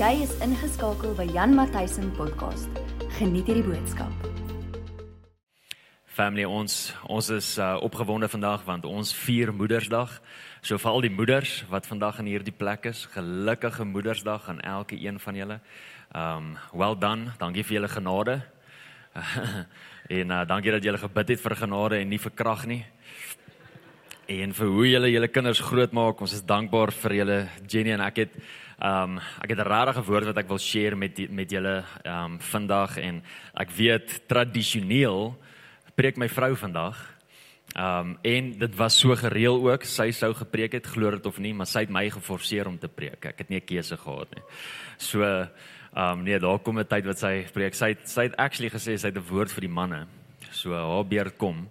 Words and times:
Jy 0.00 0.22
is 0.24 0.30
ingeskakel 0.40 1.10
by 1.12 1.26
Jan 1.28 1.52
Matthysen 1.52 2.06
podcast. 2.16 2.78
Geniet 3.18 3.50
hierdie 3.50 3.66
boodskap. 3.66 4.08
Family 6.08 6.46
ons 6.48 6.76
ons 7.04 7.26
is 7.36 7.50
uh, 7.60 7.74
opgewonde 7.84 8.30
vandag 8.32 8.64
want 8.64 8.86
ons 8.88 9.10
vier 9.26 9.52
Moedersdag. 9.52 10.14
So 10.64 10.80
vir 10.80 10.90
al 10.90 11.04
die 11.04 11.12
moeders 11.12 11.58
wat 11.68 11.84
vandag 11.84 12.22
in 12.24 12.30
hierdie 12.32 12.54
plek 12.56 12.88
is, 12.88 13.02
gelukkige 13.12 13.84
Moedersdag 13.84 14.48
aan 14.48 14.62
elke 14.64 14.96
een 14.96 15.20
van 15.20 15.36
julle. 15.36 15.58
Um 16.16 16.54
well 16.72 16.96
done. 16.96 17.34
Dankie 17.36 17.66
vir 17.68 17.82
julle 17.82 17.92
genade. 17.92 18.38
en 20.20 20.32
uh, 20.32 20.40
dankie 20.48 20.72
dat 20.78 20.88
julle 20.88 21.02
gebid 21.04 21.34
het 21.34 21.44
vir 21.44 21.56
genade 21.66 22.00
en 22.00 22.08
nie 22.08 22.22
vir 22.24 22.32
krag 22.40 22.64
nie. 22.72 22.86
En 24.30 24.56
vir 24.56 24.68
hoe 24.78 24.88
julle 24.88 25.12
julle 25.12 25.28
kinders 25.28 25.60
grootmaak. 25.60 26.24
Ons 26.24 26.38
is 26.38 26.48
dankbaar 26.48 26.94
vir 27.02 27.18
julle 27.20 27.38
Jenny 27.68 27.98
en 27.98 28.08
ek 28.08 28.24
het 28.24 28.42
um 28.80 29.18
ek 29.18 29.50
het 29.50 29.58
'n 29.58 29.68
rare 29.68 30.02
woord 30.02 30.24
wat 30.24 30.38
ek 30.38 30.48
wil 30.48 30.58
share 30.58 30.96
met 30.96 31.16
die, 31.16 31.28
met 31.28 31.50
julle 31.50 31.84
um 32.04 32.38
vandag 32.40 32.96
en 32.96 33.22
ek 33.54 33.70
weet 33.70 34.26
tradisioneel 34.26 35.36
preek 35.94 36.16
my 36.16 36.28
vrou 36.28 36.56
vandag. 36.56 36.96
Um 37.76 38.18
en 38.22 38.58
dit 38.58 38.76
was 38.76 38.98
so 38.98 39.14
gereël 39.14 39.60
ook. 39.70 39.84
Sy 39.84 40.10
sou 40.10 40.32
gepreek 40.34 40.72
het, 40.72 40.86
glo 40.86 41.10
dit 41.10 41.26
of 41.26 41.38
nie, 41.38 41.52
maar 41.54 41.66
sy 41.66 41.80
het 41.80 41.90
my 41.90 42.08
geforseer 42.10 42.66
om 42.66 42.78
te 42.78 42.88
preek. 42.88 43.24
Ek 43.24 43.38
het 43.38 43.50
nie 43.50 43.60
'n 43.60 43.66
keuse 43.66 43.96
gehad 43.96 44.34
nie. 44.34 44.42
So 44.98 45.48
um 45.94 46.22
nee, 46.22 46.38
daar 46.38 46.58
kom 46.58 46.78
'n 46.78 46.86
tyd 46.86 47.04
wat 47.04 47.18
sy 47.18 47.46
preek. 47.52 47.74
Sy 47.74 47.88
het, 47.88 48.08
sy 48.08 48.22
het 48.22 48.36
actually 48.36 48.70
gesê 48.70 48.98
sy 48.98 49.08
het 49.08 49.16
'n 49.16 49.28
woord 49.28 49.52
vir 49.52 49.60
die 49.60 49.74
manne. 49.74 50.06
So 50.50 50.72
haar 50.72 51.04
beurt 51.04 51.36
kom. 51.36 51.68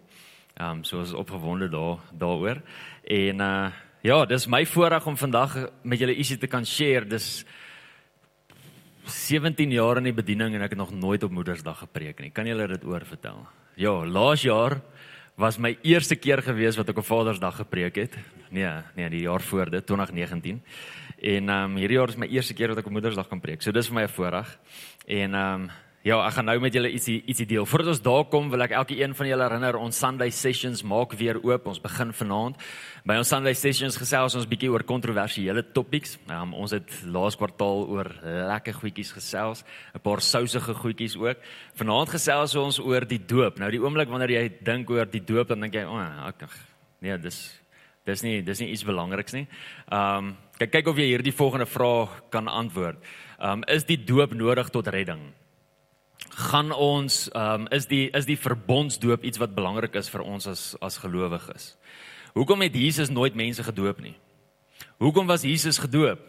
Um 0.59 0.84
so 0.84 1.02
is 1.02 1.14
opgewonde 1.14 1.70
daar 1.70 1.98
daaroor. 2.14 2.62
En 3.03 3.39
uh 3.39 3.72
ja, 4.02 4.26
dis 4.26 4.48
my 4.48 4.63
voorreg 4.66 5.08
om 5.08 5.17
vandag 5.17 5.55
met 5.84 5.99
julle 5.99 6.16
ietsie 6.16 6.38
te 6.39 6.48
kan 6.48 6.66
share. 6.66 7.08
Dis 7.09 7.45
17 9.09 9.72
jaar 9.73 9.99
in 9.99 10.09
die 10.09 10.16
bediening 10.16 10.55
en 10.55 10.63
ek 10.63 10.75
het 10.75 10.80
nog 10.80 10.94
nooit 10.94 11.23
op 11.23 11.33
Moedersdag 11.33 11.83
gepreek 11.86 12.22
nie. 12.23 12.31
Kan 12.31 12.47
julle 12.47 12.67
dit 12.67 12.86
oor 12.86 13.06
vertel? 13.06 13.41
Ja, 13.80 13.94
laas 14.06 14.44
jaar 14.45 14.80
was 15.39 15.58
my 15.58 15.78
eerste 15.88 16.17
keer 16.19 16.44
gewees 16.44 16.78
wat 16.78 16.89
ek 16.91 17.00
op 17.00 17.08
Vadersdag 17.08 17.61
gepreek 17.61 17.95
het. 18.02 18.17
Nee, 18.52 18.69
nee, 18.95 19.09
die 19.09 19.23
jaar 19.23 19.41
voor 19.41 19.69
dit, 19.72 19.86
2019. 19.86 20.61
En 21.19 21.50
ehm 21.50 21.72
um, 21.72 21.78
hierdie 21.78 21.97
jaar 21.97 22.11
is 22.11 22.19
my 22.19 22.28
eerste 22.28 22.53
keer 22.53 22.72
wat 22.72 22.80
ek 22.80 22.88
op 22.88 22.95
Moedersdag 22.95 23.28
kan 23.28 23.41
preek. 23.44 23.61
So 23.61 23.72
dis 23.72 23.88
vir 23.88 23.95
my 23.95 24.03
'n 24.03 24.16
voorreg. 24.16 24.58
En 25.08 25.34
ehm 25.34 25.61
um, 25.61 25.69
Ja, 26.00 26.16
ek 26.23 26.38
gaan 26.38 26.47
nou 26.47 26.53
met 26.64 26.72
julle 26.72 26.88
ietsie 26.95 27.17
ietsie 27.28 27.44
deel. 27.44 27.66
Voordat 27.67 27.89
ons 27.92 28.00
daar 28.00 28.22
kom, 28.31 28.45
wil 28.47 28.61
ek 28.64 28.72
elke 28.72 28.95
een 28.95 29.11
van 29.11 29.28
julle 29.28 29.44
herinner 29.44 29.75
ons 29.75 29.97
Sunday 30.00 30.31
sessions 30.31 30.80
maak 30.88 31.11
weer 31.19 31.36
oop. 31.44 31.66
Ons 31.67 31.81
begin 31.83 32.14
vanaand. 32.16 32.61
By 33.03 33.17
ons 33.19 33.28
Sunday 33.28 33.52
sessions 33.52 33.97
gesels 34.00 34.38
ons 34.39 34.47
bietjie 34.47 34.69
oor 34.72 34.86
kontroversiële 34.88 35.66
topics. 35.75 36.16
Um, 36.31 36.53
ons 36.56 36.72
het 36.72 36.94
laas 37.03 37.36
kwartaal 37.36 37.83
oor 37.91 38.08
lekker 38.23 38.78
goedjies 38.80 39.11
gesels, 39.17 39.66
'n 39.91 40.00
paar 40.00 40.23
sousige 40.23 40.73
goedjies 40.73 41.17
ook. 41.19 41.44
Vanaand 41.75 42.09
gesels 42.16 42.56
ons 42.56 42.80
oor 42.80 43.03
die 43.03 43.19
doop. 43.19 43.59
Nou 43.59 43.69
die 43.69 43.84
oomblik 43.84 44.08
wanneer 44.08 44.31
jy 44.31 44.63
dink 44.63 44.89
oor 44.89 45.06
die 45.06 45.25
doop, 45.25 45.50
dan 45.50 45.59
dink 45.59 45.73
jy, 45.73 45.84
"O, 45.84 46.00
oh, 46.00 46.28
ek 46.28 46.47
nee, 47.02 47.17
dis 47.17 47.59
dis 48.06 48.23
nie 48.23 48.41
dis 48.41 48.59
nie 48.59 48.72
iets 48.72 48.86
belangriks 48.86 49.34
nie." 49.34 49.47
Ehm 49.91 50.17
um, 50.17 50.38
kyk 50.58 50.72
kyk 50.72 50.88
of 50.88 50.95
jy 50.95 51.11
hierdie 51.17 51.36
volgende 51.36 51.66
vraag 51.66 52.30
kan 52.30 52.47
antwoord. 52.47 53.03
Ehm 53.41 53.52
um, 53.52 53.63
is 53.67 53.84
die 53.84 53.97
doop 53.97 54.34
nodig 54.34 54.69
tot 54.69 54.88
redding? 54.88 55.34
Gaan 56.28 56.72
ons 56.72 57.28
ehm 57.31 57.62
um, 57.62 57.67
is 57.75 57.88
die 57.88 58.09
is 58.16 58.25
die 58.25 58.38
verbondsdoop 58.38 59.23
iets 59.23 59.39
wat 59.39 59.56
belangrik 59.56 59.95
is 59.95 60.09
vir 60.09 60.22
ons 60.22 60.48
as 60.48 60.75
as 60.81 60.98
gelowiges. 60.98 61.75
Hoekom 62.34 62.62
het 62.62 62.75
Jesus 62.75 63.09
nooit 63.09 63.36
mense 63.36 63.64
gedoop 63.64 64.00
nie? 64.02 64.16
Hoekom 65.00 65.28
was 65.28 65.42
Jesus 65.42 65.78
gedoop? 65.78 66.20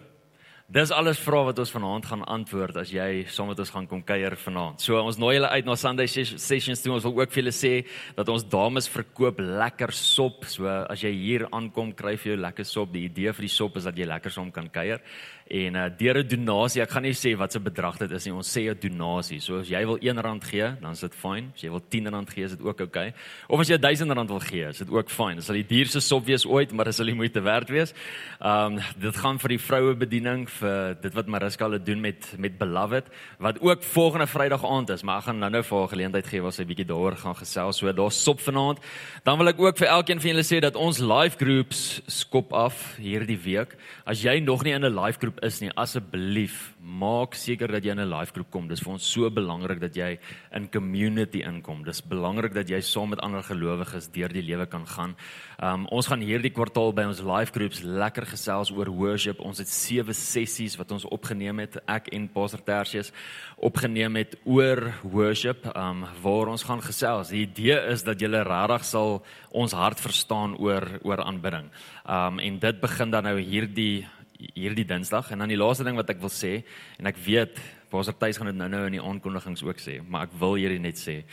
Dis 0.70 0.92
alles 0.94 1.18
vrae 1.18 1.48
wat 1.48 1.58
ons 1.58 1.72
vanaand 1.74 2.04
gaan 2.06 2.20
antwoord 2.30 2.76
as 2.78 2.92
jy 2.94 3.24
saam 3.26 3.48
met 3.50 3.58
ons 3.58 3.72
gaan 3.74 3.88
kom 3.90 4.04
kuier 4.06 4.36
vanaand. 4.38 4.78
So 4.78 5.00
ons 5.02 5.16
nooi 5.18 5.32
julle 5.34 5.48
uit 5.50 5.66
na 5.66 5.74
Sunday 5.74 6.06
sessions 6.06 6.78
toe. 6.84 6.92
Ons 6.94 7.08
wil 7.08 7.16
ook 7.18 7.32
vir 7.32 7.40
julle 7.42 7.54
sê 7.56 7.72
dat 8.14 8.30
ons 8.30 8.44
dames 8.46 8.86
verkoop 8.86 9.42
lekker 9.42 9.90
sop. 9.90 10.46
So 10.46 10.70
as 10.70 11.02
jy 11.02 11.10
hier 11.10 11.46
aankom, 11.50 11.90
kry 11.98 12.14
jy 12.14 12.38
lekker 12.38 12.68
sop. 12.70 12.92
Die 12.94 13.08
idee 13.08 13.34
vir 13.34 13.48
die 13.48 13.50
sop 13.50 13.80
is 13.82 13.88
dat 13.90 13.98
jy 13.98 14.06
lekker 14.06 14.30
saam 14.30 14.54
kan 14.54 14.70
kuier 14.70 15.02
en 15.50 15.74
uh, 15.74 15.88
deur 15.98 16.18
'n 16.22 16.28
donasie, 16.28 16.80
ek 16.82 16.92
gaan 16.94 17.02
nie 17.02 17.16
sê 17.16 17.34
wat 17.36 17.52
se 17.52 17.58
bedrag 17.58 17.98
dit 17.98 18.10
is 18.10 18.24
nie, 18.26 18.34
ons 18.34 18.46
sê 18.46 18.70
'n 18.70 18.78
donasie. 18.78 19.40
So 19.40 19.58
as 19.58 19.68
jy 19.68 19.84
wil 19.84 19.98
R1 19.98 20.44
gee, 20.44 20.76
dan 20.80 20.92
is 20.92 21.00
dit 21.00 21.14
fyn. 21.14 21.50
As 21.54 21.60
jy 21.60 21.70
wil 21.70 21.80
R10 21.80 22.30
gee, 22.30 22.44
is 22.44 22.54
dit 22.56 22.62
ook 22.62 22.80
oukei. 22.80 23.08
Okay. 23.08 23.14
Of 23.48 23.60
as 23.60 23.68
jy 23.68 23.76
R1000 23.76 24.28
wil 24.28 24.40
gee, 24.40 24.68
is 24.68 24.78
dit 24.78 24.90
ook 24.90 25.10
fyn. 25.10 25.34
Dit 25.36 25.44
sal 25.44 25.54
die 25.54 25.66
duurste 25.66 26.00
sop 26.00 26.24
wees 26.24 26.46
ooit, 26.46 26.72
maar 26.72 26.84
dit 26.84 26.94
sal 26.94 27.06
die 27.06 27.14
moeite 27.14 27.40
werd 27.42 27.68
wees. 27.68 27.94
Um 28.40 28.78
dit 28.96 29.16
gaan 29.16 29.38
vir 29.38 29.48
die 29.48 29.58
vroue 29.58 29.94
bediening 29.94 30.48
vir 30.48 30.94
dit 31.02 31.14
wat 31.14 31.26
Mariska 31.26 31.64
hulle 31.64 31.82
doen 31.82 32.00
met 32.00 32.38
met 32.38 32.58
Beloved 32.58 33.04
wat 33.38 33.60
ook 33.60 33.82
volgende 33.82 34.26
Vrydag 34.26 34.64
aand 34.64 34.90
is, 34.90 35.02
maar 35.02 35.18
ek 35.18 35.24
gaan 35.24 35.38
nou-nou 35.38 35.62
vir 35.62 35.78
haar 35.78 35.88
geleentheid 35.88 36.26
gee 36.26 36.40
waar 36.40 36.52
sy 36.52 36.64
bietjie 36.64 36.86
daaroor 36.86 37.16
gaan 37.16 37.34
gesels. 37.34 37.78
So 37.78 37.92
daar's 37.92 38.22
sop 38.22 38.40
vanaand. 38.40 38.78
Dan 39.24 39.38
wil 39.38 39.48
ek 39.48 39.58
ook 39.58 39.78
vir 39.78 39.88
elkeen 39.88 40.20
van 40.20 40.30
julle 40.30 40.46
sê 40.46 40.60
dat 40.60 40.76
ons 40.76 40.98
live 40.98 41.36
groups 41.36 42.02
skop 42.06 42.52
af 42.52 42.96
hierdie 42.98 43.38
week. 43.42 43.74
As 44.06 44.22
jy 44.22 44.38
nog 44.38 44.62
nie 44.62 44.72
in 44.72 44.84
'n 44.84 44.94
live 44.94 45.18
groep 45.18 45.39
is 45.46 45.60
nie, 45.62 45.70
asseblief 45.78 46.70
maak 46.80 47.34
seker 47.38 47.70
dat 47.72 47.84
jy 47.84 47.92
in 47.92 48.00
'n 48.00 48.10
live 48.10 48.32
groep 48.32 48.50
kom. 48.50 48.68
Dis 48.68 48.80
vir 48.80 48.92
ons 48.92 49.04
so 49.04 49.30
belangrik 49.30 49.80
dat 49.80 49.94
jy 49.94 50.18
in 50.52 50.68
community 50.68 51.42
inkom. 51.42 51.84
Dis 51.84 52.00
belangrik 52.00 52.54
dat 52.54 52.68
jy 52.68 52.80
saam 52.80 53.10
met 53.10 53.20
ander 53.20 53.42
gelowiges 53.42 54.08
deur 54.12 54.28
die 54.28 54.42
lewe 54.42 54.66
kan 54.66 54.86
gaan. 54.86 55.16
Um 55.62 55.86
ons 55.86 56.06
gaan 56.06 56.20
hierdie 56.20 56.52
kwartaal 56.52 56.92
by 56.92 57.04
ons 57.04 57.20
live 57.20 57.52
groups 57.52 57.82
lekker 57.82 58.26
gesels 58.26 58.70
oor 58.70 58.88
worship. 58.90 59.40
Ons 59.40 59.58
het 59.58 59.68
sewe 59.68 60.12
sessies 60.12 60.76
wat 60.76 60.92
ons 60.92 61.04
opgeneem 61.04 61.58
het, 61.58 61.76
ek 61.86 62.08
en 62.12 62.28
Pastor 62.28 62.60
Tertius 62.60 63.12
opgeneem 63.56 64.16
het 64.16 64.36
oor 64.44 64.92
worship. 65.02 65.66
Um 65.76 66.06
waar 66.22 66.48
ons 66.48 66.62
gaan 66.62 66.82
gesels. 66.82 67.28
Die 67.28 67.42
idee 67.42 67.78
is 67.92 68.02
dat 68.02 68.20
jy 68.20 68.28
regtig 68.28 68.84
sal 68.84 69.22
ons 69.50 69.72
hart 69.72 70.00
verstaan 70.00 70.56
oor 70.56 71.00
oor 71.02 71.24
aanbidding. 71.24 71.70
Um 72.06 72.38
en 72.38 72.58
dit 72.58 72.80
begin 72.80 73.10
dan 73.10 73.24
nou 73.24 73.38
hierdie 73.40 74.06
hierdie 74.54 74.84
Dinsdag 74.84 75.30
en 75.30 75.38
dan 75.38 75.48
die 75.48 75.58
laaste 75.58 75.84
ding 75.84 75.96
wat 75.96 76.10
ek 76.10 76.20
wil 76.20 76.32
sê 76.32 76.62
en 76.98 77.06
ek 77.06 77.16
weet 77.24 77.60
Pastor 77.90 78.14
Tuis 78.14 78.38
gaan 78.38 78.46
dit 78.46 78.54
nou-nou 78.54 78.84
in 78.86 78.94
die 78.94 79.02
aankondigings 79.02 79.64
ook 79.66 79.80
sê, 79.82 79.96
maar 80.06 80.28
ek 80.28 80.34
wil 80.38 80.54
hierdie 80.54 80.78
net 80.78 80.94
sê. 80.94 81.24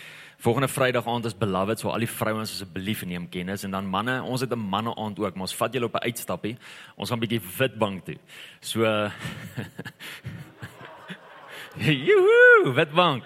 Volgende 0.41 0.68
Vrydag 0.68 1.06
aand 1.06 1.25
is 1.29 1.38
beloved, 1.38 1.78
so 1.79 1.91
al 1.94 2.01
die 2.01 2.09
vrouens 2.09 2.50
asseblief 2.50 3.03
neem 3.06 3.28
kennis 3.29 3.63
en 3.68 3.72
dan 3.78 3.85
manne, 3.85 4.23
ons 4.23 4.41
het 4.41 4.51
'n 4.51 4.69
manne 4.73 4.95
aand 4.97 5.19
ook, 5.19 5.35
maar 5.35 5.45
ons 5.45 5.56
vat 5.56 5.73
julle 5.73 5.85
op 5.85 5.95
'n 5.95 6.07
uitstappie. 6.09 6.57
Ons 6.97 7.09
gaan 7.09 7.19
'n 7.19 7.25
bietjie 7.28 7.41
Witbank 7.57 8.06
toe. 8.06 8.18
So 8.59 8.81
Joehoe, 11.78 12.74
Witbank. 12.74 13.24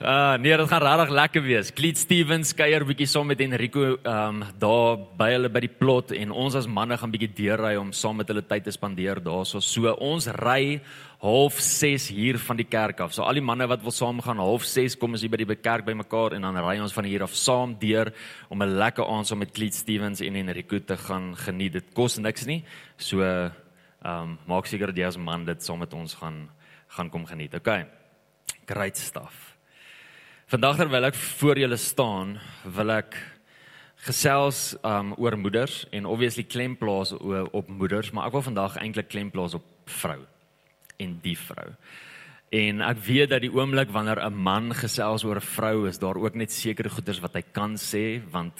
Uh 0.00 0.38
nee, 0.40 0.56
dit 0.56 0.68
gaan 0.68 0.80
regtig 0.80 1.10
lekker 1.12 1.42
wees. 1.44 1.70
Cleet 1.76 1.98
Stevens 2.00 2.54
kuier 2.56 2.86
bietjie 2.88 3.04
saam 3.04 3.26
met 3.28 3.40
Enrico 3.44 3.98
um 4.08 4.38
daar 4.56 4.94
by 5.18 5.26
hulle 5.34 5.50
by 5.52 5.60
die 5.60 5.68
plot 5.68 6.14
en 6.16 6.30
ons 6.32 6.56
as 6.56 6.64
manne 6.64 6.96
gaan 6.96 7.12
bietjie 7.12 7.28
deurry 7.36 7.74
om 7.76 7.90
saam 7.92 8.16
met 8.16 8.32
hulle 8.32 8.40
tyd 8.40 8.64
te 8.64 8.72
spandeer 8.72 9.20
daarso. 9.20 9.60
So 9.60 9.92
ons 10.00 10.30
ry 10.40 10.80
half 11.20 11.58
6 11.60 12.06
hier 12.16 12.38
van 12.40 12.56
die 12.56 12.64
kerk 12.64 13.02
af. 13.04 13.12
So 13.12 13.28
al 13.28 13.36
die 13.36 13.44
manne 13.44 13.68
wat 13.68 13.84
wil 13.84 13.92
saam 13.92 14.24
gaan 14.24 14.40
half 14.40 14.64
6 14.64 14.96
kom 14.96 15.18
ons 15.18 15.26
hier 15.26 15.34
by 15.36 15.42
die 15.42 15.58
kerk 15.60 15.84
bymekaar 15.84 16.38
en 16.38 16.48
dan 16.48 16.62
ry 16.64 16.78
ons 16.80 16.96
van 16.96 17.04
hier 17.04 17.26
af 17.28 17.36
saam 17.36 17.76
deur 17.76 18.14
om 18.48 18.62
'n 18.62 18.78
lekker 18.80 19.04
aand 19.04 19.26
saam 19.26 19.44
met 19.44 19.52
Cleet 19.52 19.74
Stevens 19.74 20.24
en 20.24 20.34
Enrico 20.34 20.78
te 20.78 20.96
gaan 20.96 21.36
geniet. 21.36 21.72
Dit 21.72 21.92
kos 21.92 22.16
niks 22.16 22.46
nie. 22.46 22.64
So 22.96 23.20
um 23.20 24.38
maak 24.48 24.64
seker 24.64 24.86
dat 24.86 24.96
jy 24.96 25.04
as 25.04 25.18
man 25.18 25.44
dit 25.44 25.62
saam 25.62 25.78
met 25.78 25.92
ons 25.92 26.14
gaan 26.14 26.48
gaan 26.88 27.10
kom 27.10 27.26
geniet. 27.26 27.54
Okay. 27.54 27.84
Great 28.64 28.96
stuff. 28.96 29.49
Vandag 30.50 30.80
terwyl 30.80 31.06
ek 31.06 31.14
voor 31.38 31.60
julle 31.62 31.76
staan, 31.78 32.32
wil 32.74 32.90
ek 32.90 33.14
gesels 34.02 34.72
um 34.82 35.12
oor 35.14 35.36
moeders 35.38 35.84
en 35.94 36.08
obviously 36.10 36.42
klem 36.42 36.72
plaas 36.74 37.12
op 37.14 37.68
moeders, 37.70 38.08
maar 38.10 38.26
ek 38.26 38.34
wil 38.34 38.42
vandag 38.48 38.80
eintlik 38.82 39.06
klem 39.12 39.30
plaas 39.30 39.54
op 39.54 39.68
vrou 40.00 40.18
en 40.98 41.12
die 41.22 41.36
vrou. 41.38 41.68
En 42.50 42.82
ek 42.82 42.98
weet 43.06 43.30
dat 43.30 43.44
die 43.46 43.52
oomblik 43.54 43.94
wanneer 43.94 44.18
'n 44.26 44.34
man 44.34 44.74
gesels 44.74 45.22
oor 45.22 45.38
'n 45.38 45.50
vrou 45.54 45.86
is 45.86 46.02
daar 46.02 46.18
ook 46.18 46.34
net 46.34 46.50
sekere 46.50 46.90
goeders 46.90 47.22
wat 47.22 47.34
hy 47.34 47.44
kan 47.52 47.78
sê 47.78 48.18
want 48.32 48.58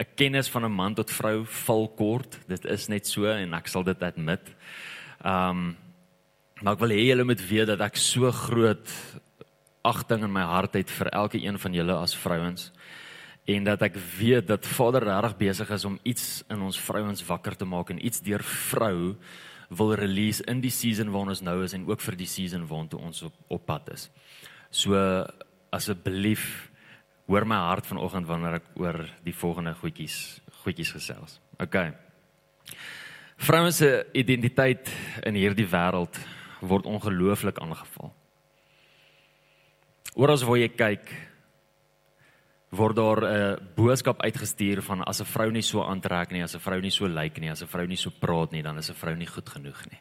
'n 0.00 0.12
kennis 0.14 0.50
van 0.52 0.66
'n 0.66 0.76
man 0.76 0.94
tot 0.94 1.10
vrou 1.10 1.46
val 1.46 1.88
kort. 1.88 2.40
Dit 2.46 2.66
is 2.66 2.88
net 2.88 3.06
so 3.06 3.24
en 3.24 3.54
ek 3.54 3.68
sal 3.68 3.84
dit 3.84 4.02
admit. 4.02 4.52
Um 5.24 5.78
maar 6.60 6.74
ek 6.74 6.80
wil 6.80 6.90
hê 6.90 7.08
julle 7.08 7.24
moet 7.24 7.40
weet 7.40 7.66
dat 7.66 7.80
ek 7.80 7.96
so 7.96 8.30
groot 8.30 8.88
agting 9.82 10.24
in 10.24 10.32
my 10.32 10.44
hart 10.46 10.74
het 10.78 10.90
vir 10.90 11.10
elke 11.12 11.40
een 11.42 11.58
van 11.58 11.74
julle 11.74 11.94
as 11.98 12.16
vrouens 12.16 12.70
en 13.44 13.64
dat 13.66 13.82
ek 13.82 13.96
weet 14.18 14.46
dat 14.46 14.66
Vader 14.66 15.02
regtig 15.02 15.36
besig 15.40 15.70
is 15.74 15.84
om 15.84 15.98
iets 16.06 16.44
in 16.50 16.62
ons 16.62 16.78
vrouens 16.78 17.24
wakker 17.26 17.56
te 17.58 17.66
maak 17.66 17.90
en 17.90 17.98
iets 17.98 18.22
deur 18.22 18.42
vrou 18.70 19.16
wil 19.72 19.94
release 19.98 20.44
in 20.46 20.60
die 20.62 20.70
season 20.70 21.10
waarin 21.10 21.34
ons 21.34 21.42
nou 21.42 21.62
is 21.64 21.74
en 21.74 21.86
ook 21.88 22.00
vir 22.00 22.16
die 22.16 22.28
season 22.28 22.66
waartoe 22.68 23.00
ons 23.00 23.22
op, 23.26 23.34
op 23.48 23.66
pad 23.66 23.88
is. 23.94 24.10
So 24.70 24.94
asseblief 25.72 26.70
hoor 27.26 27.46
my 27.48 27.58
hart 27.66 27.88
vanoggend 27.88 28.28
wanneer 28.28 28.60
ek 28.60 28.70
oor 28.78 29.00
die 29.24 29.34
volgende 29.34 29.74
goedjies 29.80 30.40
goedjies 30.62 30.92
gesels. 30.94 31.40
OK. 31.58 31.76
Vrouens 33.42 33.80
se 33.82 34.04
identiteit 34.14 34.90
in 35.26 35.34
hierdie 35.34 35.66
wêreld 35.66 36.20
word 36.62 36.86
ongelooflik 36.86 37.58
aangeval. 37.58 38.12
Oral 40.12 40.36
waar 40.44 40.58
jy 40.60 40.68
kyk, 40.76 41.10
word 42.76 42.96
daar 42.96 43.20
'n 43.24 43.68
boodskap 43.76 44.20
uitgestuur 44.20 44.82
van 44.82 45.02
as 45.04 45.20
'n 45.20 45.24
vrou 45.24 45.50
nie 45.50 45.62
so 45.62 45.80
aantrek 45.80 46.32
nie, 46.32 46.42
as 46.42 46.54
'n 46.54 46.60
vrou 46.60 46.80
nie 46.80 46.90
so 46.90 47.06
lyk 47.06 47.40
nie, 47.40 47.50
as 47.50 47.62
'n 47.62 47.66
vrou 47.66 47.86
nie 47.86 47.96
so 47.96 48.10
praat 48.10 48.52
nie, 48.52 48.62
dan 48.62 48.76
is 48.78 48.90
'n 48.90 48.94
vrou 48.94 49.14
nie 49.14 49.26
goed 49.26 49.48
genoeg 49.48 49.90
nie. 49.90 50.00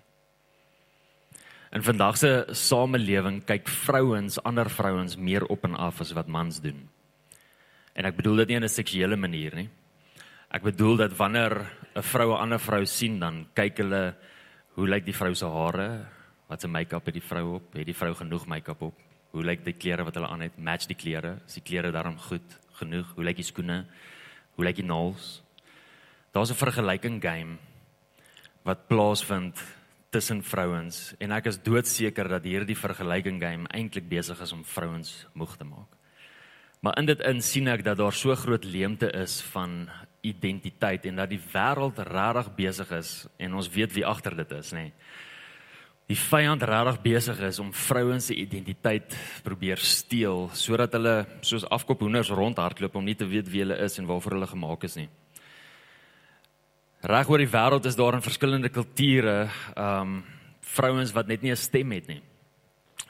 In 1.71 1.81
vandag 1.81 2.17
se 2.17 2.45
samelewing 2.51 3.45
kyk 3.45 3.67
vrouens 3.67 4.43
ander 4.43 4.69
vrouens 4.69 5.15
meer 5.15 5.45
op 5.45 5.63
en 5.63 5.75
af 5.75 6.01
as 6.01 6.11
wat 6.11 6.27
mans 6.27 6.59
doen. 6.59 6.89
En 7.95 8.05
ek 8.05 8.15
bedoel 8.15 8.35
dit 8.35 8.47
nie 8.47 8.55
in 8.55 8.63
'n 8.63 8.69
seksuele 8.69 9.15
manier 9.15 9.55
nie. 9.55 9.69
Ek 10.51 10.63
bedoel 10.63 10.97
dat 10.97 11.17
wanneer 11.17 11.71
'n 11.95 12.01
vrou 12.01 12.33
'n 12.33 12.41
ander 12.41 12.59
vrou 12.59 12.85
sien, 12.85 13.19
dan 13.19 13.47
kyk 13.53 13.77
hulle 13.77 14.15
hoe 14.75 14.87
lyk 14.87 15.05
die 15.05 15.15
vrou 15.15 15.33
se 15.33 15.45
hare, 15.45 16.05
wat 16.49 16.61
se 16.61 16.67
make-up 16.67 17.05
het 17.05 17.13
die 17.13 17.23
vrou 17.23 17.55
op, 17.55 17.73
het 17.73 17.85
die 17.85 17.95
vrou 17.95 18.13
genoeg 18.13 18.45
make-up 18.45 18.81
op, 18.81 19.10
hoe 19.31 19.43
lyk 19.43 19.63
die 19.65 19.75
klere 19.77 20.05
wat 20.07 20.17
hulle 20.19 20.29
aan 20.31 20.43
het, 20.45 20.57
match 20.59 20.89
die 20.91 20.97
klere, 20.97 21.37
is 21.47 21.57
die 21.59 21.65
klere 21.65 21.91
daarom 21.93 22.17
goed 22.19 22.57
genoeg, 22.81 23.13
hoe 23.15 23.25
lyk 23.25 23.39
die 23.39 23.47
skoene, 23.47 23.83
hoe 24.57 24.65
lyk 24.65 24.81
die 24.81 24.87
naels. 24.87 25.41
Daar's 26.31 26.51
'n 26.51 26.63
vergelyking 26.63 27.21
game 27.21 27.57
wat 28.63 28.87
plaasvind 28.87 29.61
tussen 30.11 30.43
vrouens 30.43 31.15
en 31.19 31.31
ek 31.31 31.45
is 31.45 31.61
doodseker 31.63 32.27
dat 32.27 32.43
hierdie 32.43 32.75
vergelyking 32.75 33.41
game 33.41 33.67
eintlik 33.67 34.09
besig 34.09 34.41
is 34.41 34.51
om 34.51 34.63
vrouens 34.63 35.25
moeg 35.33 35.57
te 35.57 35.63
maak. 35.63 35.87
Maar 36.81 36.97
in 36.97 37.05
dit 37.05 37.19
in 37.19 37.41
sien 37.41 37.67
ek 37.67 37.83
dat 37.83 37.97
daar 37.97 38.13
so 38.13 38.35
groot 38.35 38.63
leemte 38.63 39.11
is 39.11 39.41
van 39.41 39.89
identiteit 40.21 41.05
en 41.05 41.15
dat 41.15 41.29
die 41.29 41.41
wêreld 41.53 41.97
regtig 41.97 42.55
besig 42.55 42.91
is 42.91 43.27
en 43.37 43.53
ons 43.53 43.69
weet 43.69 43.93
wie 43.93 44.05
agter 44.05 44.35
dit 44.35 44.51
is, 44.51 44.71
nê. 44.71 44.77
Nee 44.77 44.93
die 46.09 46.17
vyand 46.17 46.63
regtig 46.63 47.01
besig 47.03 47.39
is 47.47 47.59
om 47.59 47.73
vrouens 47.73 48.25
se 48.27 48.35
identiteit 48.35 49.15
probeer 49.45 49.77
steel 49.77 50.49
sodat 50.53 50.93
hulle 50.97 51.25
soos 51.41 51.67
afkop 51.69 52.01
hoenders 52.03 52.31
rondhardloop 52.35 52.95
om 52.95 53.05
nie 53.05 53.15
te 53.15 53.27
weet 53.27 53.49
wie 53.51 53.63
hulle 53.63 53.77
is 53.85 53.99
en 53.99 54.09
waarvoor 54.09 54.37
hulle 54.37 54.47
gemaak 54.47 54.83
is 54.89 54.97
nie. 54.99 55.09
Reg 57.01 57.29
oor 57.29 57.41
die 57.41 57.49
wêreld 57.49 57.87
is 57.89 57.97
daar 57.97 58.13
in 58.13 58.25
verskillende 58.25 58.69
kulture 58.69 59.49
um 59.75 60.21
vrouens 60.71 61.11
wat 61.11 61.27
net 61.27 61.41
nie 61.41 61.51
'n 61.51 61.57
stem 61.57 61.91
het 61.91 62.07
nie. 62.07 62.21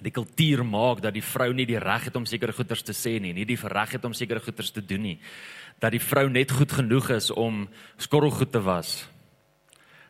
Die 0.01 0.11
kultuur 0.11 0.63
maak 0.65 1.01
dat 1.01 1.13
die 1.13 1.21
vrou 1.21 1.53
nie 1.53 1.65
die 1.65 1.79
reg 1.79 2.05
het 2.05 2.15
om 2.15 2.25
sekere 2.25 2.53
goeders 2.53 2.81
te 2.83 2.93
sê 2.93 3.19
nie, 3.21 3.33
nie 3.33 3.45
die 3.45 3.59
reg 3.61 3.91
het 3.91 4.05
om 4.05 4.13
sekere 4.13 4.39
goeders 4.39 4.71
te 4.71 4.81
doen 4.81 5.01
nie. 5.01 5.19
Dat 5.79 5.91
die 5.91 5.99
vrou 5.99 6.29
net 6.29 6.51
goed 6.51 6.71
genoeg 6.71 7.09
is 7.09 7.31
om 7.31 7.67
skorrelgoed 7.97 8.51
te 8.51 8.61
was, 8.61 9.07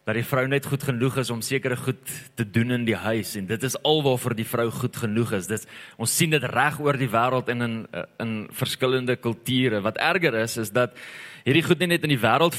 dat 0.02 0.18
die 0.18 0.26
vrou 0.26 0.48
net 0.50 0.66
goed 0.66 0.82
genoeg 0.82 1.20
is 1.22 1.30
om 1.30 1.44
sekere 1.46 1.78
goed 1.78 2.14
te 2.36 2.46
doen 2.46 2.74
in 2.74 2.86
die 2.88 2.98
huis 2.98 3.36
en 3.38 3.46
dit 3.50 3.66
is 3.68 3.78
alwaarvoor 3.86 4.34
die 4.38 4.48
vrou 4.50 4.66
goed 4.74 4.98
genoeg 4.98 5.36
is. 5.38 5.50
Dit 5.50 5.68
ons 6.02 6.16
sien 6.18 6.34
dit 6.34 6.46
reg 6.50 6.80
oor 6.82 6.98
die 6.98 7.10
wêreld 7.12 7.52
en 7.54 7.66
in 7.68 7.76
in 8.24 8.32
verskillende 8.58 9.16
kulture. 9.22 9.84
Wat 9.86 10.02
erger 10.02 10.40
is 10.42 10.58
is 10.58 10.74
dat 10.74 10.98
hierdie 11.46 11.66
goed 11.68 11.84
nie 11.84 11.92
net 11.94 12.08
in 12.08 12.16
die 12.16 12.22
wêreld 12.22 12.58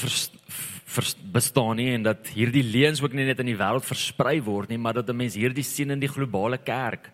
bestaan 1.33 1.81
nie 1.81 1.91
en 1.97 2.07
dat 2.07 2.31
hierdie 2.37 2.63
leuns 2.63 3.03
ook 3.03 3.15
nie 3.17 3.27
net 3.27 3.41
in 3.43 3.51
die 3.51 3.59
wêreld 3.59 3.87
versprei 3.87 4.39
word 4.45 4.71
nie, 4.71 4.79
maar 4.79 4.95
dat 4.95 5.11
'n 5.11 5.17
mens 5.17 5.35
hierdie 5.35 5.67
sien 5.67 5.91
in 5.91 6.01
die 6.01 6.13
globale 6.13 6.59
kerk. 6.59 7.11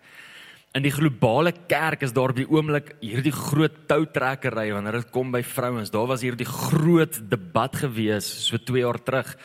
In 0.75 0.83
die 0.83 0.91
globale 0.91 1.53
kerk 1.67 2.03
is 2.03 2.13
daar 2.13 2.29
op 2.29 2.35
die 2.35 2.49
oomblik 2.49 2.93
hierdie 3.01 3.31
groot 3.31 3.87
toutrekkery 3.87 4.71
wanneer 4.71 5.01
dit 5.01 5.11
kom 5.11 5.31
by 5.31 5.41
vrouens. 5.41 5.89
Daar 5.89 6.05
was 6.05 6.21
hierdie 6.21 6.45
groot 6.45 7.29
debat 7.29 7.75
gewees 7.75 8.45
so 8.45 8.57
2 8.57 8.81
jaar 8.81 9.03
terug 9.03 9.35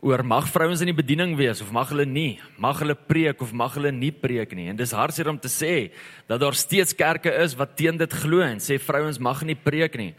oor 0.00 0.22
mag 0.24 0.46
vrouens 0.48 0.80
in 0.80 0.88
die 0.88 0.96
bediening 0.96 1.34
wees 1.36 1.60
of 1.60 1.72
mag 1.76 1.90
hulle 1.92 2.06
nie, 2.08 2.38
mag 2.56 2.78
hulle 2.80 2.96
preek 2.96 3.42
of 3.44 3.52
mag 3.52 3.74
hulle 3.76 3.92
nie 3.92 4.12
preek 4.12 4.54
nie. 4.56 4.70
En 4.72 4.78
dis 4.78 4.94
hartseer 4.96 5.28
om 5.28 5.38
te 5.38 5.50
sê 5.52 5.90
dat 6.30 6.40
daar 6.40 6.56
steeds 6.56 6.96
kerke 6.96 7.32
is 7.42 7.56
wat 7.58 7.76
teen 7.76 8.00
dit 8.00 8.14
glo 8.22 8.40
en 8.40 8.62
sê 8.64 8.78
vrouens 8.80 9.20
mag 9.20 9.42
nie 9.44 9.58
preek 9.58 9.98
nie. 10.00 10.14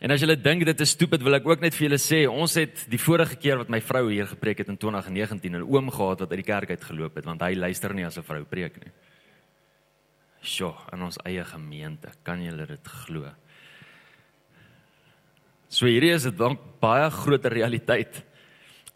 En 0.00 0.14
as 0.14 0.22
julle 0.22 0.36
dink 0.38 0.62
dit 0.64 0.80
is 0.80 0.94
stupid, 0.94 1.24
wil 1.26 1.36
ek 1.36 1.48
ook 1.50 1.60
net 1.60 1.74
vir 1.74 1.88
julle 1.88 1.98
sê, 2.00 2.22
ons 2.30 2.54
het 2.56 2.84
die 2.88 3.00
vorige 3.02 3.36
keer 3.36 3.58
wat 3.60 3.72
my 3.72 3.80
vrou 3.82 4.06
hier 4.06 4.30
gepreek 4.30 4.62
het 4.62 4.70
in 4.70 4.78
2019 4.78 5.56
'n 5.58 5.66
oom 5.66 5.90
gehad 5.90 6.20
wat 6.20 6.30
uit 6.30 6.40
die 6.44 6.52
kerk 6.52 6.70
uit 6.70 6.84
geloop 6.84 7.16
het 7.16 7.26
want 7.26 7.42
hy 7.42 7.54
luister 7.54 7.92
nie 7.92 8.06
as 8.06 8.16
'n 8.16 8.22
vrou 8.22 8.44
preek 8.44 8.80
nie. 8.80 8.92
Sjoe, 10.40 10.74
in 10.92 11.02
ons 11.02 11.18
eie 11.26 11.44
gemeente, 11.44 12.08
kan 12.22 12.40
julle 12.40 12.66
dit 12.66 12.86
glo? 12.86 13.28
So 15.68 15.86
hierdie 15.86 16.14
is 16.14 16.24
'n 16.24 16.58
baie 16.80 17.10
groter 17.10 17.52
realiteit 17.52 18.24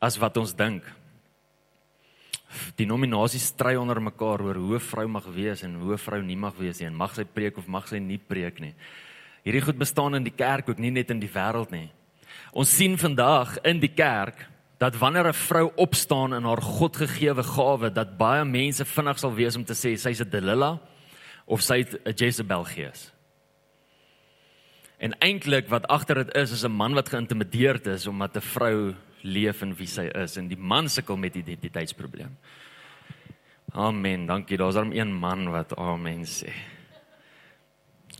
as 0.02 0.18
wat 0.18 0.36
ons 0.40 0.54
dink. 0.58 0.82
Die 2.76 2.88
nominasies 2.88 3.46
stry 3.54 3.76
onder 3.80 4.00
mekaar 4.02 4.42
oor 4.42 4.58
hoe 4.58 4.76
'n 4.76 4.88
vrou 4.90 5.06
mag 5.08 5.26
wees 5.30 5.62
en 5.62 5.74
hoe 5.80 5.94
'n 5.94 6.04
vrou 6.06 6.22
nie 6.22 6.36
mag 6.36 6.54
wees 6.58 6.80
nie 6.80 6.86
en 6.86 6.96
mag 6.96 7.14
sy 7.14 7.24
preek 7.24 7.56
of 7.58 7.68
mag 7.68 7.88
sy 7.88 7.98
nie 7.98 8.18
preek 8.18 8.60
nie. 8.60 8.74
Hierdie 9.44 9.62
goed 9.62 9.78
bestaan 9.78 10.14
in 10.14 10.24
die 10.24 10.36
kerk 10.36 10.68
ook 10.68 10.78
nie 10.78 10.90
net 10.90 11.10
in 11.10 11.20
die 11.20 11.28
wêreld 11.28 11.70
nie. 11.70 11.90
Ons 12.52 12.76
sien 12.76 12.98
vandag 12.98 13.58
in 13.64 13.80
die 13.80 13.94
kerk 13.94 14.48
dat 14.78 14.98
wanneer 14.98 15.28
'n 15.28 15.32
vrou 15.32 15.72
opstaan 15.76 16.34
in 16.34 16.44
haar 16.44 16.60
Godgegewe 16.60 17.42
gawe, 17.42 17.90
dat 17.90 18.18
baie 18.18 18.44
mense 18.44 18.84
vinnig 18.84 19.18
sal 19.18 19.34
wees 19.34 19.56
om 19.56 19.64
te 19.64 19.74
sê 19.74 19.96
sy's 19.96 20.20
'n 20.20 20.30
Delilah 20.30 20.78
of 21.46 21.60
sy's 21.60 21.94
'n 21.94 22.12
Jezebel 22.14 22.64
gees. 22.64 23.12
En 24.98 25.14
eintlik 25.18 25.68
wat 25.68 25.86
agter 25.86 26.24
dit 26.24 26.36
is 26.36 26.52
is 26.52 26.64
'n 26.64 26.70
man 26.70 26.94
wat 26.94 27.08
geïntimideerd 27.08 27.86
is 27.86 28.06
omdat 28.06 28.36
'n 28.36 28.40
vrou 28.40 28.94
leef 29.22 29.62
en 29.62 29.74
wie 29.78 29.86
sy 29.86 30.08
is 30.22 30.36
en 30.36 30.48
die 30.48 30.58
man 30.58 30.88
sukkel 30.88 31.16
met 31.16 31.36
identiteitsprobleem. 31.38 32.36
Amen. 33.72 34.26
Dankie. 34.26 34.56
Daar's 34.56 34.74
dan 34.74 34.92
een 34.92 35.12
man 35.12 35.50
wat 35.50 35.76
amen 35.76 36.26
sê. 36.28 36.52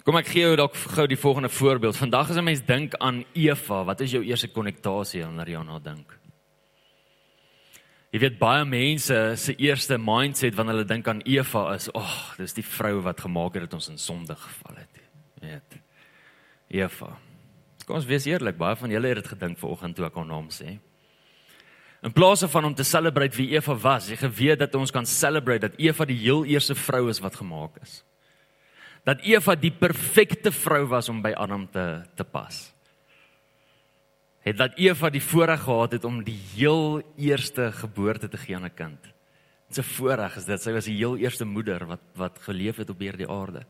Kom 0.03 0.17
ek 0.19 0.33
gee 0.33 0.43
jou 0.43 0.57
dalk 0.59 0.75
gou 0.97 1.05
die 1.07 1.21
volgende 1.21 1.51
voorbeeld. 1.53 1.97
Vandag 1.97 2.31
as 2.31 2.37
'n 2.37 2.45
mens 2.45 2.65
dink 2.67 2.95
aan 2.95 3.25
Eva, 3.35 3.85
wat 3.85 4.01
is 4.01 4.11
jou 4.11 4.25
eerste 4.25 4.49
konnektasie 4.49 5.23
wanneer 5.23 5.49
jy 5.49 5.57
aan 5.57 5.69
haar 5.69 5.83
dink? 5.83 6.19
Jy 8.11 8.19
weet 8.19 8.39
baie 8.39 8.65
mense 8.65 9.37
se 9.37 9.55
eerste 9.55 9.99
mindset 9.99 10.55
wanneer 10.55 10.75
hulle 10.75 10.89
dink 10.89 11.09
aan 11.09 11.23
Eva 11.23 11.75
is, 11.75 11.89
"Ag, 11.93 12.03
oh, 12.03 12.37
dis 12.37 12.53
die 12.53 12.65
vrou 12.65 13.01
wat 13.01 13.21
gemaak 13.21 13.55
het 13.55 13.63
dat 13.63 13.75
ons 13.75 13.89
in 13.89 13.99
sonde 13.99 14.35
geval 14.35 14.77
het." 14.77 15.01
Jy 15.41 15.49
weet. 15.49 15.81
Eva. 16.69 17.19
Kom 17.87 17.97
ons 17.97 18.05
wees 18.05 18.27
eerlik, 18.27 18.57
baie 18.57 18.77
van 18.77 18.91
julle 18.91 19.09
het 19.09 19.17
dit 19.17 19.29
gedink 19.29 19.59
vanoggend 19.59 19.97
toe 19.97 20.07
ek 20.07 20.15
haar 20.15 20.27
naam 20.27 20.49
sê. 20.49 20.79
In 22.03 22.13
plaas 22.13 22.43
van 22.43 22.65
om 22.65 22.75
te 22.75 22.83
celebrate 22.83 23.37
wie 23.37 23.53
Eva 23.55 23.77
was, 23.79 24.09
jy 24.11 24.17
geweet 24.19 24.59
dat 24.59 24.75
ons 24.75 24.91
kan 24.91 25.07
celebrate 25.07 25.69
dat 25.69 25.79
Eva 25.79 26.05
die 26.09 26.19
heel 26.19 26.43
eerste 26.51 26.75
vrou 26.75 27.07
is 27.13 27.21
wat 27.23 27.39
gemaak 27.39 27.77
is. 27.83 28.01
Dat 29.07 29.23
Eva 29.27 29.55
die 29.55 29.71
perfekte 29.71 30.51
vrou 30.55 30.83
was 30.91 31.09
om 31.09 31.21
by 31.23 31.31
Adam 31.39 31.69
te 31.71 32.03
te 32.19 32.27
pas. 32.27 32.73
Het 34.43 34.59
dat 34.59 34.75
Eva 34.83 35.11
die 35.15 35.23
voorreg 35.23 35.63
gehad 35.63 35.95
het 35.95 36.05
om 36.05 36.19
die 36.27 36.39
heel 36.55 37.03
eerste 37.17 37.71
geboorte 37.73 38.29
te 38.29 38.37
gee 38.37 38.57
aan 38.57 38.67
'n 38.67 38.75
kind. 38.75 39.03
Dit 39.69 39.79
is 39.79 39.79
'n 39.79 39.95
voorreg 39.95 40.37
is 40.37 40.45
dit. 40.45 40.63
Sy 40.63 40.73
was 40.73 40.85
die 40.85 40.97
heel 40.97 41.17
eerste 41.17 41.45
moeder 41.45 41.87
wat 41.87 42.03
wat 42.15 42.39
geleef 42.43 42.77
het 42.77 42.91
op 42.91 42.99
hierdie 42.99 43.29
aarde. 43.29 43.63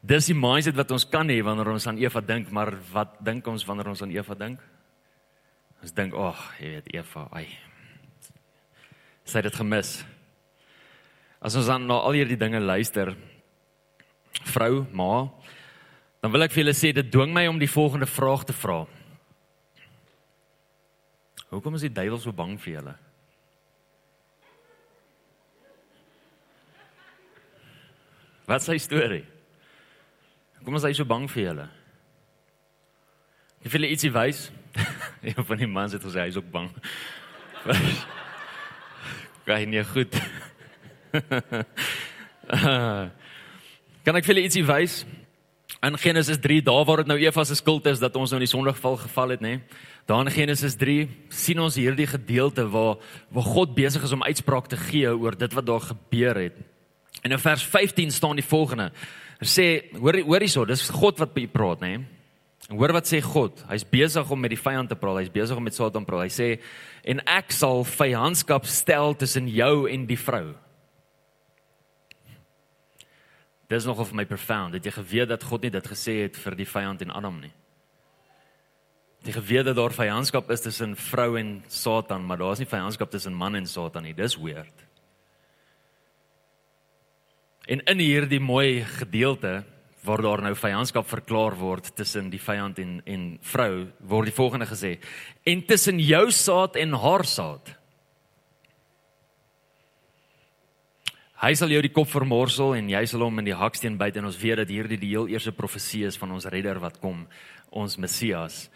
Dis 0.00 0.26
die 0.26 0.34
mindset 0.34 0.74
wat 0.74 0.90
ons 0.90 1.08
kan 1.08 1.28
hê 1.28 1.42
wanneer 1.42 1.68
ons 1.68 1.86
aan 1.86 1.98
Eva 1.98 2.20
dink, 2.20 2.50
maar 2.50 2.72
wat 2.92 3.24
dink 3.24 3.46
ons 3.46 3.64
wanneer 3.64 3.88
ons 3.88 4.02
aan 4.02 4.10
Eva 4.10 4.34
dink? 4.34 4.60
Ons 5.82 5.92
dink, 5.92 6.14
"Ag, 6.14 6.20
oh, 6.20 6.52
jy 6.60 6.68
weet 6.68 6.94
Eva, 6.94 7.28
ai. 7.32 7.46
Sy 9.24 9.38
het 9.38 9.44
dit 9.44 9.54
gemis." 9.54 10.04
As 11.40 11.54
ons 11.56 11.66
dan 11.66 11.86
na 11.86 11.94
al 11.94 12.12
hierdie 12.12 12.36
dinge 12.36 12.60
luister, 12.60 13.16
vrou, 14.44 14.86
ma, 14.92 15.28
dan 16.20 16.32
wil 16.32 16.42
ek 16.42 16.52
vir 16.52 16.64
julle 16.64 16.74
sê 16.74 16.92
dit 16.92 17.10
dwing 17.12 17.32
my 17.34 17.46
om 17.46 17.58
die 17.58 17.70
volgende 17.70 18.06
vraag 18.06 18.44
te 18.44 18.52
vra. 18.52 18.86
Hoekom 21.52 21.76
is 21.78 21.86
die 21.86 21.92
duiwel 21.92 22.18
so 22.18 22.32
bang 22.32 22.56
vir 22.60 22.72
julle? 22.80 22.94
Wat 28.46 28.62
is 28.62 28.68
sy 28.70 28.78
storie? 28.78 29.24
Hoekom 30.58 30.78
is 30.78 30.86
hy 30.86 30.92
so 30.98 31.06
bang 31.06 31.26
vir 31.30 31.42
julle? 31.44 31.68
Ek 33.66 33.72
wil 33.74 33.88
ietsie 33.88 34.12
wys. 34.14 34.48
Een 35.28 35.44
van 35.44 35.56
die 35.60 35.66
mans 35.70 35.92
het 35.96 36.04
gesê 36.04 36.24
hy 36.24 36.30
is 36.32 36.38
ook 36.40 36.50
bang. 36.50 36.70
Gaan 39.46 39.70
nie 39.70 39.84
goed. 39.86 40.14
kan 44.06 44.18
ek 44.18 44.26
vir 44.26 44.32
julle 44.32 44.46
ietsie 44.46 44.64
wys? 44.66 45.04
In 45.86 45.98
Genesis 46.00 46.40
3, 46.42 46.62
daar 46.66 46.86
waar 46.88 47.02
dit 47.04 47.10
nou 47.10 47.18
Eva 47.20 47.44
se 47.44 47.54
skuld 47.58 47.86
is 47.86 48.00
dat 48.02 48.16
ons 48.18 48.30
nou 48.32 48.40
in 48.40 48.46
die 48.46 48.50
sondeval 48.50 48.96
geval 49.04 49.34
het, 49.36 49.42
nê? 49.44 49.60
Daar 50.06 50.24
in 50.24 50.34
Genesis 50.34 50.74
3 50.78 51.06
sien 51.34 51.60
ons 51.62 51.78
hierdie 51.78 52.08
gedeelte 52.10 52.66
waar 52.70 52.96
waar 53.34 53.46
God 53.46 53.74
besig 53.74 54.02
is 54.06 54.14
om 54.14 54.24
uitspraak 54.26 54.66
te 54.70 54.78
gee 54.78 55.10
oor 55.10 55.36
dit 55.38 55.52
wat 55.54 55.66
daar 55.66 55.84
gebeur 55.84 56.42
het. 56.46 56.58
En 57.22 57.34
in 57.34 57.42
vers 57.42 57.62
15 57.62 58.10
staan 58.10 58.38
die 58.38 58.46
volgende. 58.46 58.90
Hy 59.40 59.48
sê, 59.50 59.66
hoor 59.98 60.16
hoor 60.24 60.40
hierso, 60.40 60.64
dis 60.64 60.88
God 60.90 61.18
wat 61.20 61.34
by 61.34 61.46
praat, 61.50 61.82
nê? 61.82 61.98
En 62.66 62.78
hoor 62.80 62.96
wat 62.96 63.06
sê 63.06 63.20
God? 63.22 63.60
Hy's 63.70 63.84
besig 63.86 64.30
om 64.30 64.40
met 64.42 64.50
die 64.50 64.58
vyand 64.58 64.90
te 64.90 64.98
praat. 64.98 65.20
Hy's 65.22 65.34
besig 65.34 65.58
om 65.58 65.66
met 65.66 65.76
Satan 65.76 66.02
te 66.02 66.10
praat. 66.10 66.26
Hy 66.26 66.34
sê 66.34 66.48
en 67.06 67.22
ek 67.30 67.54
sal 67.54 67.84
vyandskap 67.86 68.66
stel 68.66 69.14
tussen 69.18 69.46
jou 69.52 69.86
en 69.90 70.06
die 70.08 70.18
vrou. 70.18 70.56
Dis 73.70 73.86
nogal 73.86 74.06
vir 74.10 74.18
my 74.22 74.26
profound. 74.30 74.74
Het 74.74 74.90
jy 74.90 74.96
geweet 74.98 75.30
dat 75.30 75.46
God 75.46 75.66
nie 75.66 75.72
dit 75.74 75.92
gesê 75.92 76.20
het 76.24 76.38
vir 76.38 76.58
die 76.58 76.66
vyand 76.66 77.06
en 77.06 77.14
Adam 77.14 77.38
nie? 77.42 77.52
Het 79.22 79.30
jy 79.30 79.36
geweet 79.38 79.70
dat 79.70 79.78
daar 79.78 79.94
vyandskap 79.94 80.50
is 80.54 80.62
tussen 80.62 80.94
vrou 80.98 81.32
en 81.38 81.56
Satan, 81.70 82.26
maar 82.26 82.38
daar's 82.42 82.62
nie 82.62 82.70
vyandskap 82.70 83.10
tussen 83.14 83.34
man 83.34 83.58
en 83.58 83.66
Satan 83.66 84.06
nie. 84.06 84.14
Dis 84.14 84.38
weird. 84.38 84.84
En 87.66 87.82
in 87.90 88.02
hierdie 88.02 88.42
mooi 88.42 88.84
gedeelte 88.86 89.64
waar 90.06 90.22
daar 90.22 90.42
nou 90.42 90.54
vyandskap 90.54 91.08
verklaar 91.10 91.56
word 91.58 91.90
tussen 91.98 92.30
die 92.30 92.40
vyand 92.40 92.78
en 92.78 93.00
en 93.04 93.24
vrou, 93.42 93.86
word 94.00 94.30
die 94.30 94.36
volgende 94.36 94.66
gesê: 94.66 94.98
"En 95.44 95.66
tussen 95.66 95.98
jou 96.00 96.30
saad 96.30 96.76
en 96.76 96.94
haar 96.94 97.24
saad." 97.24 97.76
Hy 101.36 101.52
sal 101.52 101.68
jou 101.68 101.82
die 101.84 101.92
kop 101.92 102.08
vermorsel 102.08 102.74
en 102.78 102.88
jy 102.88 103.02
sal 103.06 103.20
hom 103.26 103.38
in 103.42 103.44
die 103.44 103.54
haksteen 103.54 103.98
byt 104.00 104.16
en 104.16 104.24
ons 104.24 104.38
weet 104.40 104.56
dat 104.56 104.70
hierdie 104.72 104.96
die 104.96 105.10
heel 105.12 105.28
eerste 105.28 105.52
profesie 105.52 106.06
is 106.08 106.16
van 106.16 106.32
ons 106.32 106.48
redder 106.48 106.80
wat 106.80 106.96
kom, 107.02 107.26
ons 107.70 107.98
Messias, 108.00 108.70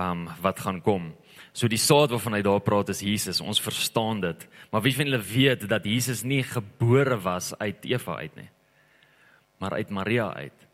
um 0.00 0.24
wat 0.40 0.62
gaan 0.64 0.80
kom. 0.80 1.10
So 1.52 1.68
die 1.68 1.80
saad 1.80 2.12
waarvan 2.12 2.38
hy 2.38 2.42
daar 2.44 2.60
praat 2.64 2.88
is 2.92 3.04
Jesus. 3.04 3.42
Ons 3.44 3.60
verstaan 3.60 4.22
dit. 4.24 4.46
Maar 4.72 4.82
wie 4.84 4.94
van 4.96 5.08
julle 5.08 5.20
weet 5.24 5.68
dat 5.68 5.84
Jesus 5.88 6.24
nie 6.24 6.42
gebore 6.44 7.16
was 7.20 7.52
uit 7.60 7.84
Eva 7.84 8.16
uit 8.24 8.36
nie, 8.36 8.48
maar 9.60 9.76
uit 9.76 9.90
Maria 9.90 10.30
uit? 10.36 10.65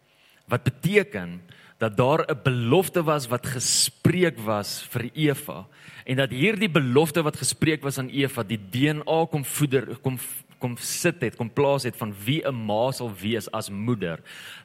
Wat 0.48 0.62
beteken 0.62 1.40
dat 1.78 1.96
daar 1.96 2.24
'n 2.28 2.40
belofte 2.42 3.02
was 3.02 3.26
wat 3.26 3.46
gespreek 3.46 4.38
was 4.38 4.82
vir 4.90 5.10
Eva 5.14 5.66
en 6.04 6.16
dat 6.16 6.30
hierdie 6.30 6.70
belofte 6.70 7.22
wat 7.22 7.36
gespreek 7.36 7.82
was 7.82 7.98
aan 7.98 8.08
Eva 8.08 8.42
die 8.42 8.60
DNA 8.70 9.26
kom 9.30 9.44
voeder 9.44 9.98
kom 10.00 10.18
kom 10.58 10.76
sit 10.76 11.20
het 11.20 11.36
kom 11.36 11.50
plaas 11.50 11.82
het 11.82 11.96
van 11.96 12.14
wie 12.24 12.42
'n 12.46 12.54
ma 12.54 12.92
sal 12.92 13.10
wees 13.14 13.50
as 13.50 13.70
moeder 13.70 14.20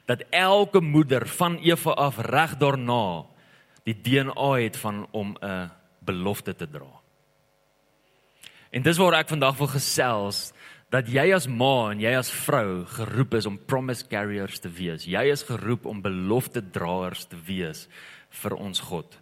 dat 0.06 0.22
elke 0.30 0.80
moeder 0.80 1.26
van 1.26 1.58
Eva 1.58 1.90
af 1.90 2.18
reg 2.18 2.56
daarna 2.56 3.24
die 3.88 3.96
DNA 4.02 4.50
het 4.60 4.76
van 4.76 5.06
om 5.10 5.36
'n 5.40 5.70
belofte 5.98 6.54
te 6.54 6.68
dra. 6.70 6.92
En 8.70 8.82
dis 8.82 8.96
waar 8.96 9.12
ek 9.12 9.28
vandag 9.28 9.56
wil 9.56 9.70
gesels 9.72 10.52
dat 10.92 11.08
jy 11.12 11.26
as 11.36 11.46
ma 11.48 11.90
en 11.92 12.00
jy 12.00 12.14
as 12.16 12.30
vrou 12.32 12.84
geroep 12.88 13.34
is 13.38 13.46
om 13.48 13.58
promise 13.68 14.06
carriers 14.08 14.60
te 14.60 14.70
wees. 14.72 15.04
Jy 15.08 15.24
is 15.32 15.44
geroep 15.44 15.86
om 15.86 16.02
belofte 16.04 16.62
draers 16.64 17.26
te 17.28 17.36
wees 17.48 17.86
vir 18.42 18.56
ons 18.56 18.80
God. 18.88 19.18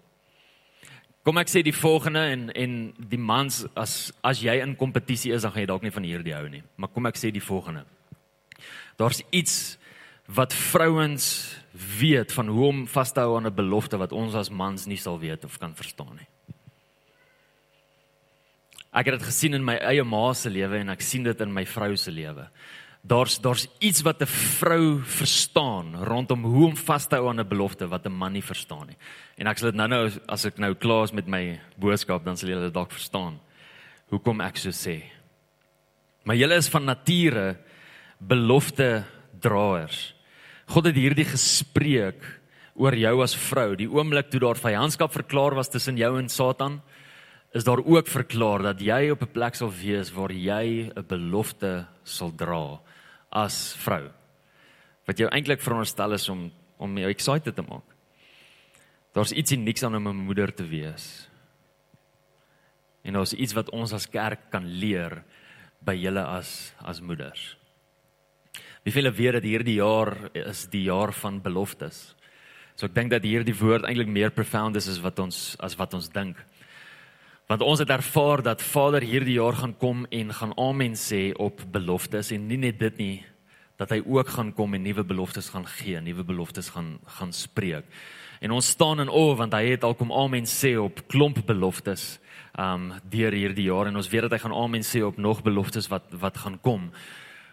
Kom 1.26 1.40
ek 1.42 1.50
sê 1.50 1.64
die 1.66 1.74
volgende 1.74 2.22
en 2.30 2.44
en 2.54 2.76
die 3.10 3.18
mans 3.18 3.64
as 3.74 4.12
as 4.22 4.44
jy 4.46 4.60
in 4.62 4.76
kompetisie 4.78 5.34
is 5.34 5.42
dan 5.42 5.54
gaan 5.54 5.64
jy 5.64 5.70
dalk 5.72 5.82
nie 5.82 5.94
van 5.94 6.06
hierdie 6.06 6.36
hou 6.36 6.46
nie. 6.52 6.62
Maar 6.76 6.92
kom 6.94 7.10
ek 7.10 7.18
sê 7.18 7.32
die 7.34 7.42
volgende. 7.42 7.82
Daar's 8.96 9.24
iets 9.34 9.76
wat 10.26 10.54
vrouens 10.54 11.26
weet 11.98 12.32
van 12.32 12.48
hoe 12.48 12.66
om 12.66 12.86
vas 12.86 13.12
te 13.12 13.20
hou 13.20 13.36
aan 13.36 13.46
'n 13.46 13.54
belofte 13.54 13.98
wat 13.98 14.12
ons 14.12 14.34
as 14.34 14.50
mans 14.50 14.86
nie 14.86 14.96
sal 14.96 15.18
weet 15.18 15.44
of 15.44 15.58
kan 15.58 15.74
verstaan 15.74 16.14
nie. 16.16 16.28
Ek 18.96 19.10
het 19.10 19.18
dit 19.18 19.28
gesien 19.28 19.52
in 19.58 19.64
my 19.64 19.76
eie 19.84 20.04
ma 20.08 20.30
se 20.32 20.48
lewe 20.48 20.80
en 20.80 20.94
ek 20.94 21.04
sien 21.04 21.26
dit 21.26 21.40
in 21.44 21.52
my 21.52 21.66
vrou 21.68 21.92
se 22.00 22.12
lewe. 22.14 22.46
Daar's 23.06 23.36
daar's 23.38 23.66
iets 23.78 24.00
wat 24.02 24.22
'n 24.22 24.26
vrou 24.26 25.02
verstaan 25.04 25.94
rondom 26.04 26.42
hoe 26.42 26.66
om 26.66 26.76
vas 26.76 27.06
te 27.06 27.16
hou 27.16 27.28
aan 27.28 27.40
'n 27.40 27.48
belofte 27.48 27.86
wat 27.86 28.06
'n 28.06 28.12
man 28.12 28.32
nie 28.32 28.42
verstaan 28.42 28.86
nie. 28.86 28.96
En 29.36 29.46
ek 29.46 29.58
sal 29.58 29.70
dit 29.70 29.78
nou-nou 29.78 30.10
as 30.28 30.46
ek 30.46 30.58
nou 30.58 30.74
klaar 30.74 31.04
is 31.04 31.12
met 31.12 31.26
my 31.26 31.60
boodskap, 31.76 32.24
dan 32.24 32.36
sal 32.36 32.48
julle 32.48 32.64
dit 32.64 32.74
dalk 32.74 32.90
verstaan. 32.90 33.38
Hoekom 34.08 34.40
ek 34.40 34.56
so 34.56 34.70
sê. 34.70 35.02
Maar 36.24 36.36
julle 36.36 36.56
is 36.56 36.68
van 36.68 36.84
nature 36.84 37.56
belofte 38.18 39.04
draers. 39.40 40.14
God 40.66 40.86
het 40.86 40.94
hierdie 40.94 41.24
gespreek 41.24 42.22
oor 42.74 42.94
jou 42.94 43.22
as 43.22 43.36
vrou, 43.36 43.76
die 43.76 43.90
oomblik 43.90 44.30
toe 44.30 44.40
daar 44.40 44.56
vyandskap 44.56 45.12
verklaar 45.12 45.54
was 45.54 45.68
tussen 45.68 45.96
jou 45.96 46.18
en 46.18 46.28
Satan 46.28 46.82
is 47.56 47.64
daar 47.64 47.80
ook 47.80 48.08
verklaar 48.08 48.62
dat 48.62 48.80
jy 48.84 49.10
op 49.10 49.22
'n 49.22 49.32
plek 49.32 49.54
sal 49.54 49.72
wees 49.72 50.12
waar 50.12 50.32
jy 50.32 50.92
'n 50.92 51.06
belofte 51.08 51.86
sal 52.04 52.34
dra 52.34 52.80
as 53.30 53.74
vrou. 53.76 54.10
Wat 55.06 55.18
jou 55.18 55.28
eintlik 55.30 55.60
veronderstel 55.60 56.12
is 56.12 56.28
om 56.28 56.52
om 56.78 56.98
jou 56.98 57.08
excited 57.08 57.54
te 57.54 57.62
maak. 57.62 57.88
Daar's 59.12 59.32
iets 59.32 59.52
unieks 59.52 59.82
aan 59.82 59.96
om 59.96 60.08
'n 60.08 60.26
moeder 60.28 60.54
te 60.54 60.68
wees. 60.68 61.28
En 63.02 63.12
daar's 63.12 63.32
iets 63.32 63.52
wat 63.52 63.70
ons 63.70 63.92
as 63.92 64.10
kerk 64.10 64.50
kan 64.50 64.66
leer 64.66 65.24
by 65.78 65.94
julle 65.94 66.24
as 66.24 66.74
as 66.84 67.00
moeders. 67.00 67.56
Wie 68.82 68.92
veel 68.92 69.12
weet 69.12 69.32
dat 69.32 69.42
hierdie 69.42 69.74
jaar 69.74 70.30
is 70.32 70.66
die 70.66 70.82
jaar 70.82 71.12
van 71.12 71.42
beloftes. 71.42 72.14
So 72.74 72.86
ek 72.86 72.94
dink 72.94 73.10
dat 73.10 73.22
hierdie 73.22 73.56
woord 73.58 73.84
eintlik 73.84 74.08
meer 74.08 74.30
profound 74.30 74.76
is 74.76 74.88
as 74.88 75.00
wat 75.00 75.18
ons 75.18 75.56
as 75.58 75.76
wat 75.76 75.94
ons 75.94 76.08
dink. 76.08 76.36
Want 77.46 77.62
ons 77.62 77.78
het 77.78 77.90
ervaar 77.94 78.42
dat 78.42 78.62
Vader 78.62 79.04
hierdie 79.06 79.36
jaar 79.38 79.54
gaan 79.54 79.76
kom 79.78 80.06
en 80.10 80.32
gaan 80.34 80.52
amen 80.58 80.96
sê 80.98 81.30
op 81.38 81.60
beloftes 81.70 82.32
en 82.34 82.48
nie 82.50 82.58
net 82.58 82.80
dit 82.80 82.96
nie 82.98 83.16
dat 83.78 83.92
hy 83.92 84.00
ook 84.02 84.32
gaan 84.34 84.50
kom 84.56 84.74
en 84.74 84.82
nuwe 84.82 85.04
beloftes 85.04 85.52
gaan 85.52 85.66
gee, 85.68 86.00
nuwe 86.00 86.24
beloftes 86.24 86.72
gaan 86.74 86.96
gaan 87.18 87.32
spreek. 87.32 87.84
En 88.40 88.50
ons 88.50 88.68
staan 88.74 89.00
in 89.04 89.12
o 89.12 89.36
want 89.38 89.54
hy 89.54 89.76
het 89.76 89.84
al 89.86 89.94
kom 89.94 90.10
amen 90.10 90.48
sê 90.50 90.74
op 90.80 91.04
klomp 91.06 91.38
beloftes 91.46 92.16
um 92.58 92.88
deur 93.12 93.36
hierdie 93.36 93.68
jaar 93.68 93.92
en 93.92 94.00
ons 94.00 94.10
weet 94.10 94.26
dat 94.26 94.34
hy 94.34 94.42
gaan 94.42 94.56
amen 94.56 94.82
sê 94.82 95.04
op 95.06 95.20
nog 95.20 95.44
beloftes 95.46 95.86
wat 95.92 96.08
wat 96.18 96.42
gaan 96.42 96.58
kom. 96.64 96.90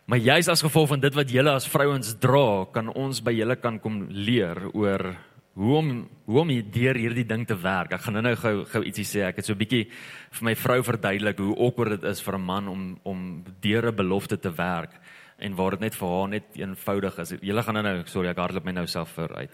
Maar 0.09 0.19
juis 0.19 0.50
as 0.50 0.65
gevolg 0.65 0.89
van 0.89 1.03
dit 1.05 1.13
wat 1.15 1.29
julle 1.29 1.53
as 1.53 1.69
vrouens 1.69 2.15
dra, 2.19 2.65
kan 2.73 2.89
ons 2.89 3.21
by 3.21 3.31
julle 3.38 3.55
kan 3.62 3.77
kom 3.79 4.07
leer 4.09 4.57
oor 4.73 5.13
hoe 5.53 5.75
om 5.77 5.89
hoe 6.25 6.39
om 6.39 6.51
deur 6.72 6.95
hierdie 6.95 7.25
ding 7.27 7.45
te 7.48 7.55
werk. 7.60 7.91
Ek 7.93 8.01
gaan 8.05 8.13
nou-nou 8.13 8.36
gou 8.39 8.53
gou 8.65 8.83
ietsie 8.83 9.05
sê. 9.05 9.25
Ek 9.27 9.36
het 9.38 9.45
so 9.45 9.53
'n 9.53 9.60
bietjie 9.60 9.89
vir 10.31 10.43
my 10.43 10.55
vrou 10.55 10.81
verduidelik 10.83 11.38
hoe 11.38 11.57
awkward 11.57 12.01
dit 12.01 12.03
is 12.10 12.22
vir 12.22 12.36
'n 12.36 12.45
man 12.45 12.67
om 12.67 13.00
om 13.03 13.43
deur 13.62 13.91
'n 13.91 13.95
belofte 13.95 14.38
te 14.39 14.51
werk 14.51 14.91
en 15.38 15.55
waar 15.55 15.72
dit 15.72 15.79
net 15.79 15.95
vir 15.95 16.07
haar 16.07 16.27
net 16.27 16.43
eenvoudig 16.55 17.19
is. 17.19 17.33
Julle 17.41 17.63
gaan 17.63 17.74
nou-nou, 17.74 18.03
sorry, 18.05 18.29
ek 18.29 18.38
hardloop 18.38 18.63
my 18.63 18.72
nou 18.72 18.86
self 18.88 19.10
vooruit. 19.10 19.51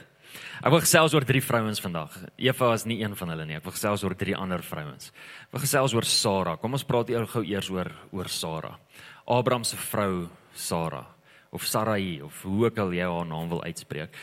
Ek 0.62 0.70
wil 0.70 0.79
gesels 0.79 1.13
oor 1.13 1.25
drie 1.25 1.41
vrouens 1.41 1.82
vandag. 1.82 2.18
Eva 2.38 2.74
is 2.74 2.86
nie 2.86 3.01
een 3.01 3.15
van 3.15 3.29
hulle 3.29 3.46
nie. 3.46 3.56
Ek 3.56 3.63
wil 3.63 3.72
gesels 3.72 4.03
oor 4.03 4.15
drie 4.15 4.36
ander 4.36 4.62
vrouens. 4.63 5.12
Ek 5.48 5.51
wil 5.51 5.62
gesels 5.62 5.94
oor 5.94 6.06
Sara. 6.06 6.58
Kom 6.58 6.74
ons 6.74 6.84
praat 6.84 7.10
eers 7.10 7.29
gou 7.29 7.44
eers 7.44 7.70
oor 7.70 7.91
oor 8.12 8.29
Sara. 8.29 8.77
Abraham 9.25 9.63
se 9.63 9.77
vrou 9.77 10.27
Sara 10.53 11.06
of 11.51 11.65
Sarai 11.65 12.22
of 12.22 12.44
hoe 12.44 12.65
ook 12.65 12.77
al 12.77 12.94
jy 12.94 13.08
haar 13.10 13.25
naam 13.25 13.50
wil 13.50 13.63
uitspreek. 13.63 14.13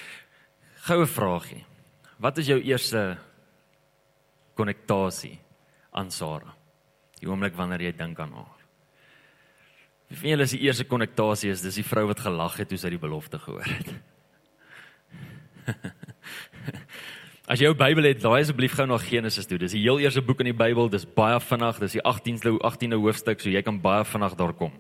Goue 0.86 1.06
vraagie. 1.10 1.64
Wat 2.22 2.36
is 2.38 2.46
jou 2.46 2.60
eerste 2.62 3.16
konnektasie 4.54 5.34
aan 5.90 6.12
Sara? 6.14 6.52
Die 7.18 7.26
oomblik 7.26 7.56
wanneer 7.58 7.88
jy 7.88 7.92
dink 7.96 8.20
aan 8.22 8.36
haar. 8.36 8.60
Wie 10.06 10.18
van 10.20 10.30
julle 10.30 10.46
is 10.46 10.54
die 10.54 10.62
eerste 10.62 10.86
konnektasie 10.86 11.50
is 11.50 11.64
dis 11.64 11.80
die 11.80 11.86
vrou 11.86 12.06
wat 12.12 12.22
gelag 12.22 12.60
het 12.60 12.70
toe 12.70 12.78
sy 12.78 12.92
die 12.94 13.02
belofte 13.02 13.40
gehoor 13.42 13.66
het. 13.66 13.90
As 17.50 17.58
jy 17.58 17.66
jou 17.66 17.74
Bybel 17.78 18.06
het, 18.08 18.22
laai 18.22 18.44
asseblief 18.44 18.74
gou 18.78 18.86
na 18.86 18.98
Genesis 19.02 19.46
toe. 19.46 19.58
Dis 19.58 19.74
die 19.74 19.82
heel 19.82 20.00
eerste 20.02 20.22
boek 20.22 20.40
in 20.42 20.52
die 20.52 20.58
Bybel. 20.58 20.88
Dis 20.90 21.06
baie 21.06 21.38
vinnig. 21.42 21.82
Dis 21.82 21.98
die 21.98 22.02
18de 22.02 22.56
18de 22.58 22.98
hoofstuk, 22.98 23.42
so 23.42 23.50
jy 23.50 23.62
kan 23.66 23.78
baie 23.82 24.06
vinnig 24.06 24.34
daar 24.38 24.54
kom. 24.58 24.72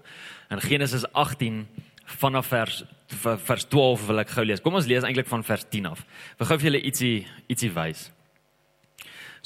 In 0.54 0.62
Genesis 0.62 1.06
18 1.14 1.64
vanaf 2.06 2.46
vers 2.46 2.84
vers 3.06 3.64
12 3.70 4.06
wil 4.08 4.18
ek 4.18 4.32
gou 4.34 4.44
lees. 4.44 4.60
Kom 4.62 4.74
ons 4.74 4.86
lees 4.90 5.04
eintlik 5.06 5.28
van 5.30 5.44
vers 5.46 5.64
10 5.70 5.86
af. 5.92 6.02
Ek 6.40 6.48
gou 6.48 6.58
vir 6.58 6.70
julle 6.70 6.82
ietsie 6.88 7.26
ietsie 7.52 7.70
wys. 7.74 8.08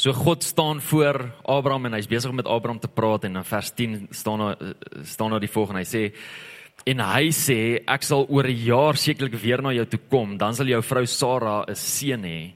So 0.00 0.14
God 0.16 0.44
staan 0.46 0.80
voor 0.80 1.26
Abraham 1.44 1.90
en 1.90 1.98
hy's 1.98 2.08
besig 2.08 2.32
om 2.32 2.38
met 2.40 2.48
Abraham 2.48 2.80
te 2.80 2.88
praat 2.88 3.26
en 3.28 3.36
in 3.36 3.44
vers 3.44 3.72
10 3.76 4.08
staan 4.16 4.40
daar 4.40 4.72
staan 5.04 5.34
daar 5.34 5.44
die 5.44 5.52
volgende. 5.52 5.82
Hy 5.84 5.90
sê 5.90 6.04
en 6.88 7.02
hy 7.04 7.28
sê 7.36 7.58
ek 7.84 8.06
sal 8.08 8.24
oor 8.32 8.48
'n 8.48 8.64
jaar 8.64 8.96
sekerlik 8.96 9.36
weer 9.36 9.60
na 9.62 9.72
jou 9.72 9.84
toe 9.84 10.00
kom, 10.08 10.38
dan 10.38 10.54
sal 10.54 10.66
jou 10.66 10.80
vrou 10.82 11.04
Sara 11.06 11.64
'n 11.68 11.74
seun 11.74 12.24
hê. 12.24 12.52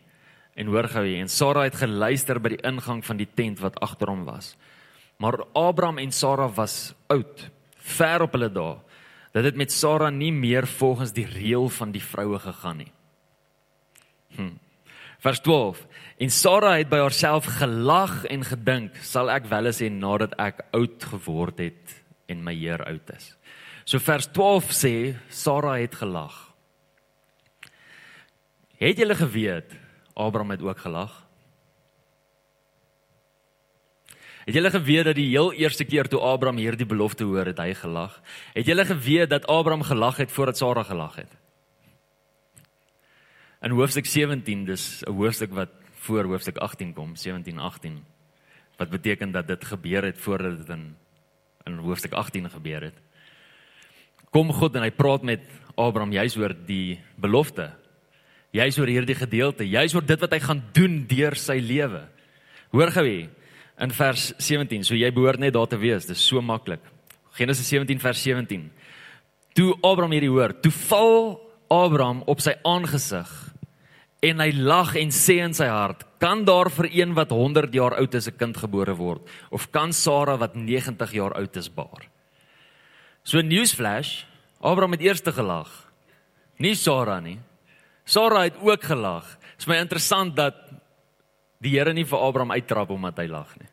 En 0.57 0.67
hoor 0.67 0.89
gou 0.89 1.05
hier, 1.05 1.21
en 1.21 1.29
Sara 1.29 1.65
het 1.65 1.75
geluister 1.75 2.39
by 2.39 2.49
die 2.49 2.65
ingang 2.65 3.05
van 3.05 3.17
die 3.17 3.29
tent 3.35 3.61
wat 3.61 3.81
agter 3.81 4.09
hom 4.09 4.25
was. 4.25 4.57
Maar 5.19 5.45
Abraham 5.55 5.99
en 5.99 6.13
Sara 6.13 6.49
was 6.49 6.95
oud, 7.09 7.51
ver 7.77 8.23
op 8.23 8.33
hulle 8.33 8.49
dae 8.49 8.79
dat 9.35 9.43
dit 9.43 9.57
met 9.59 9.73
Sara 9.73 10.11
nie 10.15 10.33
meer 10.33 10.67
volgens 10.67 11.13
die 11.13 11.27
reël 11.27 11.67
van 11.69 11.91
die 11.91 12.03
vroue 12.03 12.39
gegaan 12.39 12.85
nie. 12.85 12.93
Hm. 14.37 14.53
Vers 15.19 15.41
12. 15.41 15.81
En 16.23 16.31
Sara 16.31 16.77
het 16.79 16.91
by 16.93 17.01
haarself 17.03 17.49
gelag 17.59 18.23
en 18.31 18.45
gedink, 18.47 18.95
sal 19.03 19.33
ek 19.35 19.49
wel 19.51 19.67
eens 19.67 19.81
sê 19.83 19.89
nadat 19.91 20.37
ek 20.39 20.63
oud 20.77 21.07
geword 21.15 21.59
het 21.65 21.97
en 22.31 22.45
my 22.47 22.55
heer 22.55 22.85
oud 22.87 23.11
is. 23.17 23.33
So 23.85 23.99
vers 23.99 24.31
12 24.31 24.71
sê 24.71 24.95
Sara 25.29 25.75
het 25.81 25.99
gelag. 25.99 26.37
Het 28.79 29.03
julle 29.03 29.19
geweet 29.19 29.75
Abraham 30.15 30.55
het 30.55 30.63
ook 30.63 30.79
gelag? 30.79 31.24
Het 34.45 34.55
julle 34.55 34.71
geweet 34.71 35.05
dat 35.05 35.17
die 35.17 35.29
heel 35.33 35.53
eerste 35.53 35.85
keer 35.85 36.09
toe 36.09 36.21
Abraham 36.21 36.61
hierdie 36.61 36.87
belofte 36.87 37.25
hoor 37.25 37.49
het, 37.49 37.59
hy 37.59 37.73
gelag? 37.75 38.19
Het 38.53 38.67
julle 38.69 38.85
geweet 38.85 39.31
dat 39.33 39.47
Abraham 39.49 39.83
gelag 39.83 40.21
het 40.21 40.33
voordat 40.33 40.61
Sara 40.61 40.83
gelag 40.85 41.17
het? 41.17 41.33
In 43.65 43.73
hoofstuk 43.73 44.07
17, 44.07 44.65
dis 44.65 45.03
'n 45.07 45.13
hoofstuk 45.13 45.53
wat 45.53 45.73
voor 46.05 46.25
hoofstuk 46.25 46.57
18 46.57 46.93
kom, 46.93 47.17
17 47.17 47.59
18. 47.59 48.05
Wat 48.77 48.91
beteken 48.91 49.33
dat 49.33 49.47
dit 49.47 49.65
gebeur 49.65 50.05
het 50.05 50.19
voordat 50.19 50.59
dit 50.59 50.69
in 50.69 50.97
in 51.65 51.79
hoofstuk 51.81 52.13
18 52.13 52.51
gebeur 52.51 52.83
het. 52.83 52.97
Kom 54.31 54.53
God 54.53 54.75
en 54.77 54.83
hy 54.83 54.91
praat 54.91 55.23
met 55.23 55.41
Abraham 55.75 56.13
juis 56.13 56.37
oor 56.37 56.53
die 56.67 57.01
belofte. 57.17 57.71
Juis 58.51 58.79
oor 58.79 58.87
hierdie 58.87 59.17
gedeelte, 59.17 59.65
juis 59.69 59.95
oor 59.95 60.05
dit 60.05 60.21
wat 60.21 60.33
hy 60.33 60.41
gaan 60.45 60.63
doen 60.73 61.07
deur 61.07 61.35
sy 61.35 61.57
lewe. 61.59 62.05
Hoor 62.71 62.91
gou 62.91 63.07
hier 63.07 63.31
in 63.79 63.91
vers 63.91 64.33
17. 64.39 64.85
So 64.85 64.95
jy 64.95 65.11
behoort 65.15 65.43
net 65.43 65.55
daar 65.55 65.69
te 65.71 65.79
wees. 65.81 66.07
Dis 66.07 66.23
so 66.23 66.43
maklik. 66.43 66.83
Genesis 67.35 67.69
17 67.69 68.01
vers 68.03 68.23
17. 68.23 68.69
Toe 69.55 69.73
Abraham 69.83 70.15
hierdie 70.15 70.31
hoor, 70.31 70.55
toe 70.63 70.73
val 70.89 71.41
Abraham 71.73 72.23
op 72.31 72.43
sy 72.43 72.55
aangesig 72.67 73.31
en 74.25 74.41
hy 74.41 74.51
lag 74.57 74.95
en 74.97 75.11
sê 75.13 75.41
in 75.45 75.55
sy 75.55 75.67
hart: 75.69 76.05
"Kan 76.19 76.45
daar 76.45 76.71
vir 76.71 76.89
een 76.93 77.15
wat 77.15 77.31
100 77.31 77.75
jaar 77.75 77.95
oud 77.99 78.15
is 78.15 78.29
'n 78.29 78.39
kind 78.39 78.57
gebore 78.57 78.95
word 78.97 79.23
of 79.51 79.71
kan 79.71 79.93
Sara 79.93 80.37
wat 80.37 80.55
90 80.57 81.13
jaar 81.13 81.35
oud 81.35 81.57
is 81.57 81.69
baar?" 81.69 82.09
So 83.25 83.41
newsflash, 83.41 84.25
Abraham 84.61 84.93
het 84.93 85.01
eers 85.01 85.23
gelag. 85.25 85.69
Nie 86.59 86.75
Sara 86.75 87.21
nie. 87.21 87.39
Sara 88.05 88.43
het 88.43 88.57
ook 88.61 88.85
gelag. 88.85 89.39
Dit 89.41 89.61
is 89.61 89.67
my 89.67 89.77
interessant 89.77 90.37
dat 90.37 90.55
die 91.65 91.73
Here 91.75 91.95
nie 91.97 92.05
vir 92.09 92.21
Abraham 92.21 92.53
uittrap 92.55 92.93
omdat 92.93 93.19
hy 93.23 93.27
lag 93.31 93.55
nie. 93.61 93.71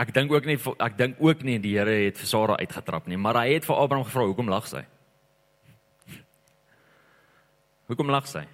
Ek 0.00 0.14
dink 0.16 0.32
ook 0.32 0.46
nie 0.46 0.56
ek 0.78 0.96
dink 0.96 1.18
ook 1.20 1.42
nie 1.46 1.58
die 1.62 1.74
Here 1.76 1.96
het 2.06 2.20
vir 2.20 2.30
Sara 2.30 2.56
uitgetrap 2.62 3.10
nie, 3.10 3.18
maar 3.18 3.42
hy 3.42 3.56
het 3.56 3.66
vir 3.66 3.82
Abraham 3.82 4.06
gevra 4.06 4.28
hoekom 4.30 4.52
lag 4.52 4.70
sy? 4.70 4.84
Hoekom 7.90 8.12
lag 8.12 8.30
sy? 8.30 8.46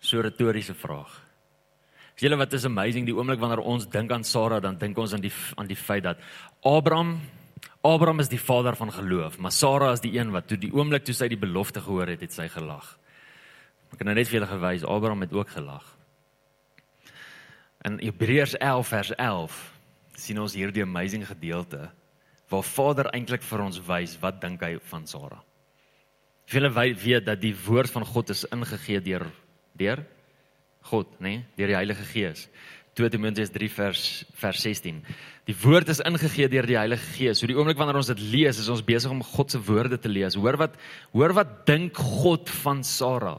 So 0.00 0.22
retoriese 0.24 0.76
vraag. 0.76 1.10
Is 2.16 2.24
julle 2.24 2.36
wat 2.40 2.52
is 2.56 2.68
amazing 2.68 3.08
die 3.08 3.16
oomblik 3.16 3.40
wanneer 3.40 3.64
ons 3.64 3.88
dink 3.88 4.12
aan 4.12 4.24
Sara 4.28 4.60
dan 4.60 4.78
dink 4.80 4.98
ons 5.00 5.16
aan 5.16 5.24
die 5.24 5.32
aan 5.56 5.68
die 5.68 5.78
feit 5.78 6.04
dat 6.04 6.20
Abraham 6.68 7.18
Abraham 7.80 8.20
is 8.20 8.28
die 8.28 8.40
vader 8.40 8.76
van 8.76 8.92
geloof, 8.92 9.38
maar 9.40 9.52
Sara 9.52 9.92
is 9.96 10.02
die 10.04 10.12
een 10.18 10.32
wat 10.34 10.48
toe 10.48 10.58
die 10.60 10.72
oomblik 10.72 11.04
toe 11.04 11.14
sy 11.16 11.30
die 11.32 11.40
belofte 11.40 11.80
gehoor 11.80 12.12
het, 12.12 12.20
het 12.20 12.32
sy 12.32 12.48
gelag. 12.52 12.98
Ek 13.90 13.98
kan 13.98 14.08
nou 14.10 14.14
net 14.16 14.28
vir 14.30 14.40
julle 14.40 14.50
gewys, 14.50 14.86
Abraham 14.86 15.26
het 15.26 15.34
ook 15.34 15.50
gelag. 15.54 15.86
In 17.88 17.98
Hebreërs 18.02 18.56
11 18.60 18.88
vers 18.88 19.12
11 19.16 19.60
sien 20.20 20.40
ons 20.40 20.54
hierdie 20.54 20.84
amazing 20.84 21.24
gedeelte 21.26 21.88
waar 22.50 22.66
Vader 22.66 23.08
eintlik 23.14 23.44
vir 23.46 23.62
ons 23.64 23.78
wys 23.86 24.16
wat 24.20 24.40
dink 24.42 24.62
hy 24.66 24.74
van 24.90 25.06
Sara. 25.08 25.38
Julle 26.50 26.70
weet 26.74 27.28
dat 27.28 27.40
die 27.40 27.54
woord 27.54 27.92
van 27.94 28.04
God 28.04 28.32
is 28.34 28.44
ingegee 28.50 29.00
deur 29.00 29.28
deur 29.78 30.02
God, 30.90 31.08
nê, 31.20 31.28
nee? 31.28 31.44
deur 31.56 31.70
die 31.70 31.76
Heilige 31.76 32.04
Gees. 32.08 32.46
2 32.98 33.12
Timoteus 33.12 33.52
3 33.54 33.68
vers 33.70 34.04
vers 34.40 34.62
16. 34.64 34.98
Die 35.48 35.56
woord 35.62 35.92
is 35.92 36.00
ingegee 36.04 36.48
deur 36.50 36.66
die 36.66 36.78
Heilige 36.78 37.06
Gees. 37.14 37.40
So 37.40 37.48
die 37.48 37.56
oomblik 37.56 37.78
wanneer 37.78 38.00
ons 38.00 38.10
dit 38.10 38.22
lees, 38.32 38.58
is 38.58 38.70
ons 38.72 38.82
besig 38.84 39.12
om 39.12 39.22
God 39.24 39.52
se 39.52 39.60
woorde 39.62 40.00
te 40.00 40.10
lees. 40.10 40.36
Hoor 40.36 40.58
wat 40.60 40.76
hoor 41.14 41.36
wat 41.36 41.52
dink 41.68 41.96
God 41.96 42.50
van 42.64 42.82
Sara? 42.84 43.38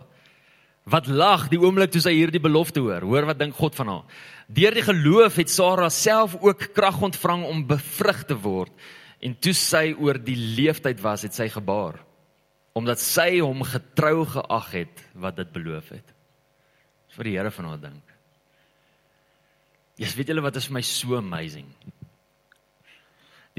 Wat 0.89 1.07
lag 1.07 1.47
die 1.51 1.59
oomblik 1.61 1.91
toe 1.93 2.01
sy 2.01 2.13
hierdie 2.15 2.41
belofte 2.41 2.81
hoor? 2.81 3.05
Hoor 3.05 3.27
wat 3.29 3.39
dink 3.39 3.55
God 3.57 3.75
van 3.77 3.91
haar? 3.91 4.21
Deur 4.51 4.75
die 4.75 4.85
geloof 4.85 5.37
het 5.37 5.51
Sara 5.53 5.89
self 5.93 6.35
ook 6.41 6.71
krag 6.75 7.01
ontvang 7.01 7.45
om 7.47 7.67
bevrug 7.69 8.23
te 8.25 8.35
word. 8.35 8.73
En 9.21 9.35
toe 9.37 9.53
sy 9.53 9.91
oor 9.93 10.17
die 10.17 10.37
leeftyd 10.57 11.01
was, 11.03 11.27
het 11.27 11.37
sy 11.37 11.49
gebaar 11.53 12.01
omdat 12.77 13.01
sy 13.03 13.41
hom 13.41 13.65
getrou 13.67 14.23
geag 14.31 14.69
het 14.71 15.01
wat 15.19 15.35
dit 15.41 15.49
beloof 15.51 15.89
het. 15.91 16.13
vir 17.11 17.27
die 17.27 17.33
Here 17.35 17.51
van 17.51 17.65
haar 17.67 17.79
dink. 17.81 18.11
Jesus, 19.99 20.15
weet 20.15 20.29
julle 20.31 20.43
wat 20.45 20.55
is 20.55 20.69
vir 20.69 20.77
my 20.77 20.81
so 20.87 21.17
amazing? 21.17 21.67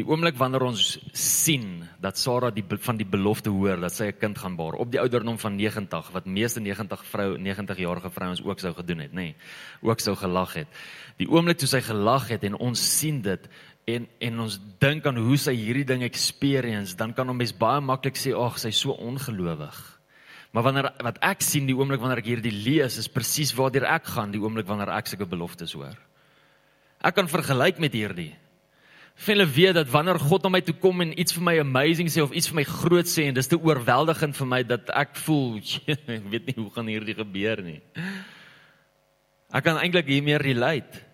Die 0.00 0.04
oomblik 0.08 0.38
wanneer 0.40 0.64
ons 0.64 0.94
sien 1.12 1.82
dat 2.00 2.16
Sara 2.16 2.48
die 2.54 2.64
van 2.64 2.96
die 2.96 3.06
belofte 3.08 3.50
hoor 3.52 3.76
dat 3.76 3.92
sy 3.92 4.06
'n 4.08 4.18
kind 4.20 4.38
gaan 4.38 4.56
baar 4.56 4.78
op 4.80 4.90
die 4.90 5.00
ouderdom 5.00 5.38
van 5.38 5.56
90 5.56 6.10
wat 6.12 6.24
meeste 6.24 6.60
90 6.60 7.04
vrou 7.04 7.36
90 7.36 7.76
jarige 7.76 8.10
vrouens 8.10 8.42
ook 8.42 8.58
sou 8.58 8.72
gedoen 8.72 9.00
het, 9.00 9.12
nê. 9.12 9.14
Nee, 9.14 9.34
ook 9.82 10.00
sou 10.00 10.16
gelag 10.16 10.54
het. 10.54 10.68
Die 11.18 11.28
oomblik 11.28 11.58
toe 11.58 11.68
sy 11.68 11.80
gelag 11.80 12.28
het 12.28 12.42
en 12.44 12.54
ons 12.54 12.98
sien 12.98 13.20
dit 13.20 13.48
en 13.84 14.08
en 14.18 14.40
ons 14.40 14.60
dink 14.78 15.06
aan 15.06 15.16
hoe 15.16 15.36
sy 15.36 15.52
hierdie 15.52 15.84
ding 15.84 16.02
experience, 16.02 16.96
dan 16.96 17.12
kan 17.12 17.28
'n 17.28 17.36
mens 17.36 17.52
baie 17.52 17.80
maklik 17.80 18.16
sê, 18.16 18.32
"Ag, 18.32 18.58
sy's 18.58 18.78
so 18.78 18.92
ongelowig." 18.92 20.00
Maar 20.52 20.62
wanneer 20.62 20.92
wat 21.02 21.18
ek 21.20 21.42
sien 21.42 21.66
die 21.66 21.76
oomblik 21.76 22.00
wanneer 22.00 22.18
ek 22.18 22.24
hierdie 22.24 22.64
lees, 22.64 22.98
is 22.98 23.08
presies 23.08 23.52
waartoe 23.52 23.86
ek 23.86 24.04
gaan 24.04 24.30
die 24.30 24.40
oomblik 24.40 24.66
wanneer 24.66 24.88
ek 24.88 25.06
sulke 25.06 25.26
beloftes 25.26 25.72
hoor. 25.72 25.96
Ek 27.02 27.14
kan 27.14 27.28
vergelyk 27.28 27.78
met 27.78 27.92
hierdie. 27.92 28.34
Hulle 29.14 29.46
weet 29.46 29.74
dat 29.74 29.90
wanneer 29.92 30.18
God 30.18 30.42
na 30.42 30.48
my 30.48 30.60
toe 30.64 30.74
kom 30.74 31.00
en 31.04 31.12
iets 31.20 31.34
vir 31.36 31.44
my 31.44 31.54
amazing 31.60 32.08
sê 32.10 32.22
of 32.24 32.32
iets 32.32 32.48
vir 32.50 32.62
my 32.62 32.64
groot 32.66 33.06
sê 33.06 33.28
en 33.28 33.36
dis 33.36 33.50
te 33.50 33.58
oorweldigend 33.60 34.36
vir 34.36 34.48
my 34.48 34.62
dat 34.66 34.90
ek 34.98 35.14
voel 35.26 35.60
ek 36.16 36.26
weet 36.32 36.48
nie 36.48 36.56
hoe 36.58 36.70
gaan 36.74 36.90
hierdie 36.90 37.16
gebeur 37.18 37.62
nie. 37.62 37.80
Ek 39.52 39.64
kan 39.64 39.78
eintlik 39.78 40.08
hiermee 40.08 40.40
relate. 40.40 41.04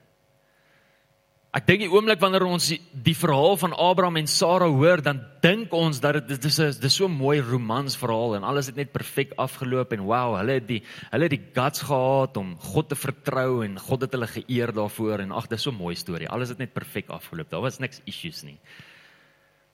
Ek 1.57 1.65
dink 1.65 1.81
die 1.81 1.89
oomblik 1.89 2.21
wanneer 2.21 2.45
ons 2.45 2.67
die 2.93 3.15
verhaal 3.17 3.55
van 3.57 3.73
Abraham 3.73 4.19
en 4.21 4.27
Sara 4.29 4.67
hoor, 4.69 5.01
dan 5.01 5.23
dink 5.41 5.73
ons 5.73 5.97
dat 6.05 6.19
dit 6.19 6.43
dis 6.45 6.59
is 6.61 6.77
dis 6.77 6.97
so 7.01 7.09
'n 7.09 7.17
mooi 7.17 7.41
romansverhaal 7.41 8.37
en 8.37 8.45
alles 8.45 8.67
het 8.69 8.77
net 8.77 8.93
perfek 8.93 9.33
afgeloop 9.39 9.95
en 9.97 10.05
wow, 10.05 10.37
hulle 10.37 10.61
het 10.61 10.67
die 10.69 10.83
hulle 11.11 11.25
het 11.25 11.33
die 11.33 11.49
guts 11.55 11.81
gehad 11.89 12.37
om 12.37 12.55
God 12.61 12.89
te 12.91 12.95
vertrou 12.95 13.65
en 13.65 13.79
God 13.79 14.03
het 14.03 14.13
hulle 14.13 14.27
geëer 14.27 14.75
daarvoor 14.75 15.21
en 15.21 15.33
ag, 15.33 15.49
dis 15.49 15.63
so 15.63 15.71
'n 15.71 15.81
mooi 15.81 15.95
storie. 15.95 16.29
Alles 16.29 16.51
het 16.51 16.59
net 16.59 16.75
perfek 16.75 17.09
afgeloop. 17.09 17.49
Daar 17.49 17.63
was 17.63 17.79
niks 17.79 18.03
issues 18.05 18.43
nie. 18.43 18.59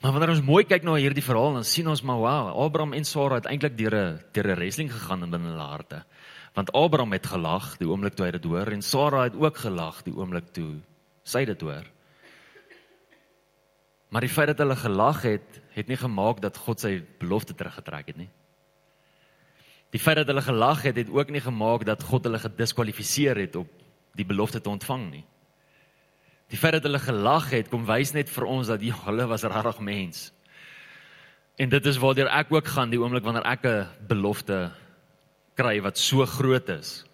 Maar 0.00 0.12
wanneer 0.12 0.30
ons 0.30 0.42
mooi 0.42 0.64
kyk 0.64 0.84
na 0.84 0.94
hierdie 0.94 1.24
verhaal, 1.24 1.54
dan 1.54 1.64
sien 1.64 1.88
ons 1.88 2.02
maar 2.02 2.18
wow, 2.18 2.64
Abraham 2.64 2.92
en 2.92 3.04
Sara 3.04 3.34
het 3.34 3.46
eintlik 3.46 3.76
deur 3.76 3.94
'n 3.94 4.20
deur 4.32 4.46
'n 4.46 4.56
wrestling 4.56 4.92
gegaan 4.92 5.24
in 5.24 5.30
binne 5.30 5.50
hulle 5.50 5.68
harte. 5.68 6.04
Want 6.54 6.72
Abraham 6.72 7.12
het 7.12 7.26
gelag 7.26 7.78
die 7.78 7.88
oomblik 7.88 8.14
toe 8.14 8.26
hy 8.26 8.30
dit 8.30 8.44
hoor 8.44 8.70
en 8.70 8.82
Sara 8.82 9.24
het 9.24 9.34
ook 9.34 9.56
gelag 9.56 10.04
die 10.04 10.14
oomblik 10.14 10.52
toe 10.52 10.80
sy 11.24 11.44
dit 11.48 11.60
hoor. 11.64 11.84
Maar 14.14 14.22
die 14.22 14.30
feit 14.30 14.52
dat 14.52 14.60
hulle 14.62 14.76
gelag 14.78 15.24
het, 15.26 15.60
het 15.74 15.88
nie 15.90 15.98
gemaak 15.98 16.38
dat 16.44 16.58
God 16.62 16.84
sy 16.84 17.00
belofte 17.18 17.56
teruggetrek 17.58 18.12
het 18.12 18.20
nie. 18.20 18.30
Die 19.94 20.02
feit 20.02 20.20
dat 20.20 20.30
hulle 20.30 20.42
gelag 20.44 20.84
het, 20.86 21.00
het 21.00 21.10
ook 21.10 21.32
nie 21.34 21.42
gemaak 21.42 21.86
dat 21.86 22.02
God 22.02 22.26
hulle 22.28 22.38
gediskwalifiseer 22.42 23.40
het 23.42 23.56
op 23.58 23.70
die 24.14 24.26
belofte 24.26 24.60
te 24.60 24.70
ontvang 24.70 25.08
nie. 25.10 25.24
Die 26.52 26.60
feit 26.60 26.76
dat 26.76 26.86
hulle 26.86 27.00
gelag 27.02 27.50
het, 27.50 27.70
kom 27.72 27.86
wys 27.88 28.12
net 28.14 28.30
vir 28.30 28.46
ons 28.46 28.70
dat 28.70 28.82
ja, 28.84 28.94
hulle 29.08 29.26
was 29.30 29.46
regtig 29.48 29.80
mens. 29.82 30.28
En 31.58 31.70
dit 31.70 31.86
is 31.86 31.98
waartoe 32.02 32.26
ek 32.30 32.52
ook 32.54 32.70
gaan 32.74 32.90
die 32.90 33.00
oomblik 33.00 33.26
wanneer 33.26 33.46
ek 33.46 33.66
'n 33.66 34.06
belofte 34.06 34.70
kry 35.54 35.80
wat 35.82 35.98
so 35.98 36.26
groot 36.26 36.68
is. 36.68 37.04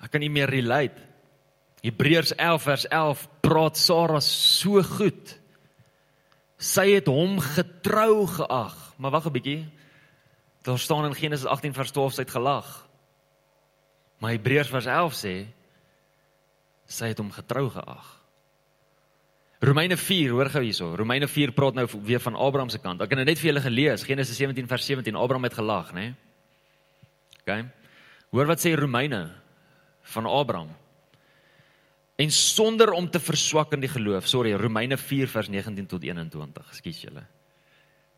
Ek 0.00 0.10
kan 0.10 0.20
nie 0.20 0.32
meer 0.32 0.48
relate 0.48 1.05
Hebreërs 1.84 2.34
11 2.34 2.62
vers 2.62 2.86
11 2.88 3.28
praat 3.40 3.76
Sara 3.78 4.20
so 4.20 4.82
goed. 4.82 5.36
Sy 6.56 6.88
het 6.94 7.06
hom 7.10 7.38
getrou 7.42 8.26
geag. 8.26 8.76
Maar 8.96 9.10
wag 9.10 9.26
'n 9.26 9.32
bietjie. 9.32 9.68
Daar 10.62 10.78
staan 10.78 11.04
in 11.04 11.14
Genesis 11.14 11.46
18 11.46 11.74
vers 11.74 11.90
12 11.90 12.12
sy 12.12 12.20
het 12.20 12.30
gelag. 12.30 12.88
Maar 14.18 14.30
Hebreërs 14.30 14.68
vers 14.68 14.86
11 14.86 15.14
sê 15.14 15.46
sy 16.86 17.06
het 17.06 17.18
hom 17.18 17.30
getrou 17.30 17.70
geag. 17.70 18.16
Romeine 19.58 19.96
4, 19.96 20.30
hoor 20.30 20.50
gou 20.52 20.62
hierso. 20.62 20.94
Romeine 20.96 21.28
4 21.28 21.52
praat 21.52 21.74
nou 21.74 21.86
weer 22.04 22.20
van 22.20 22.34
Abraham 22.34 22.68
se 22.68 22.78
kant. 22.78 23.00
Ek 23.00 23.10
het 23.10 23.18
nou 23.18 23.24
net 23.24 23.38
vir 23.38 23.52
julle 23.52 23.64
gelees, 23.64 24.04
Genesis 24.04 24.36
17 24.36 24.68
vers 24.68 24.84
17. 24.86 25.16
Abraham 25.16 25.48
het 25.48 25.54
gelag, 25.54 25.92
né? 25.92 26.00
Nee? 26.00 26.14
OK. 27.40 27.64
Hoor 28.30 28.46
wat 28.46 28.60
sê 28.60 28.74
Romeine 28.76 29.30
van 30.12 30.26
Abraham. 30.26 30.68
En 32.16 32.30
sonder 32.32 32.92
om 32.96 33.10
te 33.10 33.20
verswak 33.20 33.74
in 33.76 33.82
die 33.84 33.90
geloof. 33.92 34.28
Sorry, 34.28 34.54
Romeine 34.56 34.96
4 34.96 35.28
vers 35.28 35.50
19 35.52 35.86
tot 35.86 36.04
21. 36.04 36.70
Ekskuus 36.72 37.02
julle. 37.04 37.26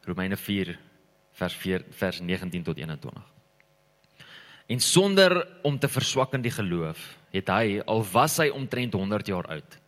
Romeine 0.06 0.36
4 0.36 0.76
vers 1.38 1.54
4 1.54 1.84
vers 1.98 2.20
19 2.20 2.62
tot 2.62 2.78
21. 2.78 3.26
En 4.68 4.80
sonder 4.80 5.40
om 5.62 5.78
te 5.78 5.88
verswak 5.88 6.34
in 6.36 6.44
die 6.44 6.52
geloof, 6.52 7.00
het 7.32 7.50
hy 7.50 7.78
al 7.86 8.02
was 8.12 8.36
hy 8.42 8.48
omtrent 8.54 8.94
100 8.94 9.30
jaar 9.32 9.48
oud. 9.56 9.78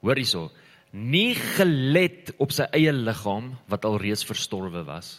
Hoor 0.00 0.20
hierso, 0.20 0.50
nie 0.90 1.34
gelet 1.34 2.32
op 2.38 2.54
sy 2.54 2.66
eie 2.74 2.92
liggaam 2.94 3.52
wat 3.70 3.84
al 3.86 3.98
reeds 4.00 4.24
verstorwe 4.26 4.82
was 4.86 5.18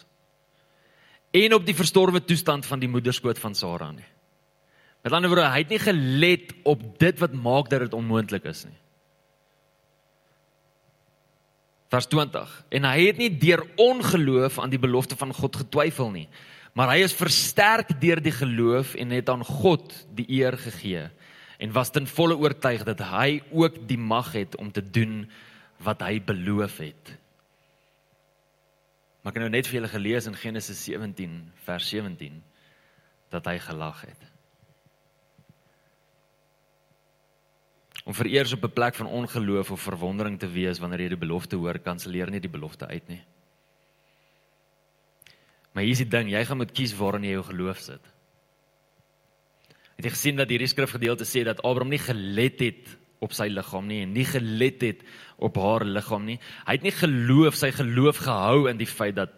en 1.32 1.54
op 1.56 1.64
die 1.64 1.74
verstorwe 1.76 2.20
toestand 2.24 2.66
van 2.68 2.80
die 2.80 2.90
moederskoot 2.92 3.38
van 3.40 3.54
Sara 3.56 3.88
nie. 3.92 4.04
Met 5.02 5.12
ander 5.12 5.30
woorde, 5.30 5.48
hy 5.50 5.64
het 5.64 5.72
nie 5.72 5.82
gelet 5.82 6.52
op 6.68 6.82
dit 7.02 7.18
wat 7.18 7.34
maak 7.34 7.70
dat 7.72 7.82
dit 7.86 7.94
onmoontlik 7.98 8.44
is 8.46 8.64
nie. 8.68 8.78
Vers 11.92 12.06
20. 12.08 12.52
En 12.72 12.86
hy 12.88 13.08
het 13.08 13.18
nie 13.20 13.30
deur 13.36 13.64
ongeloof 13.82 14.60
aan 14.62 14.72
die 14.72 14.80
belofte 14.80 15.18
van 15.18 15.34
God 15.36 15.58
getwyfel 15.64 16.12
nie, 16.14 16.28
maar 16.72 16.94
hy 16.94 17.02
is 17.04 17.16
versterk 17.16 17.90
deur 18.00 18.22
die 18.22 18.32
geloof 18.32 18.94
en 18.96 19.12
het 19.12 19.28
aan 19.28 19.44
God 19.44 19.92
die 20.16 20.24
eer 20.40 20.56
gegee 20.56 21.10
en 21.62 21.74
was 21.74 21.92
ten 21.94 22.08
volle 22.10 22.34
oortuig 22.40 22.82
dat 22.88 23.04
hy 23.12 23.42
ook 23.52 23.76
die 23.86 23.98
mag 24.00 24.32
het 24.34 24.56
om 24.58 24.72
te 24.72 24.82
doen 24.82 25.26
wat 25.84 26.00
hy 26.02 26.16
beloof 26.24 26.80
het. 26.82 27.12
Maar 29.22 29.30
ek 29.30 29.38
het 29.38 29.44
nou 29.44 29.52
net 29.54 29.68
vir 29.68 29.78
julle 29.78 29.92
gelees 29.92 30.26
in 30.26 30.38
Genesis 30.38 30.80
17 30.88 31.36
vers 31.66 31.88
17 31.92 32.40
dat 33.30 33.46
hy 33.46 33.58
gelag 33.62 34.00
het. 34.08 34.31
Om 38.04 38.14
vereers 38.14 38.52
op 38.52 38.64
'n 38.64 38.72
plek 38.72 38.94
van 38.94 39.06
ongeloof 39.06 39.70
of 39.70 39.80
verwondering 39.80 40.38
te 40.38 40.50
wees 40.50 40.78
wanneer 40.78 41.00
jy 41.00 41.08
die 41.08 41.26
belofte 41.26 41.56
hoor, 41.56 41.78
kanselleer 41.78 42.30
nie 42.30 42.40
die 42.40 42.50
belofte 42.50 42.86
uit 42.86 43.08
nie. 43.08 43.22
Maar 45.72 45.82
hier 45.82 45.92
is 45.92 46.04
die 46.04 46.08
ding, 46.08 46.30
jy 46.30 46.44
gaan 46.44 46.56
moet 46.56 46.72
kies 46.72 46.94
waarin 46.96 47.24
jy 47.24 47.30
jou 47.30 47.44
geloof 47.44 47.78
sit. 47.78 48.04
Het 49.96 50.04
jy 50.04 50.10
gesien 50.10 50.36
dat 50.36 50.48
hierdie 50.48 50.68
skrifgedeelte 50.68 51.24
sê 51.24 51.44
dat 51.44 51.62
Abraham 51.62 51.88
nie 51.88 52.02
gelet 52.02 52.60
het 52.60 52.98
op 53.22 53.32
sy 53.32 53.46
liggaam 53.52 53.86
nie 53.86 54.02
en 54.02 54.12
nie 54.12 54.26
gelet 54.26 54.82
het 54.82 55.04
op 55.38 55.56
haar 55.56 55.84
liggaam 55.84 56.24
nie. 56.26 56.38
Hy 56.66 56.72
het 56.72 56.82
nie 56.82 56.94
geloof, 56.96 57.54
sy 57.54 57.70
geloof 57.70 58.16
gehou 58.24 58.68
in 58.70 58.80
die 58.80 58.88
feit 58.90 59.14
dat 59.14 59.30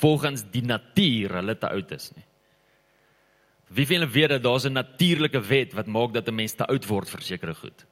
volgens 0.00 0.44
die 0.50 0.64
natuur 0.66 1.36
hulle 1.40 1.56
te 1.58 1.70
oud 1.70 1.92
is 1.92 2.10
nie. 2.16 2.26
Wie 3.70 3.86
van 3.86 4.00
julle 4.00 4.10
weet 4.10 4.32
dat 4.34 4.42
daar's 4.42 4.66
'n 4.66 4.72
natuurlike 4.72 5.40
wet 5.40 5.72
wat 5.72 5.86
maak 5.86 6.12
dat 6.12 6.28
'n 6.28 6.34
mens 6.34 6.54
te 6.54 6.66
oud 6.66 6.86
word 6.86 7.08
vir 7.08 7.22
sekere 7.22 7.54
goed? 7.54 7.86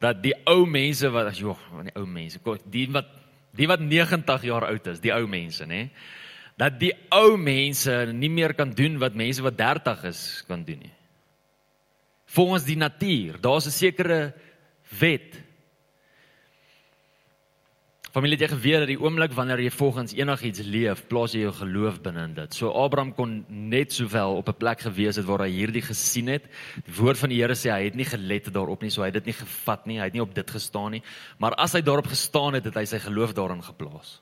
Dat 0.00 0.22
die 0.22 0.34
ou 0.48 0.64
mense 0.66 1.10
wat 1.12 1.36
joh, 1.36 1.58
die 1.84 1.94
ou 1.94 2.06
mense, 2.06 2.40
die 2.64 2.86
wat 2.90 3.16
die 3.50 3.66
wat 3.66 3.80
90 3.82 4.44
jaar 4.46 4.68
oud 4.68 4.86
is, 4.86 5.00
die 5.02 5.12
ou 5.12 5.26
mense, 5.26 5.66
nê? 5.66 5.88
Dat 6.56 6.78
die 6.78 6.92
ou 7.10 7.36
mense 7.36 8.12
nie 8.14 8.30
meer 8.30 8.54
kan 8.54 8.70
doen 8.70 8.98
wat 9.02 9.18
mense 9.18 9.42
wat 9.42 9.58
30 9.58 10.04
is 10.04 10.44
kan 10.46 10.64
doen 10.64 10.78
nie 10.86 10.94
volgens 12.30 12.64
die 12.64 12.76
natuur. 12.76 13.40
Daar's 13.40 13.66
'n 13.66 13.70
sekere 13.70 14.34
wet. 14.98 15.42
Familie 18.10 18.34
het 18.34 18.42
jy 18.42 18.56
geweet 18.56 18.80
dat 18.82 18.88
die 18.90 18.98
oomblik 18.98 19.34
wanneer 19.38 19.60
jy 19.62 19.70
volgens 19.70 20.16
enigiets 20.18 20.64
leef, 20.66 21.04
plaas 21.06 21.30
jy 21.36 21.44
jou 21.44 21.52
geloof 21.60 22.00
binne 22.02 22.24
in 22.26 22.32
dit. 22.34 22.56
So 22.58 22.72
Abraham 22.74 23.12
kon 23.14 23.36
net 23.70 23.94
sowel 23.94 24.34
op 24.40 24.48
'n 24.50 24.58
plek 24.58 24.80
gewees 24.82 25.14
het 25.16 25.26
waar 25.26 25.46
hy 25.46 25.50
hierdie 25.50 25.82
gesien 25.82 26.26
het. 26.26 26.50
Die 26.86 26.94
woord 26.98 27.18
van 27.18 27.28
die 27.30 27.38
Here 27.38 27.54
sê 27.54 27.70
hy 27.70 27.84
het 27.84 27.94
nie 27.94 28.04
gelet 28.04 28.52
daarop 28.52 28.82
nie, 28.82 28.90
so 28.90 29.02
hy 29.02 29.12
het 29.14 29.22
dit 29.22 29.26
nie 29.26 29.38
gevat 29.38 29.86
nie, 29.86 29.98
hy 29.98 30.04
het 30.04 30.12
nie 30.12 30.22
op 30.22 30.34
dit 30.34 30.50
gestaan 30.50 30.90
nie, 30.90 31.02
maar 31.38 31.54
as 31.54 31.72
hy 31.72 31.82
daarop 31.82 32.06
gestaan 32.06 32.54
het, 32.54 32.64
het 32.64 32.74
hy 32.74 32.84
sy 32.84 32.98
geloof 32.98 33.32
daarin 33.32 33.62
geplaas 33.62 34.20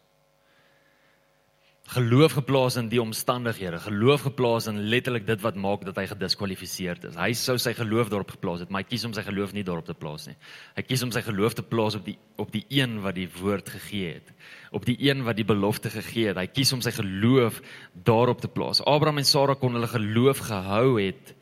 geloof 1.88 2.34
geplaas 2.36 2.76
in 2.76 2.90
die 2.92 3.00
omstandighede, 3.00 3.78
geloof 3.80 4.26
geplaas 4.26 4.66
in 4.68 4.82
letterlik 4.92 5.24
dit 5.26 5.40
wat 5.40 5.56
maak 5.56 5.86
dat 5.88 5.96
hy 5.96 6.04
gediskwalifiseerd 6.10 7.06
is. 7.08 7.16
Hy 7.16 7.30
sou 7.38 7.56
sy 7.60 7.72
geloof 7.78 8.10
daarop 8.12 8.34
geplaas 8.34 8.60
het, 8.60 8.68
maar 8.68 8.84
hy 8.84 8.90
kies 8.90 9.06
om 9.08 9.14
sy 9.16 9.24
geloof 9.24 9.54
nie 9.56 9.64
daarop 9.64 9.88
te 9.88 9.96
plaas 9.96 10.26
nie. 10.28 10.36
Hy 10.76 10.84
kies 10.84 11.06
om 11.06 11.14
sy 11.16 11.22
geloof 11.24 11.56
te 11.56 11.64
plaas 11.64 11.96
op 11.96 12.04
die 12.04 12.18
op 12.38 12.52
die 12.52 12.64
een 12.68 13.00
wat 13.02 13.16
die 13.16 13.26
woord 13.38 13.72
gegee 13.72 14.12
het, 14.18 14.28
op 14.76 14.84
die 14.84 14.98
een 15.00 15.24
wat 15.24 15.40
die 15.40 15.48
belofte 15.48 15.90
gegee 15.90 16.28
het. 16.28 16.38
Hy 16.38 16.46
kies 16.52 16.74
om 16.76 16.84
sy 16.84 16.92
geloof 16.92 17.62
daarop 17.94 18.44
te 18.44 18.52
plaas. 18.52 18.84
Abraham 18.84 19.24
en 19.24 19.30
Sara 19.32 19.56
kon 19.56 19.74
hulle 19.78 19.88
geloof 19.88 20.44
gehou 20.52 21.00
het 21.00 21.34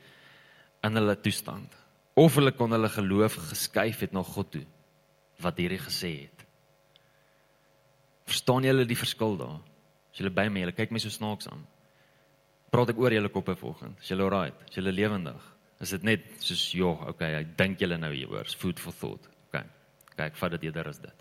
in 0.86 0.94
hulle 0.94 1.18
toestand 1.18 1.74
of 2.16 2.38
hulle 2.38 2.54
kon 2.54 2.72
hulle 2.72 2.88
geloof 2.88 3.34
geskuif 3.50 4.06
het 4.06 4.14
na 4.14 4.22
God 4.24 4.54
toe 4.54 4.66
wat 5.42 5.58
hierdie 5.58 5.82
gesê 5.82 6.12
het. 6.22 6.46
Verstaan 8.30 8.64
julle 8.64 8.86
die 8.86 8.98
verskil 8.98 9.34
daar? 9.42 9.58
As 10.16 10.22
julle 10.22 10.32
by 10.32 10.46
my, 10.48 10.62
julle 10.62 10.72
kyk 10.72 10.94
my 10.96 11.00
so 11.02 11.10
snaaks 11.12 11.50
aan. 11.50 11.60
Praat 12.72 12.94
ek 12.94 13.00
oor 13.02 13.12
julle 13.12 13.28
koppe 13.28 13.52
vanoggend? 13.52 13.98
Is 14.00 14.08
julle 14.08 14.24
alright? 14.24 14.62
Is 14.64 14.78
julle 14.78 14.94
lewendig? 14.96 15.42
Is 15.84 15.90
dit 15.92 16.06
net 16.08 16.22
soos 16.40 16.62
ja, 16.72 16.88
okay, 17.10 17.34
ek 17.42 17.50
dink 17.58 17.82
julle 17.84 17.98
nou 18.00 18.08
hieroor, 18.14 18.48
food 18.48 18.80
for 18.80 18.96
thought. 18.96 19.26
Okay. 19.50 19.66
Kyk, 20.16 20.38
vat 20.40 20.54
dit 20.54 20.64
eerder 20.70 20.88
as 20.88 21.02
dit. 21.02 21.20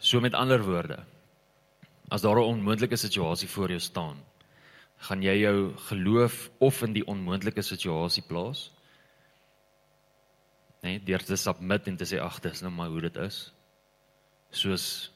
So 0.00 0.22
met 0.24 0.32
ander 0.32 0.64
woorde, 0.64 0.96
as 2.08 2.24
daar 2.24 2.40
'n 2.40 2.56
onmoontlike 2.56 2.96
situasie 2.96 3.48
voor 3.48 3.76
jou 3.76 3.80
staan, 3.80 4.16
gaan 4.96 5.22
jy 5.22 5.36
jou 5.42 5.76
geloof 5.90 6.50
of 6.58 6.82
in 6.82 6.92
die 6.92 7.04
onmoontlike 7.04 7.62
situasie 7.62 8.22
plaas? 8.22 8.70
Nee, 10.82 11.04
deur 11.04 11.20
te 11.20 11.36
submit 11.36 11.86
en 11.86 11.96
te 11.96 12.04
sê 12.04 12.16
ag, 12.18 12.40
dis 12.40 12.62
nou 12.62 12.72
maar 12.72 12.88
hoe 12.88 13.00
dit 13.00 13.16
is. 13.16 13.52
Soos 14.50 15.12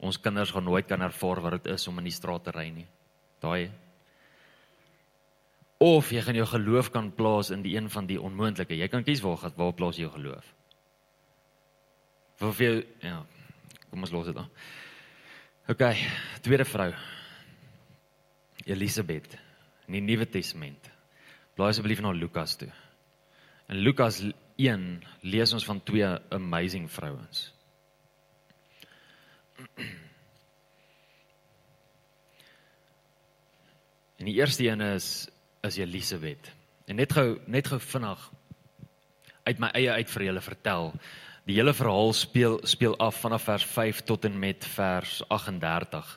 Ons 0.00 0.20
kinders 0.20 0.52
gaan 0.52 0.64
nooit 0.64 0.86
kan 0.86 1.02
ervaar 1.02 1.40
wat 1.40 1.58
dit 1.58 1.72
is 1.72 1.88
om 1.88 1.98
in 1.98 2.08
die 2.10 2.14
straat 2.14 2.44
te 2.44 2.52
ry 2.52 2.68
nie. 2.70 2.86
Daai 3.40 3.70
of 5.82 6.10
jy 6.12 6.22
gaan 6.24 6.38
jou 6.38 6.46
geloof 6.48 6.90
kan 6.92 7.10
plaas 7.12 7.50
in 7.52 7.62
die 7.62 7.74
een 7.76 7.90
van 7.92 8.06
die 8.08 8.20
onmoontlike. 8.20 8.76
Jy 8.76 8.88
kan 8.88 9.04
kies 9.04 9.20
waar 9.24 9.36
gaan 9.40 9.56
waar 9.56 9.74
plaas 9.76 9.98
jy 9.98 10.06
jou 10.06 10.14
geloof. 10.14 10.46
Vir 12.40 12.52
vir 12.52 12.78
ja, 13.04 13.20
kom 13.90 14.04
ons 14.04 14.12
los 14.12 14.26
dit 14.28 14.36
dan. 14.36 14.48
OK, 15.68 15.82
tweede 16.44 16.64
vrou. 16.68 16.92
Elisabeth 18.66 19.36
in 19.86 19.98
die 19.98 20.04
Nuwe 20.04 20.26
Testament. 20.30 20.90
Blaai 21.56 21.70
asseblief 21.70 22.00
na 22.00 22.12
Lukas 22.12 22.56
toe. 22.60 22.70
In 23.68 23.82
Lukas 23.82 24.22
1 24.56 24.86
lees 25.26 25.52
ons 25.52 25.64
van 25.66 25.80
twee 25.84 26.06
amazing 26.30 26.88
vrouens. 26.92 27.50
En 34.16 34.24
die 34.24 34.34
eerste 34.34 34.64
een 34.64 34.80
is 34.80 35.28
is 35.60 35.76
Elisabeth. 35.76 36.52
En 36.86 36.96
net 36.96 37.12
gou 37.12 37.38
net 37.46 37.66
gou 37.68 37.80
vinnig 37.80 38.30
uit 39.46 39.58
my 39.62 39.68
eie 39.78 39.90
uit 39.90 40.10
vir 40.10 40.22
julle 40.28 40.42
vertel. 40.42 40.92
Die 41.46 41.56
hele 41.58 41.74
verhaal 41.74 42.12
speel 42.16 42.60
speel 42.66 42.96
af 43.02 43.20
vanaf 43.22 43.44
vers 43.46 43.66
5 43.70 44.00
tot 44.08 44.24
en 44.24 44.38
met 44.38 44.64
vers 44.76 45.20
38. 45.28 46.08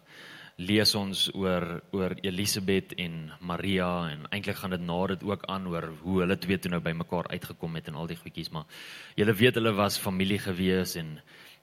Lees 0.60 0.96
ons 0.96 1.28
oor 1.36 1.66
oor 1.96 2.16
Elisabeth 2.22 2.96
en 3.00 3.32
Maria 3.40 4.10
en 4.10 4.26
eintlik 4.30 4.58
gaan 4.60 4.74
dit 4.76 4.82
na 4.86 4.98
dit 5.14 5.24
ook 5.24 5.46
aan 5.46 5.68
oor 5.68 5.92
hoe 6.02 6.20
hulle 6.24 6.38
twee 6.38 6.60
toe 6.60 6.72
nou 6.72 6.82
bymekaar 6.84 7.30
uitgekom 7.32 7.78
het 7.80 7.88
en 7.88 7.96
al 7.96 8.10
die 8.12 8.18
goedjies 8.20 8.52
maar 8.52 8.66
julle 9.16 9.34
weet 9.34 9.56
hulle 9.56 9.72
was 9.78 10.02
familie 10.02 10.40
gewees 10.44 10.98
en 11.00 11.20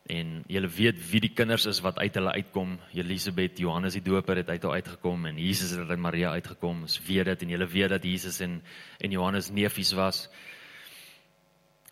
En 0.07 0.45
julle 0.47 0.69
weet 0.71 0.99
wie 1.11 1.21
die 1.21 1.33
kinders 1.35 1.65
is 1.67 1.81
wat 1.83 1.99
uit 1.99 2.15
hulle 2.15 2.33
uitkom. 2.39 2.77
Elisabeth, 2.95 3.59
Johannes 3.59 3.97
die 3.99 4.05
Doper 4.07 4.39
het 4.39 4.49
uit 4.49 4.63
haar 4.63 4.79
uitgekom 4.79 5.27
en 5.27 5.39
Jesus 5.39 5.73
het 5.75 5.91
uit 5.91 5.99
Maria 5.99 6.31
uitgekom. 6.31 6.85
Ons 6.87 7.01
weet 7.07 7.27
dit 7.27 7.43
en 7.43 7.55
julle 7.57 7.67
weet 7.67 7.91
dat 7.91 8.05
Jesus 8.05 8.41
en 8.41 8.61
en 9.03 9.11
Johannes 9.11 9.51
neefies 9.51 9.93
was. 9.99 10.29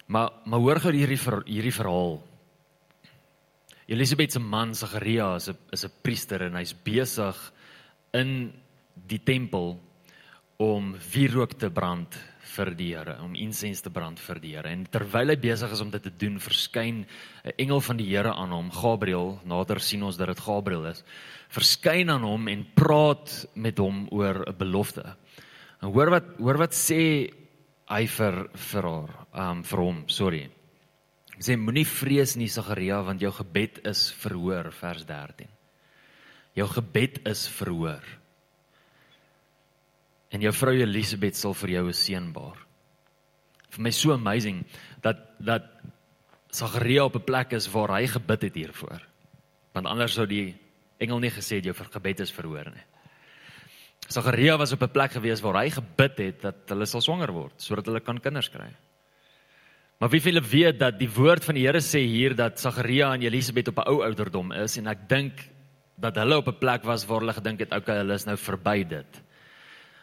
Maar 0.06 0.30
maar 0.44 0.60
hoor 0.60 0.80
gou 0.80 0.92
hierdie 0.94 1.18
ver, 1.18 1.42
hierdie 1.46 1.74
verhaal. 1.74 2.22
Elisabeth 3.86 4.32
se 4.32 4.40
man 4.40 4.74
Sagaria 4.74 5.34
is 5.36 5.48
'n 5.48 5.56
is 5.72 5.84
'n 5.84 5.92
priester 6.02 6.42
en 6.42 6.54
hy's 6.54 6.74
besig 6.74 7.52
in 8.12 8.52
die 8.94 9.20
tempel 9.24 9.80
om 10.56 10.94
wierook 11.12 11.58
te 11.58 11.70
brand 11.70 12.14
vir 12.54 12.70
die 12.76 12.90
Here, 12.92 13.16
om 13.24 13.34
insens 13.38 13.82
te 13.84 13.90
brand 13.92 14.20
vir 14.20 14.40
die 14.42 14.52
Here. 14.54 14.70
En 14.70 14.84
terwyl 14.90 15.32
hy 15.32 15.36
besig 15.40 15.72
is 15.72 15.82
om 15.82 15.90
dit 15.92 16.02
te 16.02 16.12
doen, 16.12 16.38
verskyn 16.42 17.04
'n 17.44 17.54
engel 17.58 17.80
van 17.80 17.96
die 17.96 18.08
Here 18.08 18.32
aan 18.32 18.52
hom, 18.52 18.70
Gabriël. 18.70 19.40
Nader 19.44 19.80
sien 19.80 20.02
ons 20.02 20.16
dat 20.16 20.28
dit 20.28 20.40
Gabriël 20.40 20.86
is. 20.86 21.04
Verskyn 21.48 22.10
aan 22.10 22.22
hom 22.22 22.48
en 22.48 22.66
praat 22.74 23.46
met 23.54 23.78
hom 23.78 24.08
oor 24.10 24.44
'n 24.48 24.56
belofte. 24.56 25.16
En 25.82 25.92
hoor 25.92 26.10
wat 26.10 26.24
hoor 26.38 26.58
wat 26.58 26.72
sê 26.72 27.30
hy 27.88 28.06
vir 28.06 28.48
vir 28.54 28.82
haar, 28.82 29.26
um 29.34 29.62
vir 29.62 29.78
hom, 29.78 30.04
sorry. 30.08 30.50
Hy 31.36 31.42
sê 31.42 31.56
moenie 31.56 31.84
vrees 31.86 32.36
nie 32.36 32.48
Sagaria 32.48 33.02
want 33.02 33.20
jou 33.20 33.32
gebed 33.32 33.86
is 33.86 34.12
verhoor, 34.12 34.70
vers 34.72 35.04
13. 35.04 35.48
Jou 36.54 36.68
gebed 36.68 37.26
is 37.26 37.48
verhoor 37.48 38.23
en 40.34 40.42
jou 40.42 40.52
vrou 40.52 40.74
Elisabeth 40.74 41.38
sal 41.38 41.54
vir 41.54 41.76
jou 41.76 41.86
'n 41.88 41.92
seun 41.92 42.32
baar. 42.32 42.58
Vir 43.70 43.82
my 43.82 43.90
so 43.90 44.12
amazing 44.12 44.64
dat 45.02 45.16
dat 45.38 45.62
Sagaria 46.50 47.04
op 47.04 47.16
'n 47.16 47.24
plek 47.24 47.52
is 47.52 47.68
waar 47.68 47.98
hy 47.98 48.06
gebid 48.06 48.42
het 48.42 48.54
hiervoor. 48.54 49.00
Want 49.72 49.86
anders 49.86 50.14
sou 50.14 50.26
die 50.26 50.54
engel 50.98 51.18
nie 51.18 51.30
gesê 51.30 51.56
het 51.56 51.64
jou 51.64 51.74
gebed 51.74 52.20
is 52.20 52.32
verhoor 52.32 52.70
nie. 52.70 52.84
Sagaria 54.08 54.56
was 54.56 54.72
op 54.72 54.82
'n 54.82 54.90
plek 54.90 55.12
gewees 55.12 55.40
waar 55.40 55.62
hy 55.62 55.70
gebid 55.70 56.18
het 56.18 56.42
dat 56.42 56.56
hulle 56.68 56.86
sal 56.86 57.00
swanger 57.00 57.32
word 57.32 57.54
sodat 57.56 57.86
hulle 57.86 58.00
kan 58.00 58.20
kinders 58.20 58.48
kry. 58.48 58.70
Maar 59.98 60.10
wie 60.10 60.20
veel 60.20 60.40
weet 60.40 60.78
dat 60.78 60.98
die 60.98 61.08
woord 61.08 61.44
van 61.44 61.54
die 61.54 61.66
Here 61.66 61.80
sê 61.80 61.98
hier 61.98 62.34
dat 62.34 62.58
Sagaria 62.58 63.14
en 63.14 63.22
Elisabeth 63.22 63.68
op 63.68 63.78
'n 63.78 63.88
ou 63.88 64.02
ouderdom 64.02 64.52
is 64.52 64.76
en 64.76 64.86
ek 64.86 65.08
dink 65.08 65.32
dat 65.96 66.16
hulle 66.16 66.36
op 66.36 66.48
'n 66.48 66.58
plek 66.58 66.82
was 66.84 67.06
waar 67.06 67.20
hulle 67.20 67.32
gedink 67.32 67.58
het 67.60 67.72
okay, 67.72 67.96
hulle 67.96 68.14
is 68.14 68.26
nou 68.26 68.36
verby 68.36 68.84
dit. 68.84 69.22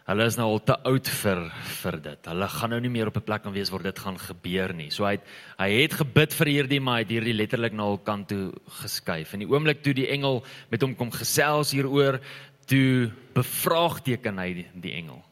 Hulle 0.09 0.25
is 0.25 0.35
nou 0.35 0.47
al 0.49 0.61
te 0.65 0.75
oud 0.89 1.09
vir 1.21 1.41
vir 1.81 1.97
dit. 2.01 2.29
Hulle 2.31 2.47
gaan 2.49 2.71
nou 2.73 2.79
nie 2.81 2.89
meer 2.89 3.07
op 3.07 3.17
'n 3.17 3.25
plek 3.27 3.43
kan 3.43 3.53
wees 3.53 3.69
waar 3.69 3.83
dit 3.83 3.99
gaan 3.99 4.17
gebeur 4.17 4.73
nie. 4.73 4.89
So 4.89 5.05
hy 5.05 5.11
het, 5.11 5.25
hy 5.59 5.69
het 5.81 5.93
gebid 5.93 6.33
vir 6.33 6.47
hierdie 6.47 6.79
maar 6.81 6.95
hy 6.95 7.03
het 7.03 7.09
hierdie 7.09 7.37
letterlik 7.37 7.73
na 7.73 7.83
hul 7.83 7.97
kant 7.97 8.27
toe 8.27 8.51
geskuif. 8.81 9.33
In 9.33 9.39
die 9.39 9.49
oomblik 9.49 9.83
toe 9.83 9.93
die 9.93 10.09
engel 10.09 10.43
met 10.69 10.81
hom 10.81 10.95
kom 10.95 11.11
gesels 11.11 11.71
hieroor, 11.71 12.19
toe 12.65 13.11
bevraagteken 13.33 14.37
hy 14.39 14.53
die, 14.53 14.67
die 14.73 14.93
engel. 14.93 15.23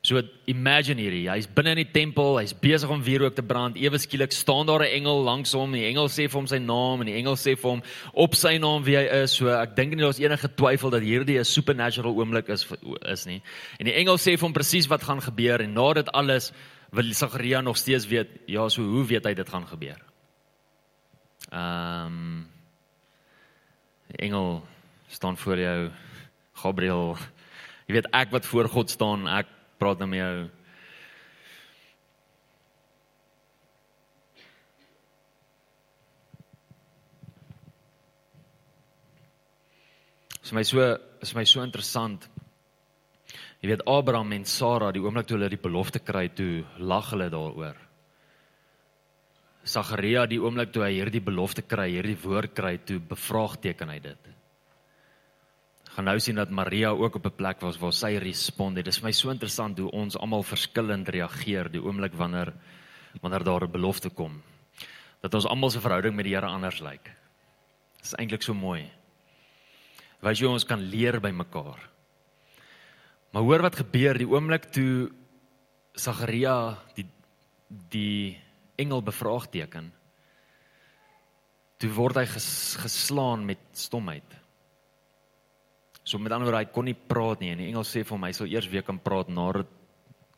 So 0.00 0.22
imagine 0.48 0.96
hierdie, 0.96 1.26
hy's 1.28 1.44
binne 1.44 1.74
in 1.74 1.82
die 1.82 1.90
tempel, 1.92 2.38
hy's 2.38 2.54
besig 2.56 2.88
om 2.88 3.02
wierook 3.04 3.34
te 3.36 3.42
brand. 3.44 3.76
Ewe 3.76 3.98
skielik 4.00 4.32
staan 4.32 4.64
daar 4.66 4.80
'n 4.80 4.96
engel 4.96 5.22
langs 5.24 5.52
hom. 5.52 5.72
Die 5.72 5.84
engel 5.84 6.08
sê 6.08 6.24
vir 6.24 6.40
hom 6.40 6.46
sy 6.46 6.56
naam 6.58 7.00
en 7.00 7.06
die 7.06 7.18
engel 7.20 7.36
sê 7.36 7.52
vir 7.54 7.70
hom 7.70 7.82
op 8.14 8.34
sy 8.34 8.56
naam 8.56 8.82
wie 8.82 8.96
hy 8.96 9.04
is. 9.22 9.32
So 9.32 9.48
ek 9.48 9.76
dink 9.76 9.92
nie 9.92 10.02
daar's 10.02 10.18
enige 10.18 10.48
twyfel 10.48 10.90
dat 10.90 11.02
hierdie 11.02 11.38
'n 11.38 11.44
supernatural 11.44 12.16
oomblik 12.16 12.48
is 12.48 12.66
is 13.04 13.26
nie. 13.26 13.42
En 13.78 13.84
die 13.86 13.94
engel 13.94 14.16
sê 14.16 14.38
vir 14.38 14.46
hom 14.48 14.54
presies 14.54 14.88
wat 14.88 15.02
gaan 15.02 15.20
gebeur 15.20 15.60
en 15.60 15.74
na 15.74 15.92
dit 15.92 16.08
alles 16.12 16.52
wil 16.92 17.12
Sagaria 17.12 17.60
nog 17.60 17.76
steeds 17.76 18.06
weet, 18.06 18.28
ja, 18.46 18.68
so 18.68 18.82
hoe 18.82 19.04
weet 19.04 19.24
hy 19.24 19.34
dit 19.34 19.48
gaan 19.48 19.66
gebeur? 19.66 20.00
Ehm 21.52 22.06
um, 22.06 22.48
engel 24.18 24.62
staan 25.08 25.36
voor 25.36 25.58
jou 25.58 25.90
Gabriel. 26.52 27.16
Jy 27.86 27.94
weet 27.94 28.10
ek 28.12 28.30
wat 28.30 28.46
voor 28.46 28.68
God 28.68 28.90
staan, 28.90 29.28
ek 29.28 29.46
praat 29.80 30.00
nou 30.02 30.08
met 30.10 30.20
jou. 30.20 30.48
Is 40.44 40.52
my 40.56 40.64
so 40.66 40.84
is 41.22 41.32
my 41.36 41.44
so 41.44 41.62
interessant. 41.64 42.26
Jy 43.60 43.68
weet 43.68 43.84
Abraham 43.88 44.32
en 44.32 44.44
Sara, 44.48 44.88
die 44.92 45.02
oomblik 45.04 45.28
toe 45.28 45.36
hulle 45.36 45.50
die 45.52 45.60
belofte 45.60 46.00
kry, 46.00 46.30
toe 46.32 46.64
lag 46.80 47.12
hulle 47.12 47.28
daaroor. 47.32 47.76
Sagaria, 49.68 50.24
die 50.26 50.40
oomblik 50.40 50.72
toe 50.72 50.86
hy 50.86 50.94
hierdie 50.96 51.20
belofte 51.22 51.62
kry, 51.68 51.90
hierdie 51.92 52.16
woord 52.22 52.56
kry, 52.56 52.78
toe 52.88 52.98
bevraagteken 53.12 53.92
hy 53.92 53.98
dit 54.08 54.30
gaan 55.90 56.06
nou 56.06 56.18
sien 56.22 56.38
dat 56.38 56.50
Maria 56.54 56.90
ook 56.94 57.14
op 57.18 57.26
'n 57.26 57.36
plek 57.36 57.60
was 57.60 57.78
waar 57.78 57.92
sy 57.92 58.16
respond 58.16 58.76
het. 58.76 58.84
Dit 58.84 58.94
is 58.94 59.00
vir 59.00 59.06
my 59.06 59.12
so 59.12 59.30
interessant 59.30 59.78
hoe 59.78 59.90
ons 59.90 60.16
almal 60.16 60.42
verskillend 60.42 61.08
reageer 61.08 61.70
die 61.70 61.82
oomblik 61.82 62.14
wanneer 62.14 62.52
wanneer 63.20 63.44
daar 63.44 63.64
'n 63.64 63.70
belofte 63.70 64.10
kom. 64.10 64.42
Dat 65.20 65.34
ons 65.34 65.46
almal 65.46 65.70
se 65.70 65.80
verhouding 65.80 66.14
met 66.14 66.24
die 66.24 66.34
Here 66.34 66.46
anders 66.46 66.80
lyk. 66.80 67.04
Dit 67.96 68.04
is 68.04 68.14
eintlik 68.14 68.42
so 68.42 68.54
mooi. 68.54 68.90
Wys 70.20 70.38
jy 70.38 70.46
ons 70.46 70.64
kan 70.64 70.80
leer 70.80 71.20
by 71.20 71.30
mekaar. 71.30 71.88
Maar 73.32 73.42
hoor 73.42 73.62
wat 73.62 73.76
gebeur 73.76 74.18
die 74.18 74.28
oomblik 74.28 74.64
toe 74.72 75.10
Sagaria 75.94 76.78
die 76.94 77.06
die 77.68 78.38
engel 78.76 79.02
bevraagteken. 79.02 79.92
Toe 81.78 81.90
word 81.90 82.16
hy 82.16 82.26
ges, 82.26 82.76
geslaan 82.76 83.44
met 83.44 83.58
stomheid. 83.72 84.39
So 86.04 86.18
met 86.18 86.32
ander 86.32 86.48
woorde, 86.48 86.64
hy 86.64 86.72
kon 86.72 86.88
nie 86.88 86.96
praat 86.96 87.42
nie 87.42 87.52
en 87.52 87.60
die 87.60 87.68
engel 87.68 87.84
sê 87.84 88.02
vir 88.04 88.16
hom 88.16 88.24
hy 88.24 88.32
sal 88.36 88.48
eers 88.50 88.68
weer 88.72 88.84
kan 88.86 88.98
praat 89.02 89.28
nadat 89.28 89.68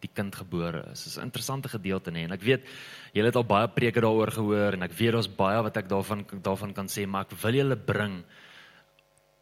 die 0.02 0.10
kind 0.10 0.34
gebore 0.34 0.82
is. 0.92 1.04
Dis 1.04 1.18
'n 1.18 1.28
interessante 1.28 1.68
gedeelte 1.68 2.10
nê 2.10 2.24
en 2.24 2.32
ek 2.32 2.42
weet 2.42 2.66
julle 3.14 3.26
het 3.26 3.36
al 3.36 3.46
baie 3.46 3.68
preke 3.68 4.00
daaroor 4.00 4.30
gehoor 4.30 4.72
en 4.74 4.82
ek 4.82 4.92
weet 4.98 5.12
daar's 5.12 5.28
baie 5.28 5.62
wat 5.62 5.76
ek 5.76 5.88
daarvan 5.88 6.26
daarvan 6.42 6.74
kan 6.74 6.88
sê, 6.88 7.06
maar 7.06 7.22
ek 7.22 7.38
wil 7.42 7.54
julle 7.54 7.76
bring 7.76 8.24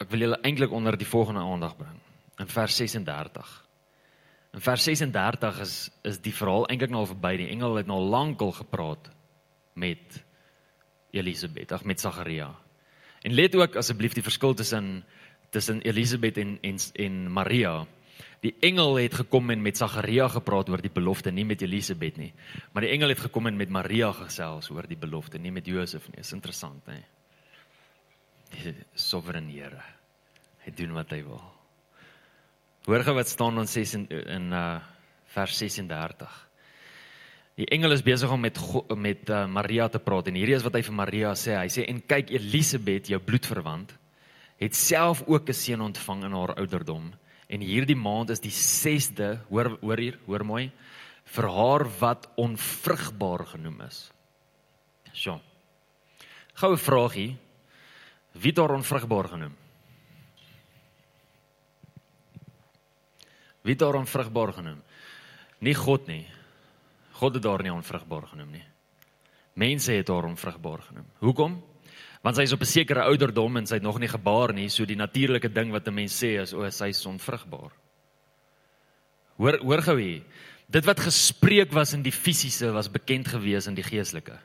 ek 0.00 0.10
wil 0.10 0.20
julle 0.20 0.40
eintlik 0.42 0.72
onder 0.72 0.96
die 0.96 1.06
volgende 1.06 1.40
aandag 1.40 1.76
bring. 1.76 2.00
In 2.38 2.46
vers 2.46 2.76
36. 2.76 3.64
In 4.52 4.60
vers 4.60 4.84
36 4.84 5.60
is 5.60 5.90
is 6.02 6.18
die 6.18 6.32
verhaal 6.32 6.66
eintlik 6.66 6.90
nou 6.90 7.00
al 7.00 7.14
verby. 7.14 7.36
Die 7.36 7.50
engel 7.50 7.76
het 7.76 7.86
nou 7.86 8.00
lankal 8.00 8.52
gepraat 8.52 9.10
met 9.74 10.24
Elisabeth, 11.12 11.72
ag 11.72 11.84
met 11.84 12.00
Sagaria. 12.00 12.54
En 13.22 13.34
let 13.34 13.54
ook 13.54 13.76
asseblief 13.76 14.14
die 14.14 14.22
verskil 14.22 14.54
tussen 14.54 15.04
tussen 15.50 15.82
Elisabeth 15.82 16.38
en 16.38 16.58
en 16.62 16.78
en 16.94 17.22
Maria. 17.32 17.86
Die 18.40 18.54
engel 18.64 18.96
het 18.96 19.14
gekom 19.14 19.50
en 19.50 19.62
met 19.62 19.76
Sagaria 19.76 20.28
gepraat 20.28 20.68
oor 20.72 20.80
die 20.80 20.92
belofte, 20.92 21.30
nie 21.30 21.44
met 21.44 21.62
Elisabeth 21.62 22.16
nie. 22.16 22.32
Maar 22.72 22.86
die 22.86 22.92
engel 22.94 23.12
het 23.12 23.20
gekom 23.20 23.46
en 23.46 23.56
met 23.56 23.68
Maria 23.68 24.12
gesels 24.16 24.70
oor 24.70 24.88
die 24.88 24.98
belofte, 24.98 25.38
nie 25.38 25.52
met 25.52 25.66
Josef 25.66 26.08
nie. 26.08 26.20
Is 26.20 26.32
interessant, 26.32 26.86
hè? 26.88 27.00
Die 28.50 28.74
soewereine 28.94 29.52
Here. 29.52 29.82
Hy 30.64 30.72
doen 30.76 30.94
wat 30.96 31.12
hy 31.14 31.20
wil. 31.24 31.42
Hoor 32.88 33.04
gou 33.04 33.14
wat 33.14 33.28
staan 33.28 33.60
ons 33.60 33.76
sê 33.76 33.84
in 33.96 34.08
in 34.08 34.52
uh 34.52 34.80
vers 35.30 35.58
36. 35.62 36.38
Die 37.60 37.68
engel 37.70 37.92
is 37.94 38.02
besig 38.02 38.30
om 38.32 38.40
met 38.40 38.58
met 38.96 39.30
uh, 39.30 39.44
Maria 39.46 39.88
te 39.88 40.00
praat 40.02 40.26
en 40.26 40.34
hierdie 40.34 40.56
is 40.56 40.64
wat 40.66 40.74
hy 40.74 40.82
vir 40.82 40.96
Maria 40.96 41.34
sê. 41.38 41.54
Hy 41.58 41.68
sê 41.70 41.84
en 41.86 42.00
kyk 42.02 42.32
Elisabeth, 42.34 43.12
jou 43.12 43.20
bloedverwant, 43.22 43.92
het 44.60 44.76
self 44.76 45.22
ook 45.26 45.48
'n 45.48 45.52
seun 45.56 45.80
ontvang 45.80 46.24
in 46.24 46.32
haar 46.32 46.54
ouderdom 46.54 47.12
en 47.48 47.60
hierdie 47.60 47.96
maand 47.96 48.30
is 48.30 48.40
die 48.40 48.52
6de 48.52 49.38
hoor 49.48 49.78
hoor 49.80 49.98
hier 49.98 50.18
hoor 50.26 50.44
mooi 50.44 50.70
vir 51.24 51.46
haar 51.48 51.84
wat 52.00 52.28
onvrugbaar 52.36 53.46
genoem 53.46 53.80
is. 53.86 54.10
So. 55.12 55.40
Goue 56.54 56.76
vraagie. 56.76 57.36
Wie 58.32 58.50
het 58.50 58.58
haar 58.58 58.74
onvrugbaar 58.74 59.28
genoem? 59.28 59.56
Wie 63.62 63.72
het 63.72 63.80
haar 63.80 63.94
onvrugbaar 63.94 64.52
genoem? 64.52 64.82
Nie 65.58 65.74
God 65.74 66.06
nie. 66.06 66.26
God 67.12 67.34
het 67.34 67.44
haar 67.44 67.62
nie 67.62 67.72
onvrugbaar 67.72 68.26
genoem 68.26 68.50
nie. 68.50 68.64
Mense 69.52 69.92
het 69.92 70.08
haar 70.08 70.24
onvrugbaar 70.24 70.82
genoem. 70.82 71.06
Hoekom? 71.18 71.58
Want 72.22 72.36
sy 72.36 72.42
is 72.42 72.52
op 72.52 72.60
'n 72.60 72.68
sekere 72.68 73.02
ouderdom 73.08 73.56
en 73.56 73.66
sy 73.66 73.74
het 73.74 73.82
nog 73.82 73.98
nie 73.98 74.08
gebaar 74.08 74.52
nie, 74.52 74.68
so 74.68 74.84
die 74.84 74.96
natuurlike 74.96 75.48
ding 75.48 75.70
wat 75.70 75.88
'n 75.88 75.94
mens 75.94 76.22
sê 76.22 76.40
is 76.40 76.52
o, 76.52 76.68
sy 76.70 76.88
is 76.88 77.06
onvrugbaar. 77.06 77.70
Hoor 79.36 79.58
hoor 79.58 79.82
gou 79.82 79.98
hier. 80.00 80.22
Dit 80.68 80.84
wat 80.84 81.00
gespreek 81.00 81.72
was 81.72 81.92
in 81.92 82.02
die 82.02 82.12
fisiese 82.12 82.72
was 82.72 82.90
bekend 82.90 83.28
gewees 83.28 83.66
in 83.66 83.74
die 83.74 83.82
geestelike. 83.82 84.38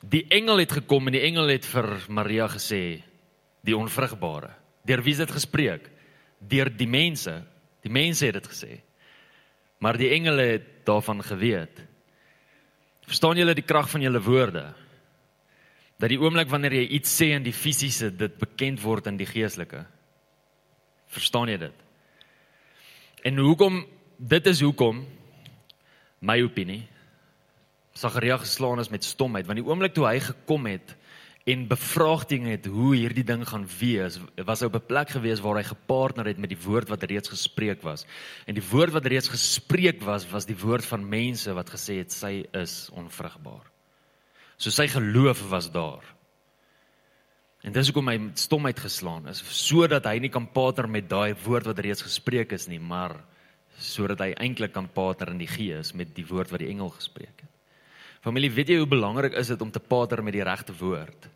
Die 0.00 0.24
engel 0.28 0.58
het 0.58 0.72
gekom 0.72 1.06
en 1.06 1.12
die 1.12 1.26
engel 1.26 1.48
het 1.48 1.66
vir 1.66 2.04
Maria 2.08 2.46
gesê 2.48 3.02
die 3.66 3.76
onvrugbare. 3.76 4.54
Deur 4.84 5.02
wie 5.02 5.14
het 5.14 5.26
dit 5.26 5.36
gespreek? 5.36 5.90
Deur 6.38 6.70
die 6.72 6.88
mense. 6.88 7.42
Die 7.84 7.92
mense 7.92 8.26
het 8.26 8.34
dit 8.34 8.48
gesê. 8.48 8.80
Maar 9.78 9.98
die 10.00 10.08
engele 10.08 10.42
het 10.42 10.86
daarvan 10.88 11.22
geweet. 11.22 11.82
Verstaan 13.04 13.36
julle 13.36 13.54
die 13.54 13.66
krag 13.66 13.90
van 13.90 14.00
julle 14.00 14.22
woorde? 14.22 14.74
Dat 16.00 16.08
die 16.08 16.20
oomblik 16.20 16.48
wanneer 16.48 16.78
jy 16.78 16.86
iets 16.96 17.12
sê 17.12 17.34
in 17.36 17.44
die 17.44 17.56
fisiese 17.56 18.08
dit 18.16 18.38
bekend 18.40 18.80
word 18.80 19.10
in 19.10 19.18
die 19.20 19.28
geestelike. 19.28 19.84
Verstaan 21.12 21.50
jy 21.52 21.58
dit? 21.60 21.86
En 23.28 23.36
hoekom 23.36 23.82
dit 24.16 24.46
is 24.46 24.60
hoekom 24.64 25.04
my 26.20 26.40
opinie 26.44 26.82
Sagaria 27.96 28.36
geslaan 28.40 28.80
is 28.80 28.90
met 28.92 29.04
stomheid 29.04 29.48
want 29.48 29.60
die 29.60 29.66
oomblik 29.66 29.96
toe 29.96 30.06
hy 30.06 30.18
gekom 30.24 30.68
het 30.68 30.94
en 31.50 31.64
bevraagting 31.70 32.46
het 32.50 32.68
hoe 32.68 32.92
hierdie 32.94 33.24
ding 33.26 33.46
gaan 33.48 33.64
wees 33.80 34.18
was 34.46 34.60
hy 34.60 34.68
op 34.68 34.76
'n 34.76 34.86
plek 34.92 35.16
gewees 35.16 35.40
waar 35.40 35.56
hy 35.56 35.64
gepartner 35.64 36.28
het 36.28 36.38
met 36.38 36.52
die 36.52 36.62
woord 36.64 36.92
wat 36.92 37.02
reeds 37.02 37.32
gespreek 37.32 37.82
was 37.82 38.06
en 38.46 38.54
die 38.54 38.68
woord 38.70 38.92
wat 38.92 39.06
reeds 39.06 39.32
gespreek 39.32 40.02
was 40.04 40.28
was 40.30 40.46
die 40.46 40.60
woord 40.60 40.84
van 40.84 41.08
mense 41.08 41.52
wat 41.52 41.70
gesê 41.70 41.98
het 42.04 42.12
sy 42.12 42.44
is 42.52 42.90
onvrugbaar 42.92 43.64
So 44.60 44.68
sy 44.68 44.90
geloof 44.92 45.40
was 45.48 45.70
daar. 45.72 46.04
En 47.64 47.72
dis 47.72 47.88
hoekom 47.88 48.08
hy 48.12 48.16
stomheid 48.40 48.78
geslaan 48.80 49.28
is, 49.32 49.40
sodat 49.52 50.06
hy 50.08 50.18
nie 50.20 50.32
kan 50.32 50.46
pater 50.52 50.88
met 50.88 51.08
daai 51.08 51.32
woord 51.44 51.68
wat 51.68 51.80
reeds 51.84 52.04
gespreek 52.04 52.52
is 52.56 52.66
nie, 52.68 52.80
maar 52.80 53.18
sodat 53.80 54.20
hy 54.20 54.32
eintlik 54.36 54.72
kan 54.76 54.88
pater 54.92 55.32
in 55.32 55.40
die 55.40 55.48
gees 55.48 55.94
met 55.96 56.12
die 56.16 56.24
woord 56.28 56.52
wat 56.52 56.60
die 56.60 56.70
engel 56.72 56.92
gespreek 56.92 57.44
het. 57.44 57.48
Familie, 58.24 58.52
weet 58.52 58.72
jy 58.72 58.78
hoe 58.82 58.88
belangrik 58.88 59.36
is 59.40 59.48
dit 59.48 59.62
om 59.64 59.72
te 59.72 59.80
pater 59.80 60.20
met 60.24 60.36
die 60.36 60.44
regte 60.44 60.76
woord? 60.76 61.28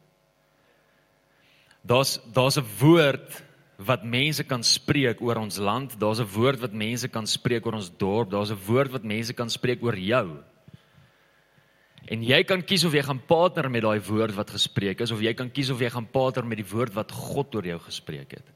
Daar's 1.85 2.19
daar's 2.33 2.59
'n 2.61 2.69
woord 2.81 3.43
wat 3.77 4.05
mense 4.05 4.45
kan 4.45 4.63
spreek 4.63 5.21
oor 5.21 5.37
ons 5.37 5.57
land, 5.59 5.99
daar's 6.01 6.21
'n 6.21 6.29
woord 6.29 6.61
wat 6.61 6.73
mense 6.73 7.09
kan 7.09 7.27
spreek 7.27 7.67
oor 7.67 7.75
ons 7.75 7.91
dorp, 7.91 8.31
daar's 8.31 8.51
'n 8.53 8.65
woord 8.67 8.91
wat 8.93 9.05
mense 9.05 9.33
kan 9.33 9.51
spreek 9.51 9.83
oor 9.83 9.97
jou. 9.97 10.45
En 12.13 12.25
jy 12.25 12.43
kan 12.45 12.61
kies 12.67 12.85
of 12.85 12.93
jy 12.93 13.01
gaan 13.07 13.23
partner 13.25 13.71
met 13.73 13.85
daai 13.85 14.01
woord 14.05 14.35
wat 14.37 14.53
gespreek 14.53 15.01
is 15.01 15.13
of 15.15 15.23
jy 15.25 15.33
kan 15.37 15.49
kies 15.53 15.71
of 15.73 15.81
jy 15.81 15.89
gaan 15.93 16.09
partner 16.11 16.45
met 16.45 16.61
die 16.61 16.69
woord 16.69 16.93
wat 16.97 17.13
God 17.13 17.55
oor 17.57 17.69
jou 17.69 17.79
gespreek 17.87 18.37
het. 18.37 18.51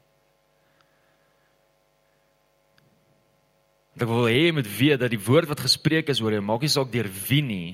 Ek 3.99 4.07
wil 4.07 4.29
hê 4.29 4.45
jy 4.47 4.55
moet 4.55 4.69
weet 4.69 5.01
dat 5.01 5.11
die 5.11 5.19
woord 5.19 5.49
wat 5.49 5.65
gespreek 5.65 6.11
is 6.13 6.21
oor 6.23 6.37
jou, 6.37 6.43
maak 6.45 6.63
nie 6.63 6.71
saak 6.71 6.91
deur 6.93 7.09
wie 7.27 7.41
nie. 7.43 7.69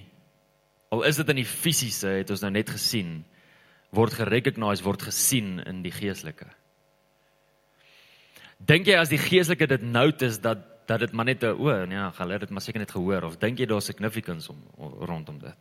Al 0.95 1.03
is 1.05 1.19
dit 1.19 1.31
in 1.33 1.41
die 1.41 1.49
fisiese, 1.49 2.15
het 2.21 2.31
ons 2.33 2.41
nou 2.45 2.53
net 2.55 2.71
gesien, 2.71 3.19
word 3.95 4.15
gerecognize, 4.15 4.83
word 4.85 5.03
gesien 5.05 5.59
in 5.67 5.83
die 5.83 5.93
geestelike. 5.93 6.47
Dink 8.65 8.87
jy 8.87 8.95
as 8.97 9.11
die 9.11 9.19
geestelike 9.21 9.67
dit 9.75 9.83
nout 9.83 10.23
is 10.25 10.39
dat 10.41 10.63
dat 10.85 10.99
dit 10.99 11.11
maar 11.11 11.25
net 11.25 11.43
'n 11.43 11.55
o, 11.57 11.85
nee, 11.85 11.97
gaan 11.97 12.27
hulle 12.27 12.39
dit 12.39 12.49
maar 12.49 12.61
seker 12.61 12.79
net 12.79 12.91
gehoor 12.91 13.23
of 13.23 13.37
dink 13.37 13.59
jy 13.59 13.65
daar's 13.65 13.85
significance 13.85 14.51
om 14.51 14.93
rondom 14.99 15.39
dit? 15.39 15.57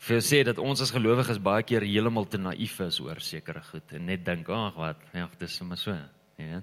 Vir 0.00 0.20
sê 0.20 0.44
dat 0.44 0.58
ons 0.58 0.80
as 0.80 0.90
gelowiges 0.90 1.38
baie 1.38 1.62
keer 1.62 1.82
heeltemal 1.82 2.24
te 2.24 2.38
naïef 2.38 2.80
is 2.80 3.00
oor 3.00 3.20
sekere 3.20 3.60
goed 3.60 3.92
en 3.92 4.06
net 4.06 4.24
dink, 4.24 4.48
ag 4.48 4.74
wat, 4.74 4.96
ja, 5.12 5.28
dis 5.38 5.56
sommer 5.56 5.76
so, 5.76 5.96
ja. 6.38 6.62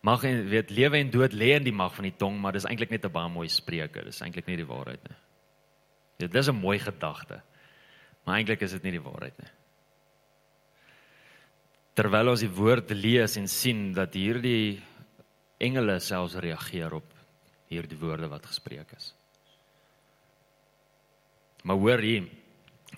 Mag 0.00 0.24
en 0.24 0.46
weet 0.48 0.70
lewe 0.70 0.96
en 0.96 1.10
dood 1.12 1.32
lê 1.36 1.54
in 1.56 1.64
die 1.64 1.76
mag 1.76 1.92
van 1.94 2.04
die 2.08 2.16
tong, 2.16 2.38
maar 2.40 2.56
dis 2.56 2.64
eintlik 2.64 2.90
net 2.90 3.04
'n 3.04 3.12
baie 3.12 3.28
mooi 3.28 3.48
spreuke. 3.48 4.04
Dis 4.04 4.20
eintlik 4.22 4.46
nie 4.46 4.56
die 4.56 4.66
waarheid 4.66 5.02
nie. 5.08 5.16
Dit 6.18 6.34
is 6.34 6.48
'n 6.48 6.56
mooi 6.56 6.78
gedagte. 6.78 7.42
Maar 8.24 8.36
eintlik 8.36 8.62
is 8.62 8.72
dit 8.72 8.82
nie 8.82 8.92
die 8.92 9.02
waarheid 9.02 9.38
nie. 9.38 9.50
Terwyl 11.98 12.32
ons 12.32 12.44
die 12.44 12.52
woord 12.52 12.92
lees 12.94 13.36
en 13.36 13.48
sien 13.50 13.90
dat 13.96 14.14
hierdie 14.14 14.80
engele 15.60 15.98
selfs 16.00 16.38
reageer 16.40 16.94
op 17.00 17.16
hierdie 17.70 17.98
woorde 17.98 18.30
wat 18.30 18.46
gespreek 18.46 18.92
is. 18.96 19.12
Maar 21.62 21.76
hoor 21.76 22.00
hier, 22.00 22.30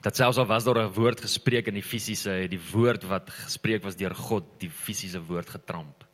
dat 0.05 0.17
selfs 0.17 0.39
al 0.39 0.47
was 0.47 0.65
daar 0.65 0.85
'n 0.85 0.95
woord 0.95 1.21
gespreek 1.21 1.67
in 1.67 1.75
die 1.75 1.83
fisiese, 1.83 2.49
die 2.49 2.63
woord 2.73 3.03
wat 3.05 3.31
gespreek 3.31 3.83
was 3.83 3.97
deur 3.97 4.15
God, 4.15 4.45
die 4.61 4.71
fisiese 4.71 5.21
woord 5.21 5.51
getramp 5.51 6.05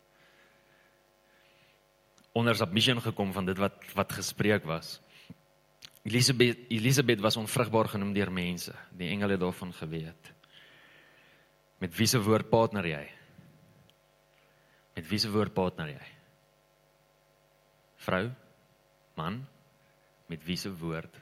onder 2.38 2.56
submission 2.56 3.00
gekom 3.02 3.32
van 3.32 3.46
dit 3.48 3.58
wat 3.58 3.76
wat 3.98 4.12
gespreek 4.12 4.64
was. 4.68 4.98
Elisabeth 6.06 6.58
Elisabeth 6.68 7.20
was 7.20 7.36
onvrugbaar 7.36 7.88
genoem 7.94 8.12
deur 8.12 8.32
mense. 8.32 8.74
Die 8.96 9.10
engele 9.10 9.34
het 9.36 9.40
daarvan 9.40 9.72
geweet. 9.72 10.32
Met 11.78 11.94
wie 11.94 12.06
se 12.10 12.18
woord 12.22 12.48
partner 12.50 12.86
jy? 12.86 13.04
Met 14.98 15.06
wie 15.06 15.18
se 15.22 15.30
woord 15.30 15.54
partner 15.54 15.92
jy? 15.92 16.06
Vrou? 18.02 18.24
Man? 19.18 19.40
Met 20.26 20.42
wie 20.46 20.56
se 20.58 20.72
woord 20.74 21.20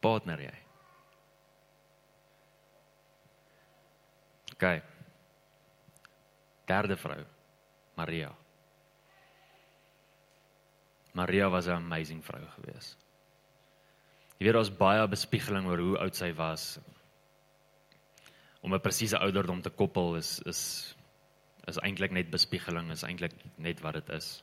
partner 0.00 0.40
jy? 0.40 0.56
OK. 4.58 4.64
Derde 6.68 6.96
vrou, 6.98 7.20
Maria. 7.96 8.32
Maria 11.12 11.48
was 11.48 11.66
'n 11.66 11.70
amazing 11.70 12.24
vrou 12.24 12.44
gewees. 12.56 12.96
Jy 14.38 14.46
weet 14.46 14.56
ons 14.56 14.70
baie 14.70 15.06
bespiegeling 15.08 15.66
oor 15.66 15.78
hoe 15.78 15.98
oud 15.98 16.14
sy 16.14 16.32
was. 16.32 16.78
Om 18.60 18.74
'n 18.74 18.80
presiese 18.80 19.18
ouderdom 19.18 19.62
te 19.62 19.70
koppel 19.70 20.16
is 20.16 20.40
is 20.44 20.94
is 21.68 21.78
eintlik 21.78 22.10
net 22.10 22.30
bespiegeling, 22.30 22.90
is 22.90 23.02
eintlik 23.02 23.34
net 23.56 23.80
wat 23.80 23.94
dit 23.94 24.08
is. 24.08 24.42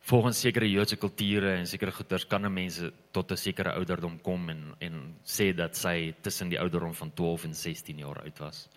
Volgens 0.00 0.40
sekere 0.40 0.70
Joodse 0.70 0.96
kulture 0.96 1.52
en 1.54 1.66
sekere 1.66 1.92
goeters 1.92 2.26
kan 2.26 2.44
'n 2.46 2.52
mens 2.52 2.80
tot 3.12 3.30
'n 3.30 3.36
sekere 3.36 3.72
ouderdom 3.72 4.20
kom 4.20 4.48
en 4.48 4.74
en 4.80 5.16
sê 5.24 5.54
dat 5.54 5.76
sy 5.76 6.14
tussen 6.20 6.48
die 6.48 6.58
ouderdom 6.60 6.94
van 6.94 7.12
12 7.14 7.44
en 7.44 7.54
16 7.54 7.98
jaar 7.98 8.22
oud 8.22 8.38
was. 8.38 8.68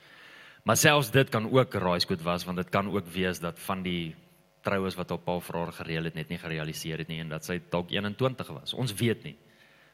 Maar 0.64 0.78
selfs 0.78 1.12
dit 1.12 1.30
kan 1.30 1.52
ook 1.52 1.74
raaiskoot 1.74 2.22
was 2.22 2.46
want 2.46 2.58
dit 2.58 2.70
kan 2.70 2.90
ook 2.90 3.08
wees 3.08 3.40
dat 3.40 3.60
van 3.60 3.84
die 3.84 4.16
troues 4.62 4.96
wat 4.96 5.10
haar 5.10 5.42
vir 5.42 5.60
haar 5.60 5.72
gereël 5.72 6.04
het 6.04 6.16
net 6.16 6.30
nie 6.30 6.38
gerealiseer 6.38 6.98
het 6.98 7.08
nie 7.08 7.20
en 7.20 7.30
dat 7.30 7.46
sy 7.46 7.60
dalk 7.70 7.92
21 7.92 8.48
was. 8.48 8.74
Ons 8.74 8.94
weet 8.94 9.24
nie. 9.24 9.38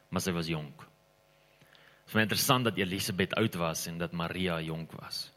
Maar 0.08 0.20
sy 0.20 0.32
was 0.32 0.46
jonk. 0.46 0.91
Dit 2.02 2.08
is 2.08 2.14
my 2.14 2.24
interessant 2.26 2.64
dat 2.64 2.76
Elisabeth 2.76 3.34
oud 3.34 3.54
was 3.54 3.86
en 3.86 3.98
dat 3.98 4.12
Maria 4.12 4.60
jonk 4.60 4.92
was. 4.92 5.30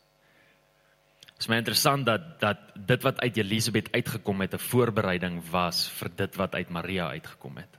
Dit 1.35 1.43
is 1.43 1.47
my 1.51 1.57
interessant 1.59 2.05
dat 2.05 2.39
dat 2.39 2.57
dit 2.87 3.01
wat 3.03 3.19
uit 3.19 3.37
Elisabeth 3.37 3.91
uitgekom 3.91 4.41
het 4.41 4.53
'n 4.53 4.67
voorbereiding 4.71 5.41
was 5.49 5.89
vir 5.89 6.09
dit 6.15 6.35
wat 6.35 6.55
uit 6.55 6.69
Maria 6.69 7.07
uitgekom 7.09 7.57
het. 7.57 7.77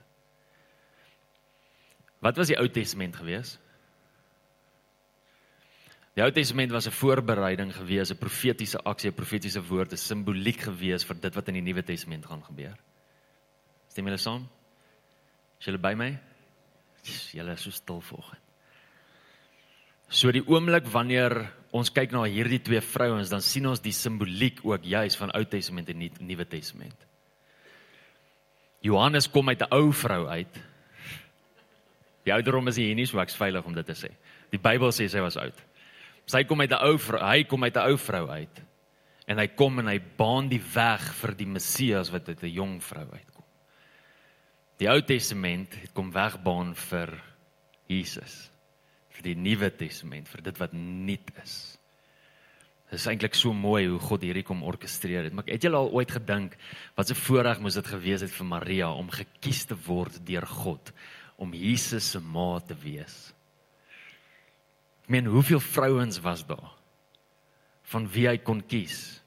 Wat 2.19 2.37
was 2.37 2.47
die 2.47 2.57
Ou 2.57 2.69
Testament 2.69 3.15
geweest? 3.15 3.59
Die 6.13 6.23
Ou 6.23 6.31
Testament 6.31 6.71
was 6.71 6.87
'n 6.87 6.91
voorbereiding 6.91 7.75
gewees, 7.75 8.11
'n 8.11 8.17
profetiese 8.17 8.77
aksie, 8.83 9.09
'n 9.09 9.13
profetiese 9.13 9.61
woord, 9.61 9.91
'n 9.91 9.97
simboliek 9.97 10.59
gewees 10.59 11.05
vir 11.05 11.19
dit 11.21 11.35
wat 11.35 11.47
in 11.47 11.53
die 11.53 11.61
Nuwe 11.61 11.83
Testament 11.83 12.25
gaan 12.25 12.43
gebeur. 12.43 12.77
Stem 13.87 14.05
julle 14.05 14.17
saam? 14.17 14.49
Is 15.59 15.65
julle 15.65 15.77
by 15.77 15.93
my? 15.93 16.19
Julle 17.33 17.51
is 17.51 17.61
so 17.61 17.69
stil 17.69 18.01
vanoggend. 18.01 18.46
So 20.07 20.31
die 20.31 20.43
oomblik 20.47 20.87
wanneer 20.87 21.35
ons 21.75 21.91
kyk 21.91 22.13
na 22.15 22.23
hierdie 22.23 22.61
twee 22.63 22.79
vrouens, 22.81 23.29
dan 23.29 23.43
sien 23.43 23.67
ons 23.67 23.83
die 23.83 23.95
simboliek 23.95 24.61
ook 24.63 24.85
juis 24.87 25.17
van 25.19 25.33
Ou 25.35 25.43
Testament 25.45 25.89
en 25.91 26.05
Nuwe 26.23 26.47
Testament. 26.47 26.95
Johannes 28.81 29.27
kom 29.27 29.49
uit 29.49 29.61
'n 29.61 29.73
ou 29.73 29.91
vrou 29.91 30.27
uit. 30.27 30.59
Die 32.23 32.33
ouderdom 32.33 32.67
is 32.67 32.77
hier 32.77 32.95
nie 32.95 33.05
so 33.05 33.19
ek's 33.19 33.35
veilig 33.35 33.65
om 33.65 33.73
dit 33.73 33.85
te 33.85 33.95
sê. 33.95 34.11
Die 34.51 34.59
Bybel 34.59 34.91
sê 34.91 35.07
sy 35.09 35.19
was 35.19 35.37
oud. 35.37 35.55
Sy 36.25 36.43
kom 36.43 36.61
uit 36.61 36.71
'n 36.71 36.83
ou 36.83 36.97
vrou, 36.97 37.19
hy 37.19 37.43
kom 37.43 37.63
uit 37.63 37.75
'n 37.75 37.89
ou 37.89 37.97
vrou 37.97 38.29
uit. 38.29 38.61
En 39.27 39.37
hy 39.37 39.47
kom 39.47 39.79
en 39.79 39.87
hy 39.87 39.99
baan 39.99 40.47
die 40.47 40.61
weg 40.73 41.13
vir 41.13 41.35
die 41.35 41.45
Messias 41.45 42.09
wat 42.11 42.29
uit 42.29 42.43
'n 42.43 42.53
jong 42.53 42.83
vrou 42.83 43.07
uitkom. 43.11 43.43
Die 44.79 44.89
Ou 44.89 45.01
Testament 45.01 45.73
het 45.73 45.93
kom 45.93 46.11
wegbaan 46.11 46.75
vir 46.75 47.21
Jesus. 47.87 48.51
Vir 49.17 49.31
die 49.31 49.39
Nuwe 49.39 49.71
Testament, 49.73 50.29
vir 50.29 50.43
dit 50.45 50.59
wat 50.61 50.73
nuut 50.77 51.31
is. 51.41 51.57
Dit 52.87 53.01
is 53.01 53.07
eintlik 53.09 53.35
so 53.35 53.51
mooi 53.51 53.87
hoe 53.89 53.99
God 53.99 54.23
hierdie 54.23 54.45
kom 54.47 54.61
orkestreer 54.63 55.25
het. 55.27 55.33
Maar 55.35 55.49
het 55.49 55.65
julle 55.65 55.79
al 55.81 55.89
ooit 55.91 56.11
gedink 56.13 56.55
wat 56.95 57.09
'n 57.09 57.19
voorreg 57.19 57.59
moes 57.59 57.75
dit 57.75 57.87
gewees 57.87 58.21
het 58.21 58.31
vir 58.31 58.45
Maria 58.45 58.91
om 58.91 59.09
gekies 59.09 59.65
te 59.65 59.75
word 59.75 60.25
deur 60.25 60.45
God 60.45 60.93
om 61.37 61.53
Jesus 61.53 62.11
se 62.11 62.19
ma 62.19 62.59
te 62.59 62.75
wees? 62.75 63.33
Ek 65.03 65.09
meen, 65.09 65.25
hoeveel 65.25 65.59
vrouens 65.59 66.19
was 66.19 66.45
daar 66.45 66.71
van 67.83 68.07
wie 68.07 68.27
hy 68.27 68.37
kon 68.37 68.61
kies? 68.61 69.21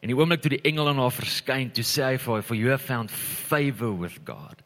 En 0.00 0.08
die 0.08 0.16
oomblik 0.16 0.40
toe 0.40 0.50
die 0.50 0.64
engel 0.68 0.88
aan 0.88 0.98
haar 0.98 1.12
verskyn, 1.12 1.70
toe 1.70 1.84
sê 1.84 2.02
hy 2.04 2.18
vir 2.18 2.34
haar, 2.34 2.42
"For 2.42 2.56
you 2.56 2.70
have 2.70 2.84
found 2.84 3.10
favor 3.10 3.98
with 3.98 4.20
God." 4.24 4.63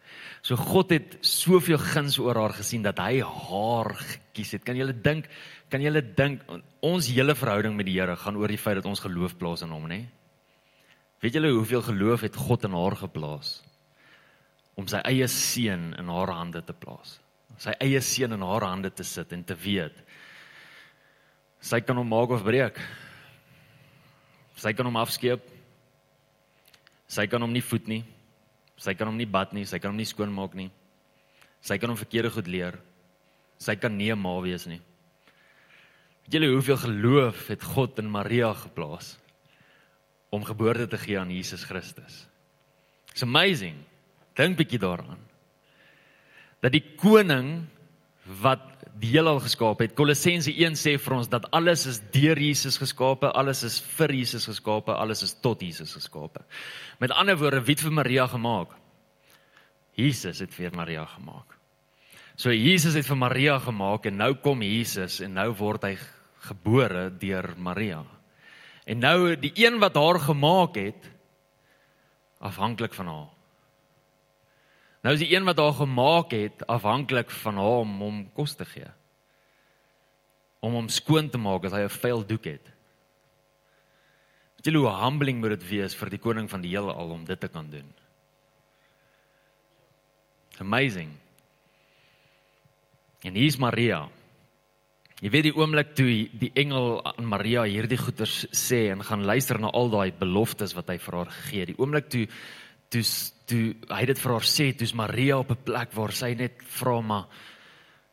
So 0.48 0.56
God 0.56 0.94
het 0.94 1.18
soveel 1.28 1.76
guns 1.76 2.16
oor 2.22 2.38
haar 2.40 2.54
gesien 2.56 2.80
dat 2.86 2.96
hy 3.04 3.20
haar 3.20 3.92
gekies 4.00 4.54
het. 4.56 4.62
Kan 4.64 4.78
jy 4.80 4.86
dink, 5.04 5.26
kan 5.68 5.82
jy 5.84 5.92
dink 6.16 6.46
ons 6.80 7.10
hele 7.12 7.34
verhouding 7.36 7.76
met 7.76 7.84
die 7.84 7.98
Here 7.98 8.16
gaan 8.16 8.38
oor 8.40 8.48
die 8.48 8.60
feit 8.60 8.78
dat 8.80 8.88
ons 8.88 9.04
geloof 9.04 9.36
plaas 9.36 9.66
in 9.66 9.74
hom, 9.76 9.84
nê? 9.90 10.06
Weet 11.20 11.36
julle 11.36 11.52
hoeveel 11.52 11.84
geloof 11.84 12.24
het 12.24 12.38
God 12.48 12.64
in 12.64 12.76
haar 12.78 12.96
geplaas 12.96 13.58
om 14.78 14.86
sy 14.88 15.02
eie 15.10 15.26
seun 15.28 15.90
in 15.98 16.08
haar 16.14 16.32
hande 16.32 16.62
te 16.64 16.72
plaas? 16.72 17.18
Sy 17.60 17.74
eie 17.82 18.00
seun 18.00 18.38
in 18.38 18.44
haar 18.46 18.64
hande 18.70 18.92
te 18.94 19.04
sit 19.04 19.34
en 19.36 19.44
te 19.44 19.56
weet 19.58 20.00
Sy 21.58 21.80
kan 21.82 21.98
hom 21.98 22.06
maak 22.06 22.30
of 22.30 22.44
breek. 22.46 22.78
Sy 24.58 24.70
kan 24.78 24.86
hom 24.86 24.98
afskeep. 25.00 25.42
Sy 27.10 27.26
kan 27.26 27.42
hom 27.42 27.52
nie 27.54 27.64
voed 27.64 27.90
nie. 27.90 28.04
Sy 28.78 28.94
kan 28.94 29.10
hom 29.10 29.18
nie 29.18 29.26
bad 29.26 29.52
nie, 29.56 29.66
sy 29.66 29.80
kan 29.82 29.90
hom 29.90 29.98
nie 29.98 30.06
skoonmaak 30.06 30.54
nie. 30.54 30.70
Sy 31.60 31.78
kan 31.82 31.90
hom 31.90 31.98
verkeerde 31.98 32.30
goed 32.30 32.46
leer. 32.50 32.78
Sy 33.58 33.74
kan 33.76 33.96
nie 33.96 34.12
'n 34.12 34.18
ma 34.18 34.38
wees 34.40 34.66
nie. 34.66 34.80
Weet 36.22 36.32
julle 36.34 36.52
hoeveel 36.52 36.76
geloof 36.76 37.48
het 37.48 37.62
God 37.62 37.98
in 37.98 38.10
Maria 38.10 38.52
geplaas 38.54 39.18
om 40.30 40.44
geboorte 40.44 40.86
te 40.86 40.98
gee 40.98 41.18
aan 41.18 41.30
Jesus 41.30 41.64
Christus? 41.64 42.26
It's 43.10 43.22
amazing. 43.22 43.84
Dink 44.36 44.56
bietjie 44.56 44.78
daaraan. 44.78 45.18
Dat 46.60 46.72
die 46.72 46.94
koning 46.96 47.66
wat 48.28 48.64
die 48.98 49.12
heelal 49.14 49.38
geskaap 49.40 49.80
het. 49.80 49.94
Kolossense 49.96 50.52
1 50.52 50.76
sê 50.76 50.96
vir 51.00 51.14
ons 51.16 51.30
dat 51.30 51.46
alles 51.54 51.86
is 51.88 52.00
deur 52.12 52.38
Jesus 52.40 52.78
geskape, 52.80 53.30
alles 53.32 53.62
is 53.64 53.78
vir 53.96 54.12
Jesus 54.18 54.48
geskape, 54.50 54.92
alles 54.92 55.22
is 55.24 55.36
tot 55.42 55.62
Jesus 55.62 55.94
geskape. 55.96 56.42
Met 57.00 57.14
ander 57.14 57.38
woorde, 57.38 57.62
wie 57.64 57.76
het 57.76 57.84
vir 57.84 57.94
Maria 57.94 58.26
gemaak? 58.28 58.74
Jesus 59.98 60.42
het 60.42 60.52
vir 60.54 60.74
Maria 60.76 61.06
gemaak. 61.06 61.56
So 62.38 62.52
Jesus 62.54 62.94
het 62.94 63.06
vir 63.06 63.18
Maria 63.18 63.58
gemaak 63.58 64.06
en 64.06 64.20
nou 64.20 64.34
kom 64.42 64.62
Jesus 64.62 65.18
en 65.24 65.34
nou 65.34 65.50
word 65.58 65.88
hy 65.88 65.96
gebore 66.48 67.08
deur 67.18 67.54
Maria. 67.58 68.04
En 68.86 69.02
nou 69.02 69.34
die 69.36 69.52
een 69.58 69.80
wat 69.82 69.98
haar 69.98 70.20
gemaak 70.22 70.78
het 70.78 71.08
afhanklik 72.38 72.94
van 72.94 73.10
haar. 73.10 73.37
Nou 75.02 75.14
is 75.14 75.22
die 75.22 75.30
een 75.30 75.46
wat 75.46 75.60
haar 75.62 75.76
gemaak 75.78 76.32
het 76.34 76.64
afhanklik 76.66 77.30
van 77.30 77.60
hom 77.60 77.92
om 77.92 78.00
hom 78.02 78.18
kos 78.34 78.56
te 78.58 78.66
gee. 78.66 78.88
Om 80.60 80.74
hom 80.74 80.88
skoon 80.90 81.30
te 81.30 81.38
maak 81.38 81.64
as 81.64 81.72
hy 81.72 81.84
'n 81.86 81.98
vuil 82.02 82.26
doek 82.26 82.44
het. 82.44 82.66
Weet 84.56 84.66
jy 84.66 84.74
hoe 84.74 84.90
humbling 84.90 85.38
moet 85.40 85.54
dit 85.60 85.68
wees 85.68 85.94
vir 85.94 86.10
die 86.10 86.18
koning 86.18 86.50
van 86.50 86.60
die 86.60 86.70
hele 86.74 86.92
al 86.92 87.10
om 87.10 87.24
dit 87.24 87.40
te 87.40 87.48
kan 87.48 87.70
doen? 87.70 87.94
Amazing. 90.58 91.12
En 93.22 93.34
hier's 93.34 93.56
Maria. 93.56 94.08
Jy 95.18 95.30
weet 95.30 95.48
die 95.48 95.54
oomblik 95.54 95.94
toe 95.98 96.28
die 96.38 96.50
engel 96.54 97.00
aan 97.02 97.26
Maria 97.26 97.62
hierdie 97.62 97.98
goeters 97.98 98.46
sê 98.54 98.90
en 98.90 99.02
gaan 99.02 99.24
luister 99.26 99.58
na 99.58 99.70
al 99.74 99.90
daai 99.90 100.12
beloftes 100.12 100.74
wat 100.78 100.88
hy 100.88 100.98
vir 100.98 101.14
haar 101.14 101.30
gegee 101.30 101.60
het. 101.60 101.72
Die 101.72 101.78
oomblik 101.78 102.10
toe 102.10 102.26
toe 102.88 103.02
toe 103.48 103.74
hy 103.88 104.02
dit 104.10 104.18
vir 104.18 104.32
haar 104.32 104.48
sê, 104.48 104.72
toe's 104.76 104.94
Maria 104.94 105.38
op 105.38 105.50
'n 105.50 105.64
plek 105.64 105.94
waar 105.96 106.12
sy 106.12 106.34
net 106.34 106.62
vra 106.62 107.00
maar 107.00 107.26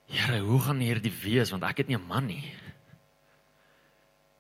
Here, 0.06 0.40
hoe 0.46 0.60
gaan 0.62 0.84
hierdie 0.84 1.14
wees 1.24 1.50
want 1.50 1.66
ek 1.66 1.82
het 1.82 1.88
nie 1.90 1.98
'n 1.98 2.08
man 2.08 2.28
nie. 2.28 2.44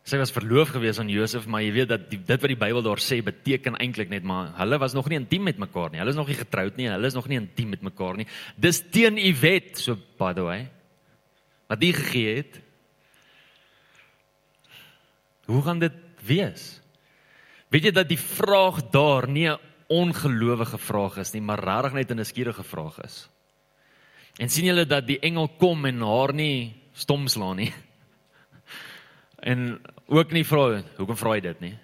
Sy 0.05 0.17
was 0.17 0.31
verloof 0.31 0.69
gewees 0.69 0.99
aan 0.99 1.09
Josef, 1.09 1.47
maar 1.47 1.61
jy 1.61 1.71
weet 1.73 1.87
dat 1.89 2.09
die, 2.11 2.19
dit 2.21 2.41
wat 2.41 2.47
die 2.47 2.59
Bybel 2.61 2.83
daar 2.85 3.01
sê 3.01 3.23
beteken 3.25 3.75
eintlik 3.81 4.09
net 4.09 4.23
maar 4.23 4.53
hulle 4.59 4.77
was 4.77 4.93
nog 4.93 5.09
nie 5.09 5.17
intiem 5.17 5.43
met 5.43 5.57
mekaar 5.57 5.89
nie. 5.89 5.97
Hulle 5.97 6.11
is 6.11 6.15
nog 6.15 6.27
nie 6.27 6.37
getroud 6.37 6.77
nie. 6.77 6.89
Hulle 6.89 7.07
is 7.07 7.15
nog 7.15 7.27
nie 7.27 7.39
intiem 7.39 7.69
met 7.69 7.81
mekaar 7.81 8.15
nie. 8.15 8.27
Dis 8.55 8.83
teen 8.91 9.17
u 9.17 9.33
wet, 9.41 9.79
so 9.79 9.97
by 10.19 10.33
the 10.33 10.43
way. 10.43 10.69
Wat 11.67 11.79
die 11.79 11.93
gegee 11.93 12.35
het. 12.35 12.61
Hoe 15.45 15.63
gaan 15.63 15.79
dit 15.79 15.93
wees? 16.21 16.81
Weet 17.73 17.89
jy 17.89 17.91
dat 17.91 18.09
die 18.09 18.21
vraag 18.21 18.83
daar 18.93 19.27
nie 19.27 19.49
'n 19.49 19.57
ongelowige 19.88 20.77
vraag 20.77 21.17
is 21.17 21.33
nie, 21.33 21.41
maar 21.41 21.59
regtig 21.59 21.93
net 21.93 22.11
'n 22.11 22.15
nuuskierige 22.15 22.63
vraag 22.63 22.99
is. 23.03 23.29
En 24.39 24.49
sien 24.49 24.65
julle 24.65 24.86
dat 24.86 25.07
die 25.07 25.19
engel 25.19 25.47
kom 25.59 25.86
en 25.86 26.01
haar 26.01 26.33
nie 26.33 26.75
stom 26.93 27.27
slaan 27.27 27.55
nie. 27.55 27.73
En 29.45 29.81
ook 30.07 30.31
nie 30.31 30.45
vra 30.45 30.81
hoekom 30.97 31.17
vra 31.17 31.31
hy 31.36 31.39
dit 31.39 31.59
nie. 31.59 31.77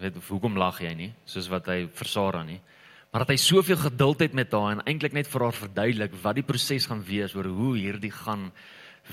Weet 0.00 0.16
hoekom 0.28 0.56
lag 0.58 0.80
jy 0.80 0.94
nie 0.94 1.12
soos 1.24 1.46
wat 1.48 1.66
hy 1.66 1.86
vir 1.86 2.08
Sara 2.10 2.42
nie. 2.42 2.60
Maar 3.12 3.24
dat 3.24 3.36
hy 3.36 3.36
soveel 3.36 3.76
geduld 3.76 4.20
het 4.20 4.34
met 4.34 4.52
haar 4.52 4.72
en 4.74 4.82
eintlik 4.84 5.14
net 5.14 5.28
vir 5.30 5.44
haar 5.46 5.54
verduidelik 5.54 6.16
wat 6.22 6.34
die 6.34 6.44
proses 6.44 6.88
gaan 6.90 7.04
wees 7.06 7.36
oor 7.36 7.46
hoe 7.46 7.76
hierdie 7.78 8.10
gaan 8.10 8.50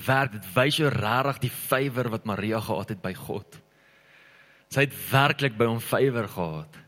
werk. 0.06 0.34
Dit 0.34 0.48
wys 0.56 0.80
jou 0.80 0.90
regtig 0.90 1.38
die 1.46 1.52
favour 1.54 2.10
wat 2.10 2.26
Maria 2.28 2.60
gehad 2.60 2.88
het 2.92 3.02
by 3.04 3.14
God. 3.14 3.60
Sy 4.74 4.88
het 4.88 4.96
werklik 5.12 5.56
by 5.56 5.70
hom 5.70 5.80
favour 5.80 6.28
gehad. 6.28 6.83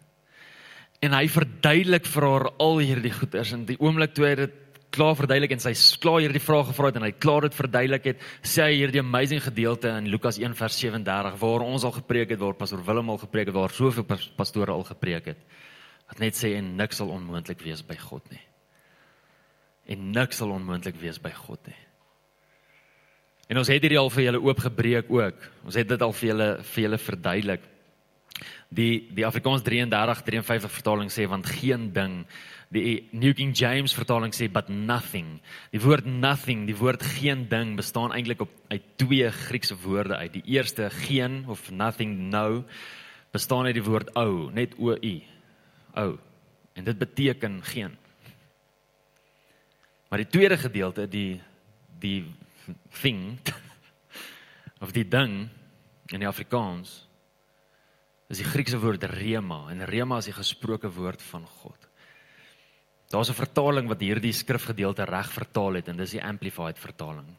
En 1.07 1.15
hy 1.15 1.27
verduidelik 1.31 2.07
vir 2.11 2.25
haar 2.27 2.49
al 2.63 2.81
hierdie 2.83 3.13
goeders 3.15 3.53
en 3.55 3.67
die 3.69 3.79
oomblik 3.79 4.15
toe 4.17 4.27
hy 4.27 4.35
dit 4.41 4.63
klaar 4.97 5.17
verduidelik 5.19 5.53
en 5.57 5.63
sy 5.63 5.73
klaar 6.01 6.23
hierdie 6.25 6.43
vrae 6.43 6.65
gevra 6.71 6.91
het 6.91 6.99
en 6.99 7.05
hy 7.05 7.13
klaar 7.21 7.47
dit 7.47 7.57
verduidelik 7.57 8.09
het, 8.11 8.25
sê 8.41 8.65
hy 8.65 8.79
hierdie 8.81 9.03
amazing 9.03 9.43
gedeelte 9.45 9.93
in 10.01 10.09
Lukas 10.11 10.41
1 10.41 10.57
vers 10.57 10.79
37 10.81 11.37
waar 11.43 11.65
ons 11.67 11.85
al 11.85 11.95
gepreek 11.99 12.33
het, 12.33 12.41
waar 12.41 12.57
pastoor 12.59 12.85
Willem 12.87 13.13
al 13.13 13.21
gepreek 13.21 13.51
het, 13.51 13.57
waar 13.57 13.75
soveel 13.77 14.07
pastore 14.39 14.73
al 14.73 14.87
gepreek 14.89 15.33
het. 15.35 15.43
Wat 16.07 16.23
net 16.23 16.39
sê 16.39 16.55
en 16.57 16.75
niks 16.79 17.03
sal 17.03 17.11
onmoontlik 17.13 17.63
wees 17.67 17.83
by 17.87 17.99
God 17.99 18.27
nie. 18.33 18.43
En 19.93 20.11
niks 20.15 20.41
sal 20.41 20.55
onmoontlik 20.55 20.99
wees 21.03 21.19
by 21.23 21.35
God 21.35 21.61
nie. 21.69 21.81
En 23.51 23.61
ons 23.61 23.71
het 23.71 23.83
hierdie 23.83 23.99
al 24.01 24.11
vir 24.11 24.25
julle 24.27 24.43
oopgebreek 24.43 25.11
ook. 25.13 25.45
Ons 25.67 25.79
het 25.79 25.89
dit 25.91 26.03
al 26.03 26.15
vir 26.19 26.29
julle 26.33 26.49
vir 26.67 26.87
julle 26.87 26.99
verduidelik. 26.99 27.67
Die 28.69 29.09
die 29.15 29.27
Afrikaans 29.27 29.63
33 29.63 30.23
53 30.27 30.71
vertaling 30.71 31.11
sê 31.11 31.29
want 31.29 31.47
geen 31.47 31.93
ding 31.93 32.25
die 32.75 33.07
New 33.13 33.35
King 33.35 33.53
James 33.55 33.95
vertaling 33.95 34.35
sê 34.35 34.49
but 34.51 34.69
nothing. 34.69 35.39
Die 35.71 35.81
woord 35.81 36.07
nothing, 36.07 36.67
die 36.67 36.77
woord 36.77 37.03
geen 37.03 37.47
ding 37.49 37.77
bestaan 37.79 38.13
eintlik 38.13 38.43
op 38.43 38.51
uit 38.69 38.83
twee 38.99 39.31
Griekse 39.31 39.77
woorde 39.85 40.17
uit. 40.17 40.33
Die 40.33 40.43
eerste 40.59 40.91
geen 40.91 41.45
of 41.49 41.71
nothing 41.71 42.31
no 42.31 42.65
bestaan 43.31 43.69
uit 43.69 43.77
die 43.79 43.85
woord 43.87 44.11
ou, 44.17 44.51
net 44.53 44.75
o 44.79 44.97
u. 44.97 45.15
Ou. 45.95 46.17
En 46.75 46.85
dit 46.85 46.99
beteken 46.99 47.63
geen. 47.63 47.97
Maar 50.09 50.23
die 50.23 50.31
tweede 50.31 50.59
gedeelte, 50.59 51.09
die 51.09 51.41
die 51.99 52.25
thing 53.01 53.39
of 54.85 54.93
die 54.93 55.07
ding 55.09 55.49
in 56.13 56.21
die 56.21 56.29
Afrikaans 56.29 57.07
is 58.29 58.41
die 58.43 58.49
Griekse 58.49 58.79
woord 58.83 59.05
rema 59.17 59.67
en 59.71 59.85
rema 59.87 60.19
is 60.19 60.31
die 60.31 60.37
gesproke 60.37 60.91
woord 60.91 61.23
van 61.31 61.47
God. 61.61 61.89
Daar's 63.11 63.31
'n 63.31 63.39
vertaling 63.39 63.89
wat 63.89 64.01
hierdie 64.01 64.33
skrifgedeelte 64.33 65.05
reg 65.05 65.31
vertaal 65.31 65.75
het 65.75 65.89
en 65.89 65.97
dis 65.97 66.11
die 66.11 66.23
amplified 66.23 66.79
vertaling. 66.79 67.37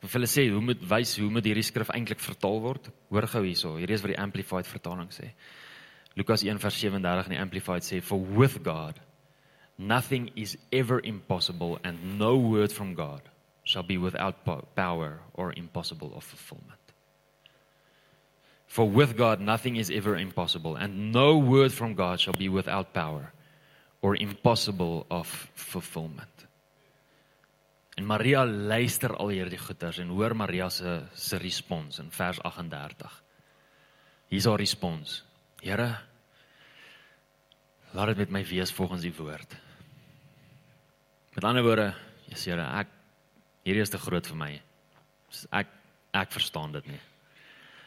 Wat 0.00 0.12
hulle 0.12 0.26
sê, 0.26 0.50
hoe 0.50 0.60
moet 0.60 0.82
wys 0.82 1.16
hoe 1.18 1.30
moet 1.30 1.44
hierdie 1.44 1.62
skrif 1.62 1.88
eintlik 1.88 2.20
vertaal 2.20 2.60
word? 2.60 2.90
Hoor 3.08 3.26
gou 3.26 3.44
hierso, 3.44 3.76
hierdie 3.76 3.94
is 3.94 4.02
wat 4.02 4.10
die 4.10 4.20
amplified 4.20 4.66
vertaling 4.66 5.10
sê. 5.10 5.32
Lukas 6.16 6.42
1:37 6.42 7.26
in 7.26 7.30
die 7.30 7.40
amplified 7.40 7.82
sê 7.82 8.02
for 8.02 8.20
with 8.20 8.62
God 8.64 9.00
nothing 9.76 10.30
is 10.36 10.56
ever 10.70 11.00
impossible 11.00 11.78
and 11.82 12.18
no 12.18 12.36
word 12.36 12.72
from 12.72 12.94
God 12.94 13.22
shall 13.64 13.82
be 13.82 13.98
without 13.98 14.44
power 14.74 15.20
or 15.34 15.52
impossible 15.56 16.12
of 16.14 16.24
fulfillment. 16.24 16.83
For 18.74 18.90
with 18.90 19.14
God 19.14 19.38
nothing 19.38 19.76
is 19.76 19.86
ever 19.88 20.16
impossible, 20.18 20.74
and 20.74 21.12
no 21.12 21.38
word 21.38 21.70
from 21.70 21.94
God 21.94 22.18
shall 22.18 22.34
be 22.34 22.48
without 22.48 22.90
power 22.92 23.30
or 24.02 24.16
impossible 24.16 25.06
of 25.14 25.28
fulfillment. 25.54 26.34
En 27.94 28.02
Maria 28.02 28.42
luister 28.42 29.14
al 29.14 29.30
hierdie 29.30 29.60
goeters 29.62 30.00
en 30.02 30.10
hoor 30.10 30.34
Maria 30.34 30.66
se 30.74 30.96
se 31.14 31.38
respons 31.38 32.02
in 32.02 32.10
vers 32.10 32.42
38. 32.42 33.14
Hier's 34.34 34.50
haar 34.50 34.58
respons. 34.58 35.20
Here, 35.62 35.88
laat 37.94 38.10
dit 38.10 38.24
met 38.24 38.36
my 38.40 38.44
wees 38.50 38.74
volgens 38.74 39.06
u 39.06 39.14
woord. 39.22 39.54
Met 41.38 41.46
ander 41.46 41.62
woorde, 41.62 41.92
Jesus 42.26 42.50
Here, 42.50 42.66
ek 42.82 42.90
hierdie 43.62 43.86
is 43.86 43.94
te 43.94 44.02
groot 44.02 44.34
vir 44.34 44.42
my. 44.46 44.54
Ek 45.62 45.82
ek 46.10 46.34
verstaan 46.34 46.74
dit 46.74 46.96
nie. 46.96 47.02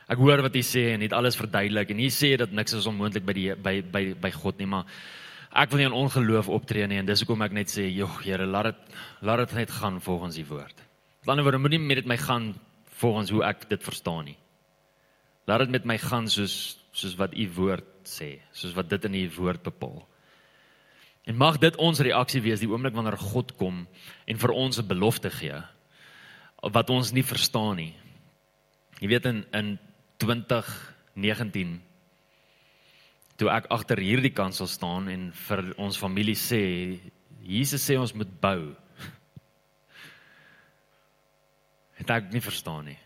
Ek 0.07 0.21
hoor 0.23 0.39
wat 0.45 0.55
hy 0.55 0.63
sê 0.63 0.93
en 0.93 1.03
het 1.03 1.13
alles 1.15 1.35
verduidelik 1.35 1.89
en 1.91 1.99
hy 1.99 2.07
sê 2.13 2.37
dat 2.39 2.53
niks 2.55 2.77
is 2.77 2.85
onmoontlik 2.87 3.25
by 3.27 3.33
die 3.35 3.47
by 3.55 3.73
by 3.81 4.03
by 4.23 4.31
God 4.31 4.61
nie, 4.61 4.69
maar 4.71 4.87
ek 5.51 5.71
wil 5.71 5.81
nie 5.81 5.87
in 5.89 5.97
ongeloof 5.97 6.47
optree 6.53 6.87
nie 6.87 7.01
en 7.01 7.09
dis 7.09 7.25
hoekom 7.25 7.43
ek 7.43 7.51
net 7.51 7.67
sê, 7.67 7.89
"Jog, 7.91 8.23
Here, 8.23 8.45
laat 8.45 8.71
dit 8.71 8.95
laat 9.21 9.39
dit 9.43 9.55
net 9.55 9.71
gaan 9.71 9.99
volgens 9.99 10.37
u 10.37 10.45
woord." 10.45 10.77
Op 11.21 11.27
'n 11.27 11.29
ander 11.31 11.43
woord, 11.43 11.59
moenie 11.59 11.79
met 11.79 11.97
dit 11.97 12.05
my 12.05 12.17
gaan 12.17 12.55
volgens 12.99 13.29
hoe 13.29 13.43
ek 13.43 13.69
dit 13.69 13.83
verstaan 13.83 14.25
nie. 14.25 14.37
Laat 15.45 15.59
dit 15.59 15.69
met 15.69 15.85
my 15.85 15.97
gaan 15.97 16.27
soos 16.27 16.77
soos 16.93 17.15
wat 17.15 17.33
u 17.35 17.49
woord 17.55 17.85
sê, 18.03 18.39
soos 18.51 18.73
wat 18.73 18.89
dit 18.89 19.05
in 19.05 19.13
u 19.13 19.29
woord 19.37 19.63
bepaal. 19.63 20.07
En 21.25 21.35
mag 21.35 21.57
dit 21.57 21.75
ons 21.75 21.99
reaksie 21.99 22.41
wees 22.41 22.59
die 22.59 22.69
oomblik 22.69 22.93
wanneer 22.93 23.17
God 23.17 23.57
kom 23.57 23.87
en 24.25 24.37
vir 24.37 24.51
ons 24.51 24.79
'n 24.79 24.87
belofte 24.87 25.29
gee 25.29 25.61
wat 26.61 26.89
ons 26.89 27.11
nie 27.11 27.23
verstaan 27.23 27.75
nie. 27.75 27.93
Jy 28.99 29.07
weet 29.07 29.25
in 29.25 29.45
in 29.53 29.79
2019 30.17 31.81
toe 33.37 33.49
ek 33.53 33.69
agter 33.69 34.01
hierdie 34.01 34.33
kansel 34.33 34.67
staan 34.67 35.07
en 35.13 35.29
vir 35.47 35.63
ons 35.77 35.99
familie 35.99 36.35
sê 36.35 36.61
Jesus 37.47 37.83
sê 37.85 37.95
ons 37.95 38.13
moet 38.17 38.31
bou. 38.41 38.73
Het 41.97 42.09
ek 42.17 42.33
nie 42.33 42.43
verstaan 42.43 42.89
nie. 42.89 42.97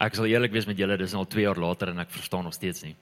Ek 0.00 0.16
sal 0.16 0.30
eerlik 0.30 0.54
wees 0.54 0.66
met 0.70 0.78
julle, 0.80 0.96
dis 0.96 1.14
al 1.14 1.28
2 1.28 1.44
jaar 1.44 1.60
later 1.60 1.92
en 1.92 2.00
ek 2.00 2.14
verstaan 2.14 2.46
nog 2.48 2.56
steeds 2.56 2.86
nie. 2.86 2.94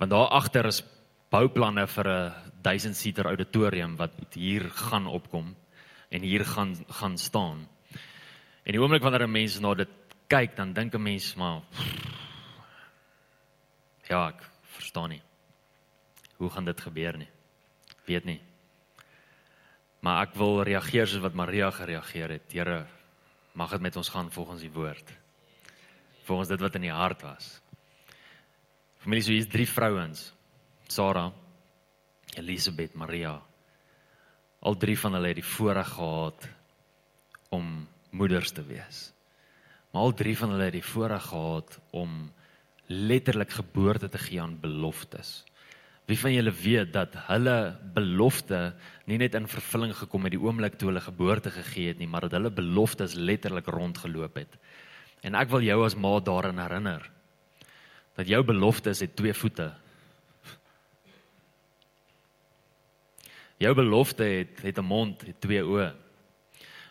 Want 0.00 0.14
daar 0.14 0.32
agter 0.38 0.70
is 0.70 0.80
bouplanne 1.30 1.86
vir 1.86 2.08
'n 2.08 2.32
1000 2.62 2.96
seater 2.96 3.26
auditorium 3.26 3.96
wat 3.96 4.34
hier 4.34 4.70
gaan 4.70 5.06
opkom 5.06 5.54
en 6.10 6.22
hier 6.22 6.44
gaan 6.44 6.74
gaan 6.88 7.18
staan. 7.18 7.68
En 8.64 8.72
die 8.72 8.80
oomblik 8.80 9.02
wanneer 9.02 9.26
'n 9.26 9.32
mens 9.32 9.60
na 9.60 9.74
dit 9.74 9.88
kyk, 10.28 10.56
dan 10.56 10.72
dink 10.72 10.94
'n 10.94 11.02
mens 11.02 11.34
maar 11.34 11.62
ja, 14.08 14.28
ek 14.28 14.42
verstaan 14.62 15.08
nie. 15.10 15.22
Hoe 16.36 16.50
gaan 16.50 16.64
dit 16.64 16.80
gebeur 16.80 17.16
nie? 17.18 17.28
Weet 18.06 18.24
nie. 18.24 18.40
Maar 20.00 20.26
ek 20.26 20.34
wil 20.34 20.62
reageer 20.62 21.06
soos 21.06 21.24
wat 21.24 21.34
Maria 21.34 21.70
gereageer 21.70 22.36
het. 22.36 22.52
Here, 22.52 22.86
mag 23.54 23.70
dit 23.70 23.80
met 23.80 23.96
ons 23.96 24.08
gaan 24.08 24.30
volgens 24.30 24.60
die 24.60 24.70
woord. 24.70 25.12
Volgens 26.24 26.48
dit 26.48 26.60
wat 26.60 26.74
in 26.74 26.86
die 26.86 26.92
hart 26.92 27.22
was. 27.22 27.60
Familie, 28.98 29.22
so 29.22 29.32
hier's 29.32 29.48
drie 29.48 29.66
vrouens. 29.68 30.32
Sara, 30.88 31.32
Elisabeth, 32.36 32.94
Maria. 32.94 33.42
Al 34.60 34.76
drie 34.76 34.98
van 34.98 35.14
hulle 35.14 35.28
het 35.28 35.40
die 35.40 35.50
voorreg 35.56 35.88
gehad 35.88 36.48
om 37.48 37.88
moeders 38.10 38.52
te 38.52 38.64
wees. 38.66 39.15
Maar 39.96 40.04
al 40.04 40.14
drie 40.14 40.34
van 40.36 40.50
hulle 40.52 40.66
het 40.68 40.74
die 40.76 40.84
voorreg 40.84 41.22
gehad 41.24 41.78
om 41.96 42.10
letterlik 42.86 43.54
geboorte 43.56 44.10
te 44.12 44.18
gee 44.20 44.42
aan 44.42 44.58
beloftes. 44.60 45.30
Wie 46.04 46.18
van 46.20 46.34
julle 46.34 46.52
weet 46.52 46.92
dat 46.92 47.16
hulle 47.30 47.78
belofte 47.94 48.74
nie 49.08 49.16
net 49.16 49.38
in 49.40 49.48
vervulling 49.48 49.96
gekom 49.96 50.28
het 50.28 50.36
die 50.36 50.42
oomblik 50.42 50.76
toe 50.76 50.90
hulle 50.90 51.00
geboorte 51.00 51.54
gegee 51.54 51.88
het 51.94 51.98
nie, 51.98 52.10
maar 52.12 52.28
dat 52.28 52.36
hulle 52.36 52.52
beloftes 52.52 53.16
letterlik 53.16 53.72
rondgeloop 53.72 54.36
het. 54.36 54.60
En 55.24 55.34
ek 55.40 55.48
wil 55.48 55.64
jou 55.64 55.80
as 55.88 55.96
ma 55.96 56.12
daaraan 56.20 56.60
herinner 56.60 57.10
dat 58.20 58.28
jou 58.28 58.44
beloftes 58.44 59.00
het 59.00 59.16
twee 59.16 59.32
voete 59.32 59.72
Jou 63.56 63.72
belofte 63.74 64.24
het 64.24 64.60
het 64.60 64.78
'n 64.78 64.84
mond, 64.84 65.22
het 65.24 65.40
twee 65.40 65.64
oë. 65.64 65.94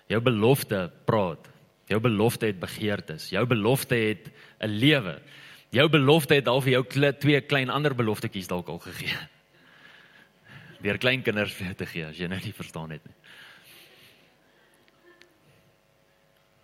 Jou 0.07 0.21
belofte 0.21 0.91
praat. 1.05 1.53
Jou 1.85 1.99
belofte 2.01 2.45
het 2.45 2.59
begeertes. 2.59 3.29
Jou 3.29 3.45
belofte 3.45 3.95
het 3.95 4.31
'n 4.59 4.67
lewe. 4.67 5.21
Jou 5.69 5.89
belofte 5.89 6.33
het 6.33 6.47
al 6.47 6.61
vir 6.61 6.71
jou 6.71 6.83
kle, 6.83 7.17
twee 7.17 7.41
klein 7.41 7.69
ander 7.69 7.95
beloftetjies 7.95 8.47
dalk 8.47 8.67
al 8.67 8.79
gegee. 8.79 9.17
Deur 10.83 10.97
klein 10.97 11.21
kinders 11.21 11.53
vir 11.53 11.75
te 11.75 11.85
gee 11.85 12.05
as 12.05 12.17
jy 12.17 12.27
nou 12.27 12.39
nie 12.39 12.53
verstaan 12.53 12.91
het 12.91 13.05
nie. 13.05 13.15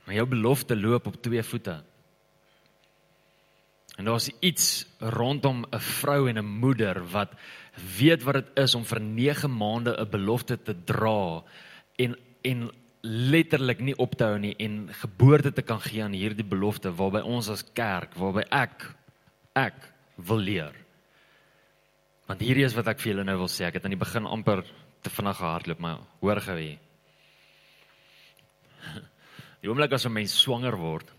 Maar 0.05 0.15
jou 0.15 0.27
belofte 0.27 0.75
loop 0.75 1.07
op 1.07 1.21
twee 1.21 1.43
voete. 1.43 1.83
En 3.97 4.05
daar's 4.05 4.29
iets 4.39 4.85
rondom 4.99 5.65
'n 5.71 5.79
vrou 5.79 6.29
en 6.29 6.37
'n 6.37 6.45
moeder 6.45 7.09
wat 7.11 7.33
weet 7.97 8.23
wat 8.23 8.33
dit 8.33 8.57
is 8.57 8.75
om 8.75 8.85
vir 8.85 9.01
9 9.01 9.57
maande 9.57 9.95
'n 9.97 10.09
belofte 10.09 10.61
te 10.61 10.75
dra 10.83 11.43
en 11.95 12.17
en 12.41 12.71
letterlik 13.01 13.79
nie 13.81 13.95
op 13.97 14.13
te 14.17 14.27
hou 14.29 14.37
nie 14.39 14.53
en 14.61 14.85
geboorte 14.93 15.51
te 15.53 15.63
kan 15.65 15.81
gee 15.81 16.03
aan 16.03 16.13
hierdie 16.13 16.45
belofte 16.45 16.91
waarby 16.93 17.23
ons 17.25 17.49
as 17.49 17.63
kerk, 17.73 18.13
waarby 18.15 18.45
ek 18.49 18.85
ek 19.57 19.79
wil 20.15 20.39
leer. 20.39 20.75
Want 22.29 22.43
hierdie 22.45 22.63
is 22.63 22.75
wat 22.77 22.87
ek 22.87 23.01
vir 23.01 23.11
julle 23.11 23.25
nou 23.27 23.37
wil 23.41 23.49
sê. 23.51 23.65
Ek 23.67 23.75
het 23.79 23.85
aan 23.85 23.95
die 23.95 23.99
begin 23.99 24.29
amper 24.29 24.63
te 25.01 25.09
vinnig 25.09 25.37
gehardloop, 25.37 25.81
maar 25.81 26.03
hoor 26.21 26.41
gou 26.45 26.57
hier. 26.59 26.79
Die 29.61 29.69
oomblik 29.69 29.93
as 29.93 30.05
'n 30.05 30.13
mens 30.13 30.33
swanger 30.33 30.77
word, 30.77 31.11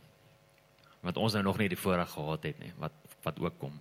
wat 1.03 1.16
ons 1.16 1.35
nou 1.35 1.43
nog 1.43 1.59
nie 1.59 1.68
die 1.68 1.78
voorreg 1.78 2.11
gehad 2.11 2.43
het 2.43 2.59
nie, 2.59 2.72
wat 2.78 2.93
wat 3.22 3.39
ook 3.39 3.59
kom. 3.59 3.80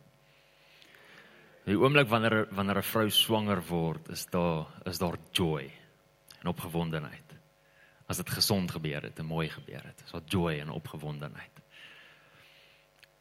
Die 1.66 1.78
oomblik 1.78 2.08
wanneer 2.10 2.48
wanneer 2.52 2.78
'n 2.78 2.92
vrou 2.92 3.10
swanger 3.10 3.62
word, 3.62 4.10
is 4.10 4.26
daar 4.26 4.66
is 4.86 4.98
daar 4.98 5.18
joy 5.32 5.72
en 6.42 6.48
opgewondenheid. 6.48 7.31
As 8.12 8.20
dit 8.20 8.30
gesond 8.30 8.72
gebeur 8.72 9.06
het, 9.08 9.20
en 9.20 9.26
mooi 9.30 9.48
gebeur 9.50 9.84
het, 9.88 10.04
is 10.06 10.12
daar 10.12 10.28
joy 10.28 10.58
en 10.60 10.70
opgewondenheid. 10.76 11.62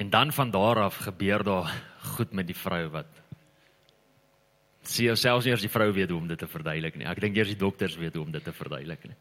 En 0.03 0.11
dan 0.11 0.33
van 0.33 0.51
daar 0.51 0.83
af 0.83 0.97
gebeur 0.97 1.45
daar 1.45 1.71
goed 2.17 2.33
met 2.33 2.47
die 2.47 2.57
vrou 2.57 2.89
wat 2.89 3.21
sien 4.83 5.11
jouself 5.11 5.45
nie 5.45 5.53
as 5.53 5.63
die 5.63 5.71
vrou 5.71 5.91
weet 5.93 6.11
hoe 6.11 6.19
om 6.19 6.29
dit 6.29 6.39
te 6.41 6.49
verduidelik 6.49 6.97
nie. 6.97 7.07
Ek 7.07 7.21
dink 7.23 7.37
eers 7.37 7.53
die 7.53 7.61
dokters 7.61 7.99
weet 8.01 8.17
hoe 8.17 8.25
om 8.25 8.33
dit 8.33 8.45
te 8.45 8.55
verduidelik 8.57 9.05
nie. 9.07 9.17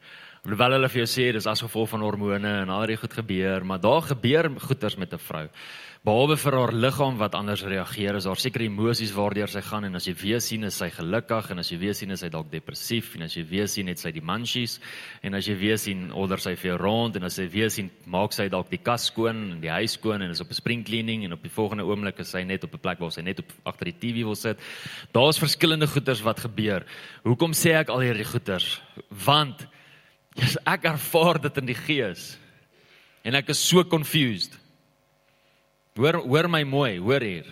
Hoewel 0.48 0.72
hulle 0.78 0.88
vir 0.88 1.02
jou 1.02 1.08
sê 1.12 1.24
dis 1.36 1.48
as 1.52 1.60
gevolg 1.60 1.90
van 1.92 2.04
hormone 2.06 2.52
en 2.62 2.70
al 2.72 2.86
die 2.88 2.96
goed 2.96 3.12
gebeur, 3.12 3.66
maar 3.68 3.82
daar 3.84 4.06
gebeur 4.08 4.48
goeters 4.64 4.96
met 4.96 5.12
'n 5.14 5.20
vrou. 5.20 5.50
Behalwe 6.00 6.38
vir 6.38 6.56
haar 6.56 6.72
liggaam 6.72 7.18
wat 7.18 7.36
anders 7.36 7.64
reageer, 7.64 8.16
is 8.16 8.24
daar 8.24 8.38
seker 8.40 8.62
emosies 8.62 9.12
waardeur 9.12 9.50
sy 9.50 9.60
gaan 9.60 9.84
en 9.84 9.96
as 9.96 10.06
jy 10.08 10.14
weer 10.16 10.40
sien 10.40 10.64
is 10.64 10.78
sy 10.78 10.90
gelukkig 10.90 11.52
en 11.52 11.60
as 11.60 11.70
jy 11.70 11.78
weer 11.78 11.94
sien 11.94 12.12
is 12.12 12.22
sy 12.22 12.30
dalk 12.30 12.50
depressief 12.50 13.16
en 13.16 13.24
as 13.24 13.34
jy 13.36 13.44
weer 13.44 13.68
sien 13.68 13.88
het 13.88 14.00
sy 14.00 14.12
die 14.12 14.22
munchies 14.22 14.80
en 15.22 15.34
as 15.34 15.46
jy 15.46 15.56
weer 15.60 15.78
sien 15.78 16.10
onder 16.14 16.38
sy 16.40 16.56
vir 16.56 16.78
rond 16.78 17.18
en 17.18 17.24
as 17.24 17.38
jy 17.38 17.50
weer 17.50 17.70
sien 17.70 17.92
maak 18.06 18.32
sy 18.32 18.48
dalk 18.48 18.70
die 18.70 18.78
kas 18.78 19.08
skoon 19.08 19.52
en 19.52 19.60
die 19.60 19.70
huis 19.70 19.92
skoon 19.92 20.22
en 20.22 20.32
is 20.32 20.40
op 20.40 20.50
'n 20.50 20.54
spring 20.54 20.86
cleaning 20.86 21.26
en 21.26 21.34
op 21.34 21.44
die 21.44 21.52
volgende 21.52 21.84
oomblik 21.84 22.20
is 22.20 22.30
sy 22.30 22.44
net 22.44 22.64
op 22.64 22.74
'n 22.74 22.80
plek 22.80 23.00
waar 23.00 23.12
sy 23.12 23.22
net 23.22 23.40
op 23.40 23.52
agter 23.66 23.92
die 23.92 24.00
TV 24.00 24.24
wil 24.24 24.36
sit. 24.36 24.58
Daar's 25.12 25.38
verskillende 25.38 25.88
goeters 25.88 26.22
wat 26.22 26.40
gebeur. 26.40 26.86
Hoekom 27.24 27.52
sê 27.52 27.76
ek 27.76 27.90
al 27.90 28.00
hierdie 28.00 28.24
goeters? 28.24 28.82
Want 29.10 29.68
Yes, 30.36 30.58
ek 30.66 30.86
ervaar 30.86 31.40
dit 31.42 31.58
in 31.58 31.66
die 31.66 31.78
gees. 31.78 32.38
En 33.24 33.36
ek 33.36 33.50
is 33.50 33.62
so 33.62 33.84
confused. 33.84 34.58
Hoor 36.00 36.22
hoor 36.24 36.48
my 36.48 36.64
mooi, 36.64 37.00
hoor 37.00 37.22
hier. 37.22 37.48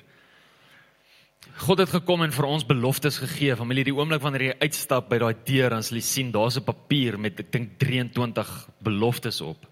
God 1.57 1.82
het 1.82 1.89
gekom 1.89 2.21
en 2.21 2.34
vir 2.34 2.45
ons 2.45 2.65
beloftes 2.67 3.17
gegee. 3.17 3.55
Familie, 3.57 3.88
die 3.88 3.95
oomblik 3.95 4.21
wanneer 4.21 4.51
jy 4.51 4.57
uitstap 4.61 5.09
by 5.09 5.17
daai 5.23 5.34
deur, 5.47 5.73
dan 5.73 5.84
sal 5.84 5.97
jy 5.97 6.05
sien 6.05 6.32
daar's 6.32 6.57
'n 6.57 6.63
papier 6.63 7.17
met 7.17 7.39
ek 7.39 7.51
dink 7.51 7.80
23 7.80 8.69
beloftes 8.84 9.41
op. 9.41 9.65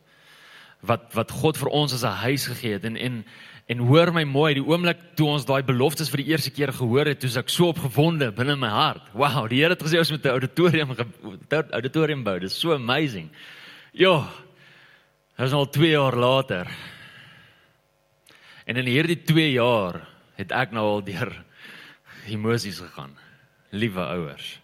Wat 0.82 1.14
wat 1.14 1.32
God 1.32 1.58
vir 1.58 1.70
ons 1.70 1.93
as 1.93 2.03
'n 2.03 2.22
huis 2.26 2.47
gegee 2.47 2.74
het 2.74 2.86
en 2.86 2.97
en 2.97 3.26
En 3.66 3.80
hoor 3.88 4.11
my 4.13 4.22
mooi, 4.30 4.53
die 4.59 4.63
oomblik 4.66 4.99
toe 5.18 5.26
ons 5.34 5.45
daai 5.47 5.63
beloftes 5.66 6.11
vir 6.13 6.22
die 6.22 6.28
eerste 6.36 6.51
keer 6.53 6.70
gehoor 6.76 7.09
het, 7.09 7.20
toe 7.24 7.32
ek 7.41 7.49
so 7.49 7.72
opgewonde 7.74 8.28
binne 8.38 8.53
my 8.61 8.70
hart. 8.70 9.07
Wow, 9.18 9.47
die 9.49 9.63
Here 9.63 9.74
het 9.74 9.82
gesê 9.82 9.97
ons 9.97 10.11
moet 10.13 10.26
'n 10.26 10.36
auditorium 10.38 10.93
auditorium 11.49 12.24
bou. 12.24 12.39
Dit 12.39 12.51
is 12.51 12.59
so 12.59 12.74
amazing. 12.74 13.32
Ja. 13.91 14.30
Dit 15.38 15.47
is 15.47 15.53
al 15.53 15.66
2 15.66 15.89
jaar 15.89 16.16
later. 16.16 16.68
En 18.66 18.78
in 18.78 18.86
hierdie 18.86 19.24
2 19.24 19.51
jaar 19.51 20.07
het 20.38 20.51
ek 20.51 20.72
nou 20.72 20.86
al 20.86 21.03
deur 21.03 21.34
emosies 22.28 22.80
gegaan. 22.80 23.18
Liewe 23.72 24.01
ouers. 24.01 24.59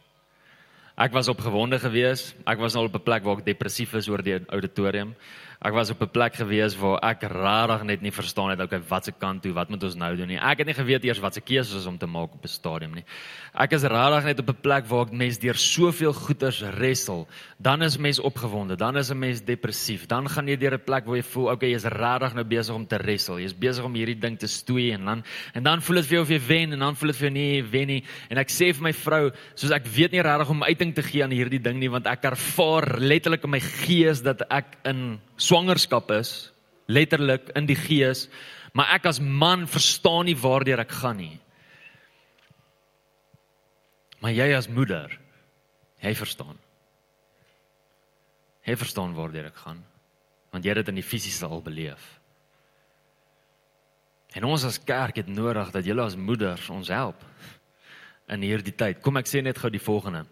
Ek 0.95 1.11
was 1.11 1.27
opgewonde 1.27 1.79
geweest. 1.79 2.35
Ek 2.45 2.59
was 2.59 2.75
al 2.75 2.85
op 2.85 2.95
'n 2.95 3.03
plek 3.03 3.23
waar 3.23 3.37
ek 3.39 3.45
depressief 3.45 3.93
is 3.93 4.07
oor 4.07 4.21
die 4.21 4.39
auditorium. 4.47 5.15
Ek 5.61 5.75
was 5.77 5.91
op 5.93 6.01
'n 6.01 6.09
plek 6.09 6.33
gewees 6.33 6.73
waar 6.75 6.97
ek 7.05 7.21
rarig 7.21 7.83
net 7.83 8.01
nie 8.01 8.11
verstaan 8.11 8.49
het 8.49 8.59
okay 8.59 8.81
wat 8.89 9.05
se 9.05 9.11
kant 9.11 9.43
toe, 9.43 9.53
wat 9.53 9.69
moet 9.69 9.83
ons 9.83 9.95
nou 9.95 10.15
doen 10.15 10.27
nie. 10.27 10.39
Ek 10.39 10.57
het 10.57 10.65
nie 10.65 10.73
geweet 10.73 11.03
eers 11.03 11.19
wat 11.19 11.33
se 11.33 11.41
keuse 11.41 11.77
is 11.77 11.85
om 11.85 11.97
te 11.97 12.07
maak 12.07 12.33
op 12.33 12.43
'n 12.43 12.47
stadium 12.47 12.93
nie. 12.95 13.05
Ek 13.53 13.71
is 13.71 13.83
rarig 13.83 14.23
net 14.23 14.39
op 14.39 14.49
'n 14.49 14.61
plek 14.61 14.85
waar 14.87 15.05
ek 15.05 15.11
mens 15.11 15.37
deur 15.37 15.55
soveel 15.55 16.13
goeters 16.13 16.61
wrestel. 16.61 17.27
Dan 17.59 17.83
is 17.83 17.97
mens 17.97 18.19
opgewonde, 18.19 18.75
dan 18.75 18.97
is 18.97 19.11
'n 19.11 19.19
mens 19.19 19.41
depressief. 19.41 20.07
Dan 20.07 20.27
gaan 20.29 20.47
jy 20.47 20.57
deur 20.57 20.73
'n 20.73 20.83
plek 20.83 21.05
waar 21.05 21.15
jy 21.15 21.23
voel 21.23 21.51
okay, 21.51 21.69
jy's 21.69 21.83
rarig 21.83 22.33
nou 22.33 22.43
besig 22.43 22.75
om 22.75 22.87
te 22.87 22.97
wrestel. 22.97 23.39
Jy's 23.39 23.53
besig 23.53 23.85
om 23.85 23.93
hierdie 23.93 24.19
ding 24.19 24.39
te 24.39 24.47
stoei 24.47 24.91
en 24.91 25.05
dan 25.05 25.23
en 25.53 25.63
dan 25.63 25.81
voel 25.81 25.95
dit 25.95 26.05
vir 26.05 26.15
jou 26.15 26.21
of 26.23 26.29
jy 26.29 26.39
wen 26.47 26.73
en 26.73 26.79
dan 26.79 26.95
voel 26.95 27.07
dit 27.07 27.17
vir 27.17 27.29
jou 27.29 27.33
nee, 27.33 27.63
wen 27.63 27.87
nie. 27.87 28.03
En 28.29 28.37
ek 28.37 28.49
sê 28.49 28.73
vir 28.73 28.81
my 28.81 28.93
vrou, 28.93 29.31
soos 29.53 29.71
ek 29.71 29.85
weet 29.85 30.11
nie 30.11 30.21
rarig 30.21 30.49
om 30.49 30.63
uiting 30.63 30.95
te 30.95 31.03
gee 31.03 31.23
aan 31.23 31.31
hierdie 31.31 31.61
ding 31.61 31.77
nie 31.77 31.89
want 31.89 32.07
ek 32.07 32.23
ervaar 32.23 32.99
letterlik 32.99 33.43
in 33.43 33.49
my 33.49 33.59
gees 33.59 34.21
dat 34.21 34.41
ek 34.49 34.65
in 34.85 35.19
swangerskap 35.41 36.11
is, 36.15 36.51
letterlik 36.91 37.49
in 37.57 37.67
die 37.69 37.77
gees, 37.79 38.27
maar 38.77 38.93
ek 38.95 39.09
as 39.09 39.19
man 39.19 39.65
verstaan 39.69 40.27
nie 40.29 40.37
waardeur 40.37 40.83
ek 40.83 40.93
gaan 41.01 41.19
nie. 41.19 41.37
Maar 44.21 44.35
jy 44.37 44.51
as 44.53 44.69
moeder, 44.69 45.13
jy 46.03 46.13
verstaan. 46.17 46.59
Jy 48.67 48.77
verstaan 48.77 49.15
waardeur 49.17 49.49
ek 49.49 49.63
gaan, 49.63 49.81
want 50.53 50.65
jy 50.65 50.75
het 50.75 50.83
dit 50.83 50.91
in 50.93 50.99
die 51.01 51.05
fisiese 51.05 51.47
al 51.49 51.63
beleef. 51.65 52.03
En 54.37 54.45
ons 54.47 54.63
as 54.63 54.79
kerk 54.79 55.17
het 55.19 55.27
nodig 55.27 55.73
dat 55.73 55.87
julle 55.87 56.05
as 56.05 56.15
moeders 56.15 56.69
ons 56.71 56.91
help 56.93 57.25
in 58.31 58.45
hierdie 58.45 58.75
tyd. 58.77 59.01
Kom 59.03 59.19
ek 59.19 59.27
sê 59.27 59.41
net 59.43 59.59
gou 59.59 59.71
die 59.73 59.81
volgende. 59.81 60.23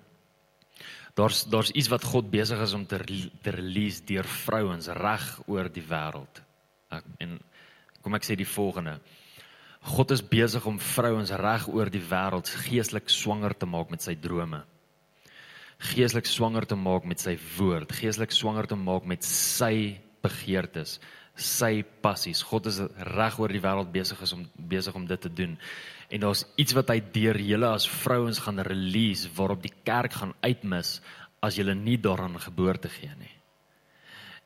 Daar's 1.18 1.44
daar's 1.50 1.72
iets 1.72 1.90
wat 1.90 2.04
God 2.04 2.30
besig 2.32 2.60
is 2.62 2.74
om 2.74 2.86
te 2.86 3.00
te 3.42 3.52
release 3.56 4.04
deur 4.06 4.26
vrouens 4.26 4.88
reg 4.88 5.26
oor 5.48 5.70
die 5.72 5.86
wêreld. 5.86 6.42
En 7.18 7.40
kom 8.02 8.16
ek 8.16 8.28
sê 8.28 8.38
die 8.40 8.48
volgende. 8.48 9.00
God 9.80 10.12
is 10.12 10.24
besig 10.26 10.66
om 10.68 10.80
vrouens 10.80 11.32
reg 11.32 11.68
oor 11.72 11.90
die 11.92 12.04
wêreld 12.04 12.50
geestelik 12.66 13.10
swanger 13.10 13.56
te 13.56 13.68
maak 13.70 13.92
met 13.94 14.04
sy 14.04 14.16
drome. 14.20 14.64
Geestelik 15.80 16.28
swanger 16.28 16.68
te 16.68 16.76
maak 16.76 17.06
met 17.08 17.22
sy 17.24 17.38
woord, 17.56 17.92
geestelik 17.96 18.34
swanger 18.36 18.68
te 18.68 18.76
maak 18.76 19.06
met 19.08 19.24
sy 19.24 19.96
begeertes, 20.20 20.98
sy 21.40 21.86
passies. 22.04 22.42
God 22.44 22.68
is 22.68 22.82
reg 23.16 23.40
oor 23.40 23.54
die 23.54 23.64
wêreld 23.64 23.92
besig 23.94 24.20
is 24.26 24.36
om 24.36 24.44
besig 24.60 24.96
om 24.96 25.08
dit 25.08 25.22
te 25.24 25.32
doen. 25.32 25.56
En 26.10 26.24
daar's 26.26 26.46
iets 26.58 26.74
wat 26.74 26.90
hy 26.90 27.00
deur 27.14 27.38
julle 27.38 27.70
as 27.70 27.90
vrouens 27.90 28.42
gaan 28.42 28.62
release 28.66 29.30
waarop 29.36 29.62
die 29.62 29.74
kerk 29.86 30.16
gaan 30.18 30.34
uitmis 30.42 31.00
as 31.46 31.60
julle 31.60 31.76
nie 31.78 32.00
daaraan 32.02 32.40
geboorte 32.42 32.90
gee 32.90 33.12
nie. 33.20 33.36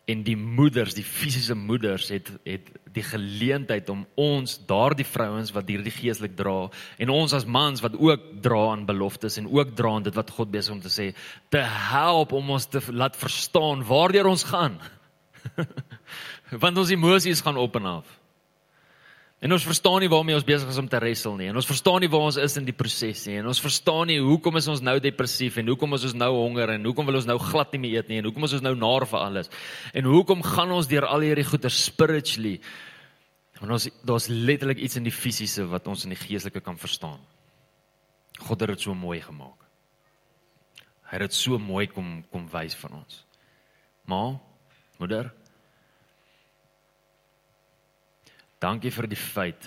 En 0.05 0.19
die 0.27 0.35
moeders, 0.35 0.97
die 0.97 1.05
fisiese 1.07 1.55
moeders 1.55 2.09
het 2.11 2.27
het 2.43 2.67
die 2.93 3.05
geleentheid 3.07 3.87
om 3.89 4.03
ons, 4.19 4.57
daardie 4.67 5.07
vrouens 5.07 5.53
wat 5.55 5.69
hierdie 5.71 5.93
geestelik 5.95 6.35
dra 6.37 6.67
en 7.01 7.13
ons 7.13 7.33
as 7.33 7.47
mans 7.47 7.81
wat 7.81 7.95
ook 7.95 8.25
dra 8.43 8.59
aan 8.73 8.83
beloftes 8.85 9.39
en 9.39 9.47
ook 9.47 9.71
dra 9.77 9.95
aan 9.95 10.05
dit 10.05 10.19
wat 10.19 10.33
God 10.35 10.51
besig 10.51 10.75
om 10.75 10.81
te 10.83 10.91
sê, 10.91 11.07
te 11.49 11.63
help 11.63 12.35
om 12.35 12.51
ons 12.57 12.67
te 12.67 12.83
laat 12.91 13.15
verstaan 13.17 13.85
waardeur 13.87 14.27
ons 14.29 14.43
gaan. 14.51 14.75
Want 16.63 16.77
ons 16.77 16.91
emosies 16.91 17.41
gaan 17.41 17.57
op 17.57 17.79
en 17.79 17.89
af. 17.95 18.19
En 19.43 19.51
ons 19.51 19.65
verstaan 19.67 19.99
nie 19.99 20.07
waarmee 20.07 20.37
ons 20.37 20.45
besig 20.47 20.69
is 20.71 20.77
om 20.79 20.85
te 20.87 20.99
wrestle 21.03 21.33
nie. 21.35 21.49
En 21.51 21.57
ons 21.59 21.67
verstaan 21.67 21.99
nie 21.99 22.07
waar 22.11 22.29
ons 22.29 22.37
is 22.39 22.53
in 22.61 22.67
die 22.67 22.75
proses 22.75 23.25
nie. 23.27 23.41
En 23.41 23.49
ons 23.51 23.59
verstaan 23.59 24.07
nie 24.07 24.21
hoekom 24.23 24.55
is 24.55 24.69
ons 24.71 24.83
nou 24.85 24.93
depressief 25.03 25.57
en 25.59 25.67
hoekom 25.67 25.97
is 25.97 26.05
ons 26.07 26.15
nou 26.15 26.29
honger 26.37 26.71
en 26.77 26.87
hoekom 26.87 27.09
wil 27.11 27.19
ons 27.19 27.27
nou 27.27 27.35
glad 27.41 27.75
nie 27.75 27.81
meer 27.83 27.97
eet 27.97 28.13
nie 28.13 28.21
en 28.21 28.29
hoekom 28.29 28.47
is 28.47 28.55
ons 28.55 28.63
nou 28.63 28.71
naar 28.79 29.05
vir 29.11 29.19
alles. 29.19 29.51
En 29.91 30.07
hoekom 30.07 30.45
gaan 30.47 30.71
ons 30.71 30.87
deur 30.87 31.09
al 31.09 31.27
hierdie 31.27 31.43
goeie 31.49 31.73
spiritually? 31.75 32.55
Want 33.59 33.75
ons 33.75 33.89
daar's 34.07 34.29
letterlik 34.31 34.79
iets 34.79 34.95
in 35.01 35.11
die 35.11 35.15
fisiese 35.15 35.67
wat 35.67 35.91
ons 35.91 36.07
in 36.07 36.15
die 36.15 36.21
geestelike 36.23 36.63
kan 36.63 36.79
verstaan. 36.79 37.19
God 38.47 38.63
het 38.63 38.77
dit 38.77 38.87
so 38.87 38.95
mooi 38.95 39.19
gemaak. 39.21 39.59
Hy 41.11 41.19
het 41.19 41.27
dit 41.27 41.35
so 41.35 41.59
mooi 41.59 41.89
kom 41.91 42.21
kom 42.31 42.47
wys 42.55 42.79
van 42.79 43.01
ons. 43.03 43.25
Ma, 44.07 44.23
moeder, 45.03 45.33
Dankie 48.63 48.93
vir 48.95 49.09
die 49.11 49.19
feit 49.19 49.65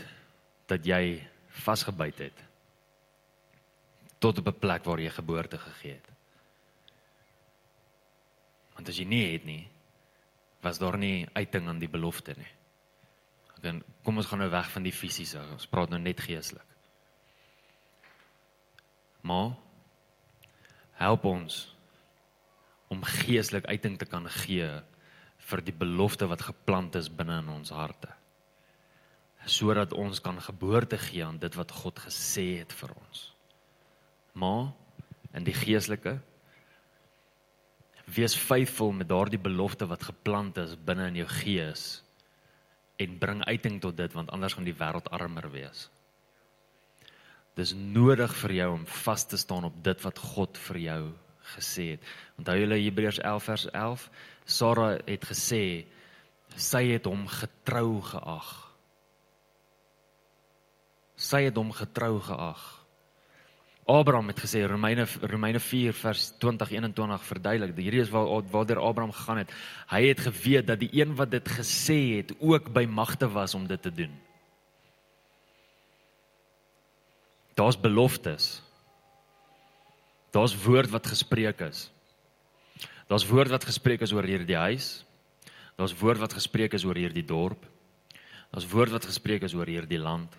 dat 0.70 0.86
jy 0.88 1.20
vasgebyt 1.64 2.20
het 2.24 2.44
tot 4.24 4.38
op 4.40 4.48
'n 4.48 4.60
plek 4.60 4.84
waar 4.84 5.00
jy 5.00 5.10
geboorte 5.12 5.58
gegee 5.58 5.92
het. 5.92 6.08
Want 8.74 8.88
as 8.88 8.96
jy 8.96 9.04
nie 9.04 9.32
het 9.32 9.44
nie, 9.44 9.68
was 10.62 10.78
daar 10.78 10.98
nie 10.98 11.28
uiting 11.32 11.68
aan 11.68 11.78
die 11.78 11.88
belofte 11.88 12.34
nie. 12.36 12.52
Dan 13.60 13.82
kom 14.02 14.16
ons 14.16 14.26
gaan 14.26 14.38
nou 14.38 14.50
weg 14.50 14.70
van 14.70 14.82
die 14.82 14.92
fisiese. 14.92 15.40
Ons 15.52 15.66
praat 15.66 15.90
nou 15.90 16.00
net 16.00 16.20
geestelik. 16.20 16.66
Maar 19.20 19.56
help 20.92 21.24
ons 21.24 21.76
om 22.88 23.02
geestelik 23.02 23.66
uiting 23.66 23.98
te 23.98 24.06
kan 24.06 24.28
gee 24.28 24.68
vir 25.36 25.60
die 25.60 25.74
belofte 25.74 26.26
wat 26.26 26.48
geplant 26.48 26.94
is 26.94 27.08
binne 27.08 27.38
in 27.38 27.48
ons 27.48 27.70
harte. 27.70 28.15
Sodat 29.46 29.94
ons 29.94 30.20
kan 30.20 30.40
geboorte 30.42 30.98
gee 30.98 31.24
aan 31.24 31.38
dit 31.38 31.54
wat 31.54 31.70
God 31.70 32.00
gesê 32.02 32.58
het 32.60 32.72
vir 32.74 32.94
ons. 32.96 33.26
Maar 34.34 34.72
in 35.36 35.46
die 35.46 35.54
geestelike 35.54 36.18
wees 38.16 38.36
faithful 38.38 38.92
met 38.92 39.08
daardie 39.10 39.40
belofte 39.42 39.86
wat 39.90 40.06
geplant 40.06 40.58
is 40.62 40.76
binne 40.78 41.08
in 41.10 41.20
jou 41.22 41.28
gees 41.42 41.86
en 43.02 43.18
bring 43.18 43.42
uiting 43.44 43.80
tot 43.82 43.96
dit 43.98 44.12
want 44.14 44.30
anders 44.32 44.54
gaan 44.56 44.66
die 44.68 44.76
wêreld 44.76 45.10
armer 45.14 45.50
wees. 45.52 45.88
Dis 47.56 47.72
nodig 47.72 48.34
vir 48.42 48.52
jou 48.52 48.68
om 48.74 48.84
vas 49.02 49.24
te 49.26 49.38
staan 49.40 49.64
op 49.64 49.76
dit 49.84 50.02
wat 50.04 50.18
God 50.20 50.58
vir 50.68 50.78
jou 50.82 51.02
gesê 51.54 51.90
het. 51.94 52.08
Onthou 52.38 52.56
julle 52.60 52.78
Hebreërs 52.82 53.20
11 53.22 53.48
vers 53.50 53.66
11, 53.72 54.10
Sara 54.44 54.88
het 55.06 55.24
gesê 55.24 55.62
sy 56.56 56.82
het 56.92 57.08
hom 57.08 57.26
getrou 57.28 58.00
geag. 58.04 58.52
Sy 61.16 61.46
het 61.48 61.56
hom 61.56 61.72
getrou 61.72 62.18
geag. 62.20 62.64
Abraham 63.86 64.32
het 64.32 64.40
gesê 64.42 64.64
Romeine 64.66 65.06
Romeine 65.22 65.60
4 65.62 65.94
vers 65.94 66.32
2021 66.42 67.22
verduidelik. 67.22 67.76
Hierdie 67.78 68.02
is 68.02 68.10
waar 68.10 68.42
waardeur 68.50 68.80
Abraham 68.82 69.12
gegaan 69.14 69.44
het. 69.44 69.52
Hy 69.86 70.00
het 70.08 70.20
geweet 70.20 70.66
dat 70.66 70.80
die 70.82 70.90
een 70.92 71.14
wat 71.14 71.30
dit 71.30 71.48
gesê 71.48 72.18
het 72.18 72.32
ook 72.40 72.72
by 72.74 72.82
magte 72.90 73.28
was 73.30 73.54
om 73.54 73.66
dit 73.66 73.82
te 73.82 73.92
doen. 73.94 74.10
Daar's 77.54 77.78
beloftes. 77.80 78.60
Daar's 80.34 80.56
woord 80.64 80.90
wat 80.90 81.06
gespreek 81.06 81.60
is. 81.60 81.86
Daar's 83.06 83.26
woord 83.26 83.54
wat 83.54 83.64
gespreek 83.64 84.02
is 84.02 84.12
oor 84.12 84.26
hierdie 84.26 84.58
huis. 84.58 85.06
Daar's 85.78 85.94
woord 85.94 86.18
wat 86.18 86.34
gespreek 86.34 86.74
is 86.74 86.84
oor 86.84 86.98
hierdie 86.98 87.24
dorp. 87.24 87.62
Daar's 88.50 88.66
woord 88.66 88.90
wat 88.90 89.06
gespreek 89.06 89.46
is 89.46 89.54
oor 89.54 89.70
hierdie 89.70 90.02
land. 90.02 90.34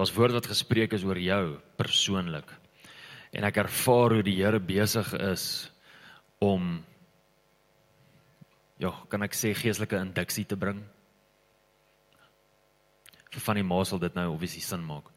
Daar's 0.00 0.14
woord 0.16 0.32
wat 0.32 0.46
gespreek 0.48 0.94
is 0.96 1.02
oor 1.04 1.18
jou 1.20 1.58
persoonlik. 1.76 2.48
En 3.36 3.44
ek 3.44 3.58
ervaar 3.60 4.14
hoe 4.16 4.22
die 4.24 4.38
Here 4.38 4.56
besig 4.56 5.10
is 5.12 5.42
om 6.40 6.78
ja, 8.80 8.94
kan 9.12 9.26
ek 9.26 9.36
sê 9.36 9.50
geestelike 9.52 10.00
induksie 10.00 10.46
te 10.48 10.56
bring. 10.56 10.80
Vir 13.28 13.44
van 13.44 13.60
die 13.60 13.66
ma 13.74 13.82
sal 13.84 14.00
dit 14.00 14.16
nou 14.16 14.24
obviously 14.32 14.64
sin 14.64 14.88
maak. 14.88 15.12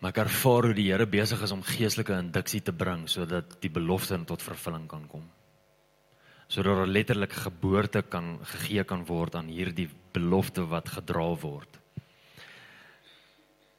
Maar 0.00 0.16
ek 0.16 0.22
ervaar 0.24 0.70
hoe 0.70 0.80
die 0.80 0.88
Here 0.88 1.04
besig 1.04 1.44
is 1.44 1.52
om 1.52 1.68
geestelike 1.68 2.16
induksie 2.16 2.64
te 2.64 2.72
bring 2.72 3.04
sodat 3.12 3.60
die 3.60 3.74
belofte 3.76 4.16
tot 4.24 4.48
vervulling 4.48 4.88
kan 4.88 5.04
kom. 5.12 5.28
Sodat 6.48 6.80
'n 6.88 6.96
letterlike 6.96 7.44
geboorte 7.44 8.08
kan 8.08 8.38
gegee 8.40 8.88
kan 8.88 9.04
word 9.04 9.34
aan 9.34 9.52
hierdie 9.52 9.90
belofte 10.16 10.64
wat 10.64 10.88
gedra 10.88 11.34
word. 11.36 11.83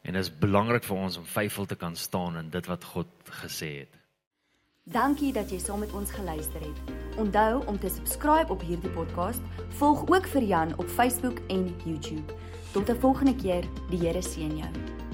En 0.05 0.13
dit 0.13 0.21
is 0.21 0.37
belangrik 0.37 0.83
vir 0.85 0.97
ons 0.97 1.17
om 1.17 1.25
faithful 1.25 1.65
te 1.65 1.75
kan 1.75 1.95
staan 1.95 2.37
in 2.37 2.49
dit 2.53 2.65
wat 2.69 2.83
God 2.93 3.07
gesê 3.41 3.71
het. 3.81 4.01
Dankie 4.85 5.31
dat 5.33 5.49
jy 5.49 5.57
saam 5.57 5.81
met 5.81 5.93
ons 5.97 6.11
geluister 6.13 6.61
het. 6.61 6.93
Onthou 7.17 7.63
om 7.65 7.79
te 7.79 7.89
subscribe 7.89 8.53
op 8.53 8.61
hierdie 8.61 8.91
podcast. 8.93 9.41
Volg 9.81 10.05
ook 10.05 10.29
vir 10.35 10.45
Jan 10.45 10.77
op 10.77 10.85
Facebook 10.87 11.41
en 11.47 11.73
YouTube. 11.85 12.37
Tot 12.73 12.89
'n 12.89 12.99
volgende 12.99 13.35
keer. 13.35 13.65
Die 13.89 13.99
Here 13.99 14.21
seën 14.21 14.57
jou. 14.57 15.04